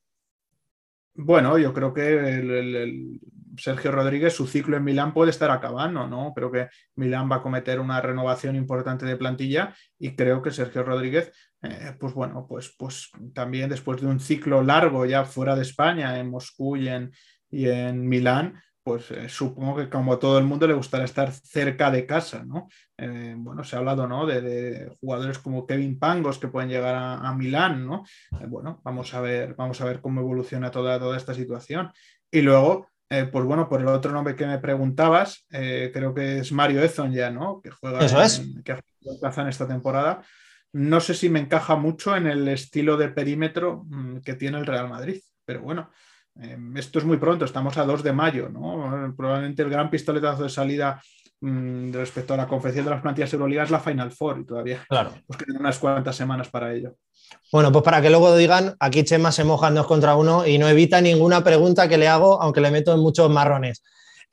Bueno, 1.14 1.58
yo 1.58 1.74
creo 1.74 1.92
que 1.92 2.38
el, 2.38 3.20
Sergio 3.56 3.92
Rodríguez, 3.92 4.34
su 4.34 4.46
ciclo 4.46 4.76
en 4.76 4.84
Milán 4.84 5.12
puede 5.12 5.30
estar 5.30 5.50
acabando, 5.50 6.06
¿no? 6.06 6.32
Creo 6.34 6.50
que 6.50 6.68
Milán 6.96 7.30
va 7.30 7.36
a 7.36 7.42
cometer 7.42 7.80
una 7.80 8.00
renovación 8.00 8.56
importante 8.56 9.06
de 9.06 9.16
plantilla 9.16 9.74
y 9.98 10.14
creo 10.14 10.42
que 10.42 10.50
Sergio 10.50 10.82
Rodríguez, 10.82 11.32
eh, 11.62 11.94
pues 11.98 12.14
bueno, 12.14 12.46
pues, 12.48 12.74
pues 12.78 13.10
también 13.34 13.70
después 13.70 14.00
de 14.00 14.06
un 14.06 14.20
ciclo 14.20 14.62
largo 14.62 15.06
ya 15.06 15.24
fuera 15.24 15.54
de 15.54 15.62
España, 15.62 16.18
en 16.18 16.30
Moscú 16.30 16.76
y 16.76 16.88
en, 16.88 17.12
y 17.50 17.68
en 17.68 18.08
Milán, 18.08 18.60
pues 18.82 19.10
eh, 19.12 19.28
supongo 19.28 19.76
que 19.76 19.88
como 19.88 20.14
a 20.14 20.18
todo 20.18 20.38
el 20.38 20.44
mundo 20.44 20.66
le 20.66 20.74
gustará 20.74 21.04
estar 21.04 21.30
cerca 21.30 21.90
de 21.90 22.04
casa, 22.04 22.44
¿no? 22.44 22.68
Eh, 22.96 23.34
bueno, 23.36 23.62
se 23.62 23.76
ha 23.76 23.78
hablado, 23.78 24.08
¿no? 24.08 24.26
De, 24.26 24.96
jugadores 25.00 25.38
como 25.38 25.66
Kevin 25.66 25.98
Pangos 25.98 26.38
que 26.38 26.48
pueden 26.48 26.68
llegar 26.68 26.96
a, 26.96 27.32
Milán, 27.34 27.86
¿no? 27.86 28.04
Bueno, 28.48 28.80
vamos 28.82 29.14
a 29.14 29.20
ver, 29.20 29.54
vamos 29.54 29.80
a 29.80 29.84
ver 29.84 30.00
cómo 30.00 30.20
evoluciona 30.20 30.70
toda, 30.70 30.98
toda 30.98 31.16
esta 31.16 31.34
situación. 31.34 31.92
Y 32.30 32.40
luego, 32.40 32.88
pues 33.30 33.44
bueno, 33.44 33.68
por 33.68 33.80
el 33.80 33.88
otro 33.88 34.12
nombre 34.12 34.34
que 34.36 34.46
me 34.46 34.58
preguntabas, 34.58 35.44
creo 35.50 36.14
que 36.14 36.38
es 36.38 36.52
Mario 36.52 36.82
Ezon 36.82 37.12
ya, 37.12 37.30
¿no? 37.30 37.60
Que 37.60 37.70
juega 37.70 38.04
Eso 38.04 38.22
es. 38.22 38.42
que 38.64 38.72
en 38.72 39.48
esta 39.48 39.68
temporada. 39.68 40.22
No 40.72 41.00
sé 41.00 41.12
si 41.12 41.28
me 41.28 41.40
encaja 41.40 41.76
mucho 41.76 42.16
en 42.16 42.26
el 42.26 42.48
estilo 42.48 42.96
de 42.96 43.10
perímetro 43.10 43.84
mm, 43.88 44.18
que 44.20 44.34
tiene 44.34 44.58
el 44.58 44.66
Real 44.66 44.88
Madrid, 44.88 45.20
pero 45.44 45.60
bueno, 45.60 45.90
Em, 46.40 46.76
esto 46.76 46.98
es 46.98 47.04
muy 47.04 47.18
pronto, 47.18 47.44
estamos 47.44 47.76
a 47.76 47.84
2 47.84 48.02
de 48.02 48.12
mayo, 48.12 48.48
¿no? 48.48 49.14
Probablemente 49.16 49.62
el 49.62 49.70
gran 49.70 49.90
pistoletazo 49.90 50.44
de 50.44 50.48
salida 50.48 51.02
mm, 51.42 51.92
respecto 51.92 52.32
a 52.32 52.38
la 52.38 52.48
confección 52.48 52.86
de 52.86 52.90
las 52.92 53.02
plantillas 53.02 53.32
Euroliga 53.32 53.62
es 53.62 53.70
la 53.70 53.80
Final 53.80 54.10
Four 54.10 54.40
y 54.40 54.46
todavía 54.46 54.84
claro. 54.88 55.12
pues 55.26 55.38
quedan 55.38 55.60
unas 55.60 55.78
cuantas 55.78 56.16
semanas 56.16 56.48
para 56.48 56.72
ello. 56.72 56.94
Bueno, 57.52 57.70
pues 57.70 57.84
para 57.84 58.00
que 58.00 58.08
luego 58.08 58.34
digan, 58.34 58.74
aquí 58.80 59.04
Chema 59.04 59.30
se 59.32 59.44
mojan 59.44 59.74
dos 59.74 59.86
contra 59.86 60.16
uno 60.16 60.46
y 60.46 60.58
no 60.58 60.68
evita 60.68 61.00
ninguna 61.00 61.44
pregunta 61.44 61.88
que 61.88 61.98
le 61.98 62.08
hago, 62.08 62.40
aunque 62.40 62.60
le 62.60 62.70
meto 62.70 62.94
en 62.94 63.00
muchos 63.00 63.30
marrones. 63.30 63.82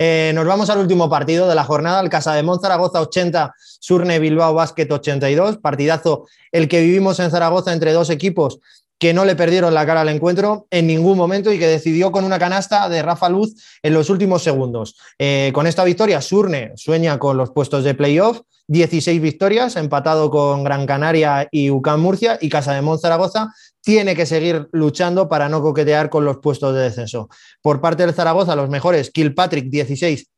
Eh, 0.02 0.32
nos 0.34 0.46
vamos 0.46 0.70
al 0.70 0.80
último 0.80 1.10
partido 1.10 1.50
de 1.50 1.56
la 1.56 1.66
jornada, 1.66 2.00
el 2.00 2.10
Casa 2.10 2.34
de 2.34 2.42
Zaragoza 2.62 3.02
80, 3.02 3.54
Surne 3.58 4.20
Bilbao 4.20 4.54
Basket 4.54 4.88
82, 4.90 5.58
partidazo 5.58 6.26
el 6.54 6.70
que 6.70 6.80
vivimos 6.80 7.20
en 7.20 7.30
Zaragoza 7.30 7.74
entre 7.74 7.92
dos 7.92 8.10
equipos 8.10 8.60
que 9.00 9.14
no 9.14 9.24
le 9.26 9.36
perdieron 9.36 9.74
la 9.74 9.86
cara 9.86 10.02
al 10.02 10.10
encuentro 10.10 10.68
en 10.70 10.86
ningún 10.86 11.18
momento 11.18 11.52
y 11.52 11.58
que 11.58 11.68
decidió 11.68 12.12
con 12.12 12.26
una 12.26 12.38
canasta 12.38 12.90
de 12.90 13.02
Rafa 13.02 13.30
Luz 13.30 13.56
en 13.82 13.94
los 13.94 14.10
últimos 14.10 14.44
segundos. 14.44 14.98
Eh, 15.18 15.52
con 15.54 15.66
esta 15.66 15.86
victoria, 15.86 16.22
Surne 16.22 16.74
sueña 16.76 17.18
con 17.18 17.38
los 17.38 17.52
puestos 17.52 17.86
de 17.86 17.96
playoff, 17.96 18.42
16 18.68 19.20
victorias, 19.22 19.78
empatado 19.78 20.30
con 20.30 20.64
Gran 20.64 20.86
Canaria 20.86 21.48
y 21.50 21.72
UCAM 21.72 22.02
Murcia, 22.02 22.38
y 22.40 22.50
Casa 22.50 22.74
de 22.74 22.98
Zaragoza 23.00 23.54
tiene 23.82 24.16
que 24.16 24.26
seguir 24.26 24.68
luchando 24.74 25.30
para 25.30 25.50
no 25.50 25.62
coquetear 25.62 26.10
con 26.10 26.26
los 26.26 26.38
puestos 26.38 26.76
de 26.76 26.82
descenso. 26.82 27.30
Por 27.62 27.82
parte 27.82 28.06
del 28.06 28.14
Zaragoza, 28.14 28.56
los 28.56 28.70
mejores, 28.70 29.10
Kilpatrick 29.12 29.70
16, 29.70 30.30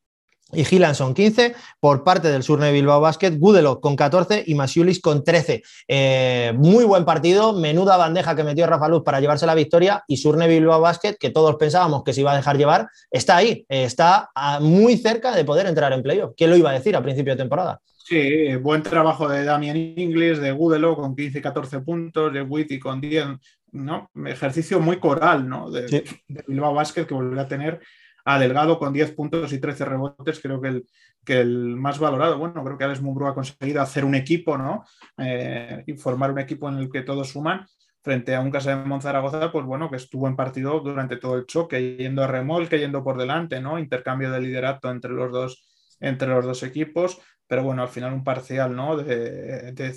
y 0.54 0.64
Gilanson 0.66 1.14
15 1.14 1.56
por 1.80 2.04
parte 2.04 2.30
del 2.30 2.44
Surne 2.44 2.72
Bilbao 2.72 3.02
Basket, 3.02 3.38
Gudelo 3.38 3.80
con 3.80 3.96
14 3.96 4.44
y 4.48 4.56
Masiulis 4.56 5.02
con 5.02 5.24
13. 5.24 5.64
Eh, 5.88 6.54
muy 6.56 6.86
buen 6.86 7.06
partido, 7.06 7.54
menuda 7.54 7.98
bandeja 7.98 8.36
que 8.36 8.44
metió 8.44 8.68
Rafa 8.68 8.88
Luz 8.88 9.04
para 9.04 9.20
llevarse 9.20 9.46
la 9.46 9.56
victoria 9.56 10.04
y 10.08 10.18
Surne 10.18 10.48
Bilbao 10.48 10.82
Basket, 10.82 11.16
que 11.20 11.30
todos 11.30 11.56
pensábamos 11.56 12.04
que 12.04 12.14
se 12.14 12.22
iba 12.22 12.34
a 12.34 12.38
dejar 12.38 12.58
llevar, 12.58 12.88
está 13.10 13.38
ahí, 13.38 13.66
está 13.70 14.30
muy 14.60 14.98
cerca 14.98 15.36
de 15.36 15.46
poder 15.46 15.68
entrar 15.68 15.94
en 15.94 16.04
playoff. 16.04 16.34
¿Quién 16.36 16.50
lo 16.50 16.58
iba 16.58 16.70
a 16.70 16.74
decir 16.74 16.96
a 16.96 17.04
principio 17.04 17.34
de 17.34 17.38
temporada? 17.38 17.82
Sí, 18.04 18.56
buen 18.58 18.84
trabajo 18.84 19.30
de 19.30 19.46
Damian 19.46 19.78
Inglis, 19.78 20.40
de 20.40 20.52
Gudelo 20.52 20.96
con 20.96 21.16
15 21.16 21.38
y 21.38 21.42
14 21.42 21.80
puntos, 21.80 22.34
de 22.34 22.42
Witty 22.42 22.80
con 22.80 23.00
10, 23.00 23.26
¿no? 23.74 24.10
Ejercicio 24.26 24.80
muy 24.80 24.98
coral, 24.98 25.48
¿no? 25.48 25.70
De, 25.72 25.84
de 25.88 26.44
Bilbao 26.48 26.74
Basket 26.74 27.06
que 27.06 27.14
volverá 27.14 27.44
a 27.44 27.48
tener 27.48 27.80
a 28.26 28.40
Delgado 28.40 28.78
con 28.80 28.94
10 28.94 29.14
puntos 29.14 29.54
y 29.54 29.60
13 29.60 29.86
rebotes, 29.86 30.40
creo 30.40 30.62
que 30.62 30.68
el, 30.68 30.86
que 31.26 31.40
el 31.42 31.76
más 31.76 32.00
valorado. 32.00 32.38
Bueno, 32.38 32.64
creo 32.64 32.78
que 32.78 32.84
Alex 32.84 33.02
Mumbrú 33.02 33.28
ha 33.28 33.36
conseguido 33.36 33.82
hacer 33.82 34.06
un 34.06 34.16
equipo, 34.16 34.58
¿no? 34.58 34.84
Eh, 35.18 35.84
y 35.88 35.94
formar 35.94 36.32
un 36.32 36.40
equipo 36.40 36.70
en 36.70 36.78
el 36.78 36.92
que 36.92 37.02
todos 37.02 37.30
suman 37.30 37.66
frente 38.04 38.34
a 38.36 38.42
un 38.42 38.52
Casa 38.52 38.76
de 38.76 38.84
Monzaragoza, 38.84 39.52
pues 39.52 39.66
bueno, 39.66 39.90
que 39.90 39.98
estuvo 39.98 40.28
en 40.28 40.36
partido 40.36 40.80
durante 40.80 41.18
todo 41.18 41.36
el 41.36 41.46
choque, 41.46 41.98
yendo 41.98 42.24
a 42.24 42.28
remolque, 42.28 42.80
yendo 42.80 43.04
por 43.04 43.18
delante, 43.18 43.62
¿no? 43.62 43.78
Intercambio 43.78 44.32
de 44.32 44.42
liderato 44.42 44.90
entre 44.90 45.12
los 45.12 45.32
dos, 45.32 45.68
entre 46.00 46.30
los 46.30 46.46
dos 46.46 46.64
equipos, 46.64 47.20
pero 47.46 47.64
bueno, 47.64 47.84
al 47.84 47.90
final 47.90 48.14
un 48.14 48.24
parcial, 48.24 48.76
¿no? 48.76 48.98
De, 48.98 49.72
de 49.74 49.94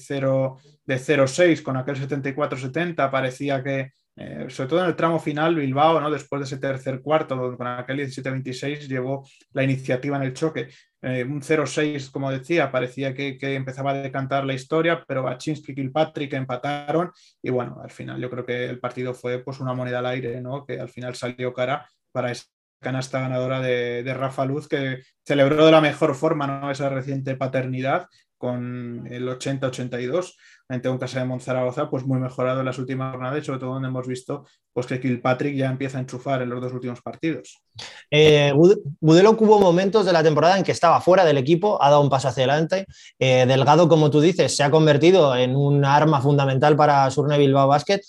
0-6 0.99 1.63
con 1.63 1.77
aquel 1.79 1.97
74-70, 1.97 3.11
parecía 3.11 3.63
que, 3.63 3.93
eh, 4.17 4.47
sobre 4.49 4.69
todo 4.69 4.81
en 4.81 4.87
el 4.87 4.97
tramo 4.97 5.19
final, 5.19 5.57
Bilbao, 5.57 6.01
¿no? 6.01 6.11
después 6.11 6.41
de 6.41 6.45
ese 6.45 6.59
tercer 6.59 7.01
cuarto, 7.01 7.57
con 7.57 7.67
aquel 7.67 7.99
17-26, 7.99 8.87
llevó 8.87 9.27
la 9.53 9.65
iniciativa 9.65 10.17
en 10.17 10.23
el 10.23 10.35
choque. 10.35 10.69
Eh, 11.03 11.25
un 11.25 11.43
0-6, 11.43 12.11
como 12.11 12.31
decía, 12.31 12.71
parecía 12.71 13.13
que, 13.13 13.37
empezaba 13.41 13.91
a 13.91 13.95
decantar 13.95 14.45
la 14.45 14.55
historia, 14.55 15.05
pero 15.07 15.23
Baczynski 15.23 15.73
y 15.73 15.75
Kilpatrick 15.75 16.33
empataron 16.33 17.11
y 17.43 17.51
bueno, 17.51 17.79
al 17.83 17.91
final 17.91 18.21
yo 18.21 18.31
creo 18.31 18.47
que 18.47 18.65
el 18.67 18.79
partido 18.79 19.15
fue 19.15 19.41
pues 19.41 19.61
una 19.61 19.75
moneda 19.75 19.99
al 19.99 20.07
aire, 20.07 20.41
¿no? 20.41 20.65
que 20.65 20.81
al 20.81 20.89
final 20.89 21.15
salió 21.15 21.53
cara 21.53 21.89
para 22.13 22.31
esa 22.31 22.45
canasta 22.81 23.21
ganadora 23.21 23.61
de, 23.61 24.03
de 24.03 24.15
Rafa 24.15 24.45
Luz, 24.45 24.69
que 24.69 25.03
celebró 25.25 25.67
de 25.67 25.73
la 25.73 25.81
mejor 25.81 26.15
forma 26.15 26.47
¿no? 26.47 26.71
esa 26.71 26.89
reciente 26.89 27.35
paternidad 27.35 28.07
con 28.45 29.07
el 29.11 29.27
80-82 29.27 30.35
ante 30.69 30.91
un 30.91 30.99
Casa 30.99 31.21
de 31.21 31.25
Monzaragoza 31.25 31.89
pues 31.89 32.05
muy 32.05 32.19
mejorado 32.19 32.61
en 32.61 32.67
las 32.67 32.79
últimas 32.79 33.13
jornadas 33.13 33.43
y 33.43 33.47
sobre 33.47 33.59
todo 33.59 33.73
donde 33.73 33.89
hemos 33.89 34.07
visto 34.07 34.45
pues 34.71 34.85
que 34.87 35.01
Kilpatrick 35.01 35.57
ya 35.57 35.71
empieza 35.71 35.97
a 35.97 36.03
enchufar 36.03 36.43
en 36.43 36.51
los 36.51 36.61
dos 36.61 36.75
últimos 36.75 37.01
partidos. 37.01 37.63
Eh, 38.11 38.53
hubo 38.55 39.61
momentos 39.61 40.05
de 40.05 40.13
la 40.13 40.23
temporada 40.23 40.59
en 40.59 40.63
que 40.63 40.73
estaba 40.73 41.01
fuera 41.01 41.25
del 41.25 41.39
equipo, 41.39 41.83
ha 41.83 41.89
dado 41.89 42.03
un 42.03 42.11
paso 42.11 42.29
hacia 42.29 42.45
adelante. 42.45 42.85
Eh, 43.19 43.47
Delgado, 43.47 43.89
como 43.89 44.11
tú 44.11 44.21
dices, 44.21 44.55
se 44.55 44.63
ha 44.63 44.71
convertido 44.71 45.35
en 45.35 45.57
un 45.57 45.83
arma 45.87 46.21
fundamental 46.21 46.77
para 46.77 47.11
Surne 47.11 47.39
Bilbao 47.39 47.67
Basket 47.67 48.03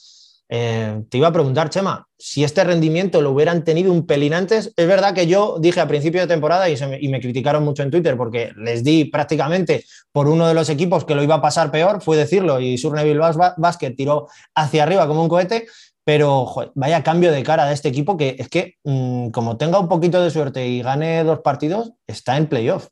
eh, 0.48 1.02
te 1.10 1.18
iba 1.18 1.28
a 1.28 1.34
preguntar, 1.34 1.70
Chema, 1.70 2.08
si 2.18 2.44
este 2.44 2.64
rendimiento 2.64 3.22
lo 3.22 3.32
hubieran 3.32 3.64
tenido 3.64 3.92
un 3.92 4.06
pelín 4.06 4.34
antes, 4.34 4.72
es 4.76 4.88
verdad 4.88 5.14
que 5.14 5.28
yo 5.28 5.58
dije 5.60 5.80
a 5.80 5.88
principio 5.88 6.22
de 6.22 6.28
temporada 6.28 6.70
y, 6.70 7.10
me, 7.10 7.20
criticaron 7.20 7.64
mucho 7.64 7.84
en 7.84 7.92
Twitter 7.92 8.16
porque 8.16 8.52
les 8.56 8.84
di 8.84 9.06
prácticamente 9.06 9.86
por 10.12 10.28
uno 10.28 10.48
de 10.48 10.54
los 10.54 10.70
equipos 10.70 11.06
que 11.06 11.16
lo 11.16 11.24
iba 11.24 11.36
a 11.36 11.42
pasar 11.42 11.72
peor, 11.72 12.02
fue 12.02 12.18
decirlo, 12.18 12.60
y 12.60 12.78
Surneville 12.78 13.20
Basket 13.58 13.96
tiró 13.96 14.28
hacia 14.54 14.84
arriba 14.84 15.08
como 15.08 15.24
un 15.24 15.30
cohete, 15.30 15.68
pero 16.04 16.46
vaya 16.76 17.02
cambio 17.02 17.32
de 17.32 17.42
cara 17.42 17.66
de 17.66 17.74
este 17.74 17.90
equipo 17.90 18.16
que 18.16 18.36
es 18.38 18.48
que 18.48 18.76
mm, 18.84 19.30
como 19.30 19.58
tenga 19.58 19.80
un 19.80 19.90
poquito 19.90 20.22
de 20.22 20.30
suerte 20.30 20.68
y 20.68 20.84
gane 20.84 21.24
dos 21.24 21.40
partidos, 21.40 21.94
está 22.06 22.38
en 22.38 22.48
playoff. 22.48 22.90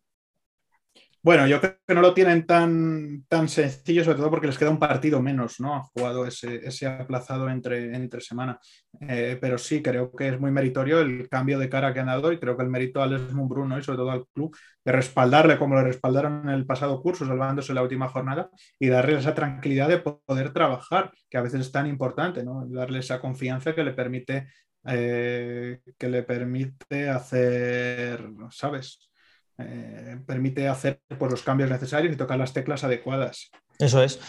Bueno, 1.26 1.48
yo 1.48 1.62
creo 1.62 1.78
que 1.88 1.96
no 1.96 2.02
lo 2.02 2.14
tienen 2.14 2.46
tan, 2.46 3.24
tan 3.30 3.48
sencillo, 3.48 4.04
sobre 4.04 4.18
todo 4.18 4.30
porque 4.30 4.48
les 4.48 4.58
queda 4.58 4.70
un 4.72 4.78
partido 4.80 5.22
menos, 5.22 5.58
¿no? 5.62 5.74
Han 5.74 5.84
jugado 5.84 6.26
ese, 6.26 6.58
ese 6.68 6.86
aplazado 6.86 7.50
entre, 7.50 7.96
entre 7.96 8.20
semana. 8.20 8.60
Eh, 9.00 9.38
pero 9.40 9.58
sí, 9.58 9.82
creo 9.82 10.12
que 10.12 10.28
es 10.28 10.40
muy 10.40 10.52
meritorio 10.52 11.00
el 11.00 11.30
cambio 11.30 11.60
de 11.60 11.70
cara 11.70 11.94
que 11.94 12.02
han 12.02 12.08
dado 12.08 12.34
y 12.34 12.40
creo 12.40 12.58
que 12.58 12.64
el 12.64 12.70
mérito 12.70 13.02
a 13.02 13.08
Les 13.08 13.22
Bruno 13.34 13.80
y 13.80 13.84
sobre 13.84 14.00
todo 14.00 14.12
al 14.12 14.26
club 14.34 14.54
de 14.84 14.92
respaldarle 14.92 15.58
como 15.58 15.76
le 15.76 15.84
respaldaron 15.84 16.44
en 16.44 16.56
el 16.56 16.66
pasado 16.66 17.02
curso, 17.02 17.26
salvándose 17.26 17.74
la 17.74 17.84
última 17.84 18.10
jornada 18.10 18.50
y 18.78 18.90
darle 18.90 19.18
esa 19.18 19.34
tranquilidad 19.34 19.88
de 19.88 20.00
poder 20.00 20.52
trabajar, 20.52 21.14
que 21.30 21.38
a 21.38 21.42
veces 21.42 21.62
es 21.62 21.72
tan 21.72 21.88
importante, 21.88 22.44
¿no? 22.44 22.66
Darle 22.68 23.00
esa 23.00 23.22
confianza 23.22 23.74
que 23.74 23.84
le 23.86 23.94
permite, 23.94 24.50
eh, 24.86 25.80
que 25.98 26.10
le 26.10 26.24
permite 26.24 27.10
hacer, 27.10 28.28
¿sabes? 28.52 29.10
Eh, 29.60 30.18
permite 30.26 30.68
hacer 30.68 31.00
pues, 31.18 31.32
los 31.32 31.44
cambios 31.44 31.70
necesarios 31.70 32.14
y 32.14 32.18
tocar 32.18 32.38
las 32.38 32.54
teclas 32.54 32.84
adecuadas. 32.84 33.52
Eso 33.80 34.02
es. 34.02 34.20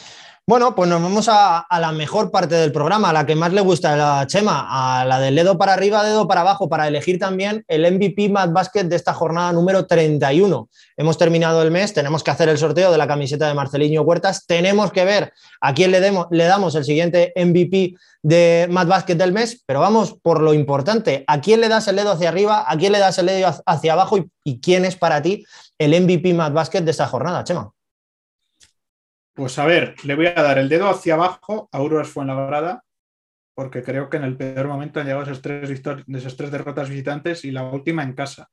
Bueno, 0.47 0.75
pues 0.75 0.91
nos 0.91 1.01
vamos 1.01 1.31
a, 1.31 1.67
la 1.71 1.93
mejor 1.93 2.31
parte 2.31 2.55
del 2.55 2.71
programa, 2.71 3.09
a 3.09 3.13
la 3.15 3.25
que 3.25 3.35
más 3.35 3.55
le 3.55 3.63
gusta 3.63 4.21
a 4.21 4.27
Chema, 4.27 4.67
a 4.69 5.07
la 5.07 5.19
del 5.19 5.37
dedo 5.37 5.57
para 5.57 5.73
arriba, 5.73 6.05
dedo 6.05 6.29
para 6.29 6.43
abajo, 6.43 6.69
para 6.69 6.87
elegir 6.87 7.19
también 7.19 7.65
el 7.67 7.91
MVP 7.91 8.29
Mad 8.29 8.51
Basket 8.51 8.85
de 8.85 8.95
esta 8.95 9.15
jornada 9.15 9.55
número 9.55 9.87
31. 9.87 10.69
Hemos 10.99 11.17
terminado 11.17 11.63
el 11.63 11.71
mes, 11.71 11.95
tenemos 11.95 12.23
que 12.23 12.31
hacer 12.31 12.51
el 12.51 12.59
sorteo 12.59 12.93
de 12.93 12.99
la 12.99 13.07
camiseta 13.07 13.49
de 13.49 13.55
Marceliño 13.55 14.03
Huertas, 14.03 14.45
tenemos 14.45 14.93
que 14.93 15.07
ver 15.07 15.33
a 15.63 15.73
quién 15.73 15.91
le, 15.91 16.01
le 16.31 16.45
damos 16.45 16.75
el 16.75 16.85
siguiente 16.85 17.33
MVP 17.37 17.95
de 18.23 18.67
Mad 18.71 18.87
Basket 18.87 19.17
del 19.17 19.33
mes, 19.33 19.63
pero 19.65 19.81
vamos 19.81 20.13
por 20.13 20.43
lo 20.43 20.53
importante, 20.53 21.25
¿a 21.27 21.41
quién 21.41 21.63
le 21.63 21.71
das 21.71 21.89
el 21.89 21.97
dedo 21.97 22.13
hacia 22.13 22.29
arriba, 22.29 22.67
a 22.69 22.77
quién 22.77 22.93
le 22.93 22.99
das 22.99 23.17
el 23.17 23.27
dedo 23.27 23.51
hacia 23.65 23.95
abajo 23.95 24.19
y, 24.19 24.31
y 24.45 24.61
quién 24.61 24.85
es 24.85 24.95
para 24.95 25.23
ti 25.23 25.47
el 25.79 25.99
MVP 25.99 26.35
Mad 26.35 26.53
Basket 26.53 26.83
de 26.83 26.91
esta 26.91 27.07
jornada, 27.07 27.45
Chema? 27.45 27.74
Pues 29.35 29.59
a 29.59 29.67
ver, 29.67 29.97
le 30.05 30.15
voy 30.15 30.27
a 30.27 30.35
dar 30.35 30.59
el 30.59 30.69
dedo 30.69 30.89
hacia 30.89 31.15
abajo 31.15 31.69
a 31.73 31.83
Uruguay 31.83 32.07
Fuenlabrada, 32.07 32.85
porque 33.55 33.83
creo 33.83 34.09
que 34.09 34.17
en 34.17 34.25
el 34.25 34.37
peor 34.37 34.69
momento 34.69 35.01
han 35.01 35.07
llegado 35.07 35.25
esas 35.25 35.43
tres, 35.43 35.69
esas 35.71 36.37
tres 36.37 36.51
derrotas 36.51 36.89
visitantes 36.89 37.45
y 37.45 37.51
la 37.51 37.65
última 37.65 38.05
en 38.05 38.15
casa. 38.15 38.49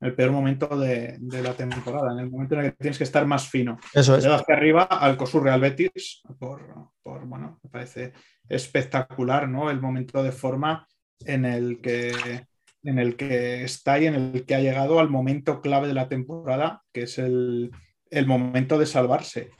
En 0.00 0.08
el 0.08 0.14
peor 0.14 0.32
momento 0.32 0.66
de, 0.78 1.18
la 1.20 1.54
temporada, 1.54 2.12
en 2.12 2.18
el 2.18 2.30
momento 2.30 2.54
en 2.54 2.60
el 2.62 2.70
que 2.72 2.76
tienes 2.78 2.98
que 2.98 3.04
estar 3.04 3.26
más 3.26 3.48
fino. 3.48 3.78
Eso 3.92 4.16
es. 4.16 4.24
Dedo 4.24 4.34
hacia 4.34 4.54
arriba 4.54 4.84
al 4.84 5.16
COSUR 5.16 5.44
Real 5.44 5.60
Betis, 5.60 6.22
por, 6.38 6.90
por, 7.02 7.26
bueno, 7.26 7.60
me 7.62 7.70
parece 7.70 8.12
espectacular, 8.48 9.48
¿no? 9.48 9.70
El 9.70 9.80
momento 9.80 10.22
de 10.22 10.32
forma 10.32 10.86
en 11.20 11.44
el 11.44 11.80
que 11.80 12.46
en 12.82 12.98
el 12.98 13.16
que 13.16 13.64
está 13.64 13.98
y 13.98 14.06
en 14.06 14.14
el 14.14 14.44
que 14.44 14.54
ha 14.54 14.60
llegado 14.60 15.00
al 15.00 15.08
momento 15.08 15.62
clave 15.62 15.88
de 15.88 15.94
la 15.94 16.08
temporada, 16.08 16.82
que 16.92 17.04
es 17.04 17.18
el, 17.18 17.70
el 18.10 18.26
momento 18.26 18.78
de 18.78 18.84
salvarse. 18.84 19.50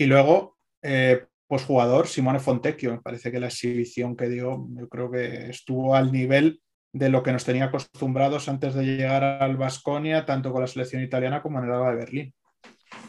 Y 0.00 0.06
luego, 0.06 0.56
eh, 0.80 1.26
pues 1.46 1.64
jugador, 1.64 2.08
Simone 2.08 2.38
Fontecchio, 2.38 2.90
me 2.90 3.02
parece 3.02 3.30
que 3.30 3.38
la 3.38 3.48
exhibición 3.48 4.16
que 4.16 4.30
dio, 4.30 4.66
yo 4.70 4.88
creo 4.88 5.10
que 5.10 5.50
estuvo 5.50 5.94
al 5.94 6.10
nivel 6.10 6.62
de 6.90 7.10
lo 7.10 7.22
que 7.22 7.32
nos 7.32 7.44
tenía 7.44 7.66
acostumbrados 7.66 8.48
antes 8.48 8.72
de 8.72 8.84
llegar 8.84 9.22
al 9.22 9.58
Vasconia, 9.58 10.24
tanto 10.24 10.52
con 10.52 10.62
la 10.62 10.68
selección 10.68 11.02
italiana 11.02 11.42
como 11.42 11.58
en 11.58 11.66
el 11.66 11.72
Alba 11.72 11.90
de 11.90 11.96
Berlín. 11.96 12.34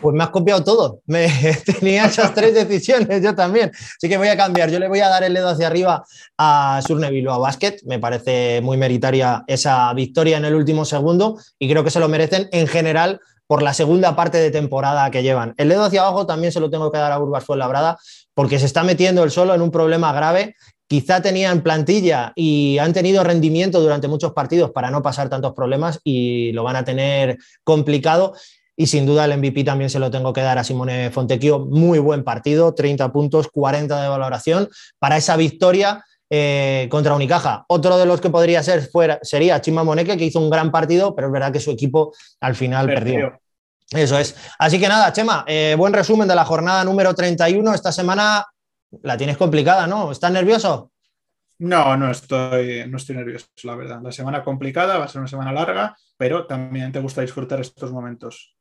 Pues 0.01 0.13
me 0.13 0.21
has 0.21 0.31
copiado 0.31 0.65
todo. 0.65 0.99
Me, 1.05 1.27
tenía 1.79 2.07
esas 2.07 2.33
tres 2.33 2.53
decisiones 2.53 3.23
yo 3.23 3.33
también. 3.33 3.71
Así 3.73 4.09
que 4.09 4.17
voy 4.17 4.27
a 4.27 4.35
cambiar. 4.35 4.69
Yo 4.69 4.77
le 4.77 4.89
voy 4.89 4.99
a 4.99 5.07
dar 5.07 5.23
el 5.23 5.33
dedo 5.33 5.47
hacia 5.47 5.67
arriba 5.67 6.03
a 6.37 6.81
Surne 6.85 7.07
a 7.07 7.37
Basket. 7.37 7.77
Me 7.85 7.99
parece 7.99 8.59
muy 8.59 8.75
meritaria 8.75 9.45
esa 9.47 9.93
victoria 9.93 10.35
en 10.35 10.43
el 10.43 10.55
último 10.55 10.83
segundo 10.83 11.39
y 11.57 11.69
creo 11.69 11.85
que 11.85 11.89
se 11.89 12.01
lo 12.01 12.09
merecen 12.09 12.49
en 12.51 12.67
general 12.67 13.21
por 13.52 13.64
la 13.64 13.74
segunda 13.74 14.16
parte 14.16 14.38
de 14.38 14.49
temporada 14.49 15.12
que 15.12 15.24
llevan. 15.24 15.54
El 15.58 15.68
dedo 15.68 15.84
hacia 15.84 15.99
abajo 15.99 16.26
también 16.26 16.54
se 16.54 16.62
lo 16.62 16.70
tengo 16.70 16.89
que 16.89 16.97
dar 16.97 17.12
a 17.12 17.20
Urbas 17.20 17.43
Fuenlabrada 17.43 17.97
porque 18.34 18.58
se 18.58 18.66
está 18.66 18.82
metiendo 18.82 19.26
el 19.26 19.30
solo 19.30 19.54
en 19.54 19.62
un 19.62 19.72
problema 19.72 20.14
grave. 20.14 20.56
Quizá 20.88 21.22
tenían 21.22 21.62
plantilla 21.62 22.32
y 22.34 22.78
han 22.78 22.93
tenido 22.93 23.26
rendimiento 23.26 23.82
durante 23.82 24.08
muchos 24.08 24.32
partidos 24.32 24.72
para 24.72 24.89
no 24.89 25.02
pasar 25.02 25.28
tantos 25.28 25.52
problemas 25.52 25.99
y 26.06 26.54
lo 26.54 26.64
van 26.64 26.78
a 26.78 26.86
tener 26.86 27.39
complicado. 27.66 28.36
Y 28.78 28.88
sin 28.88 29.06
duda 29.06 29.26
el 29.26 29.38
MVP 29.38 29.66
también 29.66 29.89
se 29.89 29.99
lo 29.99 30.10
tengo 30.10 30.32
que 30.32 30.39
dar 30.39 30.58
a 30.58 30.64
Simone 30.64 31.12
Fontecchio. 31.12 31.60
Muy 31.60 31.99
buen 31.99 32.24
partido, 32.24 32.74
30 32.74 33.12
puntos, 33.12 33.49
40 33.49 34.02
de 34.02 34.08
valoración 34.08 34.70
para 34.97 35.18
esa 35.18 35.36
victoria 35.36 36.06
eh, 36.34 36.88
contra 36.89 37.13
Unicaja. 37.13 37.65
Otro 37.67 37.97
de 37.97 38.05
los 38.05 38.21
que 38.21 38.29
podría 38.29 38.63
ser 38.63 38.88
fuera 38.89 39.19
sería 39.21 39.59
Chima 39.59 39.84
Moneque, 39.84 40.15
que 40.15 40.23
hizo 40.23 40.39
un 40.39 40.49
gran 40.49 40.71
partido, 40.71 41.13
pero 41.13 41.27
es 41.27 41.34
verdad 41.34 41.51
que 41.51 41.59
su 41.59 41.71
equipo 41.71 42.13
al 42.39 42.55
final 42.55 42.86
perdió. 42.86 43.38
Eso 43.89 44.17
es. 44.17 44.38
Así 44.57 44.79
que 44.79 44.88
nada, 44.88 45.11
Chema, 45.11 45.43
eh, 45.45 45.75
buen 45.77 45.91
resumen 45.91 46.29
de 46.29 46.36
la 46.36 46.45
jornada 46.45 46.86
número 46.86 47.13
31. 47.13 47.73
Esta 47.73 47.91
semana 47.91 48.45
la 49.01 49.17
tienes 49.17 49.36
complicada, 49.36 49.88
¿no? 49.88 50.09
¿Estás 50.09 50.32
nervioso? 50.32 50.93
No, 51.59 51.97
no 51.97 52.09
estoy, 52.09 52.86
no 52.88 52.95
estoy 52.95 53.17
nervioso, 53.17 53.47
la 53.63 53.75
verdad. 53.75 53.99
La 54.01 54.13
semana 54.13 54.41
complicada, 54.41 54.99
va 54.99 55.05
a 55.05 55.07
ser 55.09 55.19
una 55.19 55.27
semana 55.27 55.51
larga, 55.51 55.97
pero 56.15 56.47
también 56.47 56.93
te 56.93 57.01
gusta 57.01 57.19
disfrutar 57.19 57.59
estos 57.59 57.91
momentos. 57.91 58.55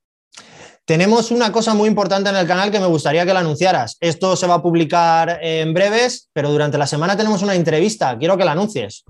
Tenemos 0.91 1.30
una 1.30 1.53
cosa 1.53 1.72
muy 1.72 1.88
importante 1.88 2.30
en 2.30 2.34
el 2.34 2.49
canal 2.49 2.72
que 2.72 2.80
me 2.80 2.86
gustaría 2.86 3.24
que 3.24 3.32
la 3.32 3.38
anunciaras. 3.38 3.97
Esto 4.01 4.34
se 4.34 4.49
va 4.49 4.55
a 4.55 4.62
publicar 4.62 5.38
en 5.41 5.72
breves, 5.72 6.28
pero 6.32 6.51
durante 6.51 6.78
la 6.78 6.86
semana 6.88 7.16
tenemos 7.16 7.43
una 7.43 7.55
entrevista. 7.55 8.18
Quiero 8.18 8.36
que 8.36 8.45
la 8.45 8.51
anuncies. 8.51 9.05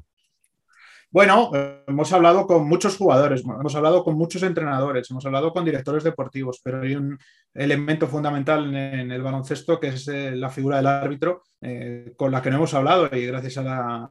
Bueno, 1.13 1.51
hemos 1.89 2.13
hablado 2.13 2.47
con 2.47 2.69
muchos 2.69 2.97
jugadores, 2.97 3.43
hemos 3.43 3.75
hablado 3.75 4.05
con 4.05 4.17
muchos 4.17 4.45
entrenadores, 4.45 5.11
hemos 5.11 5.27
hablado 5.27 5.53
con 5.53 5.65
directores 5.65 6.05
deportivos, 6.05 6.61
pero 6.63 6.83
hay 6.83 6.95
un 6.95 7.19
elemento 7.53 8.07
fundamental 8.07 8.73
en 8.73 9.11
el 9.11 9.21
baloncesto 9.21 9.81
que 9.81 9.89
es 9.89 10.07
eh, 10.07 10.37
la 10.37 10.51
figura 10.51 10.77
del 10.77 10.87
árbitro, 10.87 11.43
eh, 11.63 12.13
con 12.17 12.31
la 12.31 12.41
que 12.41 12.51
no 12.51 12.59
hemos 12.59 12.75
hablado 12.75 13.09
y 13.13 13.27
gracias 13.27 13.59
a 13.59 13.65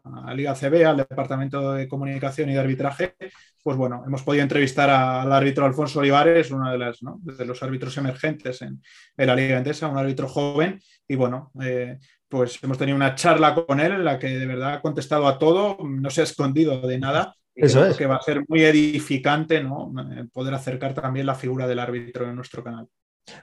la 0.03 0.33
Liga 0.35 0.53
CB, 0.53 0.85
al 0.85 0.97
Departamento 0.97 1.71
de 1.71 1.87
Comunicación 1.87 2.49
y 2.49 2.53
de 2.53 2.59
Arbitraje, 2.59 3.15
pues 3.63 3.77
bueno, 3.77 4.03
hemos 4.05 4.23
podido 4.23 4.43
entrevistar 4.43 4.89
al 4.89 5.31
árbitro 5.31 5.65
Alfonso 5.65 5.99
Olivares, 5.99 6.51
uno 6.51 6.69
de, 6.69 6.77
las, 6.77 6.99
de 7.01 7.45
los 7.45 7.63
árbitros 7.63 7.97
emergentes 7.97 8.61
en, 8.61 8.81
la 9.15 9.35
Liga 9.35 9.57
Endesa, 9.57 9.87
un 9.87 9.97
árbitro 9.97 10.27
joven, 10.27 10.81
y 11.07 11.15
bueno, 11.15 11.51
eh, 11.61 11.97
pues 12.29 12.59
hemos 12.63 12.77
tenido 12.77 12.95
una 12.95 13.15
charla 13.15 13.55
con 13.55 13.79
él 13.79 13.91
en 13.91 14.05
la 14.05 14.19
que 14.19 14.27
de 14.27 14.45
verdad 14.45 14.73
ha 14.75 14.81
contestado 14.81 15.27
a 15.27 15.37
todo, 15.37 15.77
no 15.83 16.09
se 16.09 16.21
ha 16.21 16.23
escondido 16.23 16.79
de 16.81 16.99
nada. 16.99 17.35
Eso 17.55 17.85
es. 17.85 17.97
Que 17.97 18.05
va 18.05 18.15
a 18.15 18.21
ser 18.21 18.45
muy 18.47 18.63
edificante 18.63 19.61
¿no? 19.61 19.91
Eh, 20.13 20.25
poder 20.31 20.53
acercar 20.53 20.93
también 20.93 21.25
la 21.25 21.35
figura 21.35 21.67
del 21.67 21.79
árbitro 21.79 22.29
en 22.29 22.35
nuestro 22.35 22.63
canal. 22.63 22.87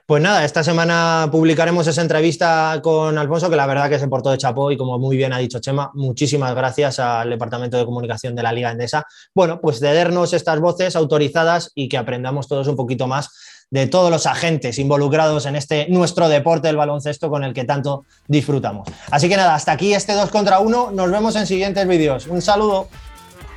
Pues 0.05 0.21
nada, 0.21 0.43
esta 0.43 0.63
semana 0.63 1.29
publicaremos 1.31 1.87
esa 1.87 2.01
entrevista 2.01 2.79
con 2.83 3.17
Alfonso, 3.17 3.49
que 3.49 3.55
la 3.55 3.65
verdad 3.65 3.89
que 3.89 3.99
se 3.99 4.07
portó 4.07 4.31
de 4.31 4.37
chapó 4.37 4.71
y 4.71 4.77
como 4.77 4.99
muy 4.99 5.15
bien 5.15 5.31
ha 5.33 5.37
dicho 5.37 5.59
Chema, 5.59 5.91
muchísimas 5.93 6.53
gracias 6.55 6.99
al 6.99 7.29
Departamento 7.29 7.77
de 7.77 7.85
Comunicación 7.85 8.35
de 8.35 8.43
la 8.43 8.51
Liga 8.51 8.71
Endesa. 8.71 9.05
Bueno, 9.33 9.61
pues 9.61 9.79
de 9.79 9.93
darnos 9.93 10.33
estas 10.33 10.59
voces 10.59 10.95
autorizadas 10.95 11.71
y 11.75 11.87
que 11.87 11.97
aprendamos 11.97 12.47
todos 12.47 12.67
un 12.67 12.75
poquito 12.75 13.07
más 13.07 13.29
de 13.69 13.87
todos 13.87 14.09
los 14.09 14.25
agentes 14.25 14.79
involucrados 14.79 15.45
en 15.45 15.55
este 15.55 15.87
nuestro 15.89 16.29
deporte 16.29 16.67
del 16.67 16.77
baloncesto 16.77 17.29
con 17.29 17.43
el 17.43 17.53
que 17.53 17.65
tanto 17.65 18.05
disfrutamos. 18.27 18.87
Así 19.11 19.27
que 19.27 19.35
nada, 19.35 19.55
hasta 19.55 19.73
aquí 19.73 19.93
este 19.93 20.13
2 20.13 20.29
contra 20.29 20.59
1. 20.59 20.91
Nos 20.91 21.11
vemos 21.11 21.35
en 21.35 21.45
siguientes 21.47 21.87
vídeos. 21.87 22.27
Un 22.27 22.41
saludo. 22.41 22.87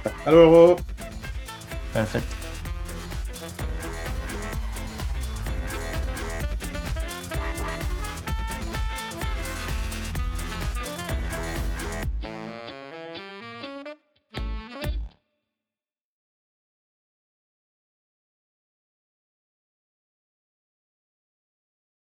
Hasta 0.05 0.31
luego. 0.31 0.77
Perfecto. 1.93 2.40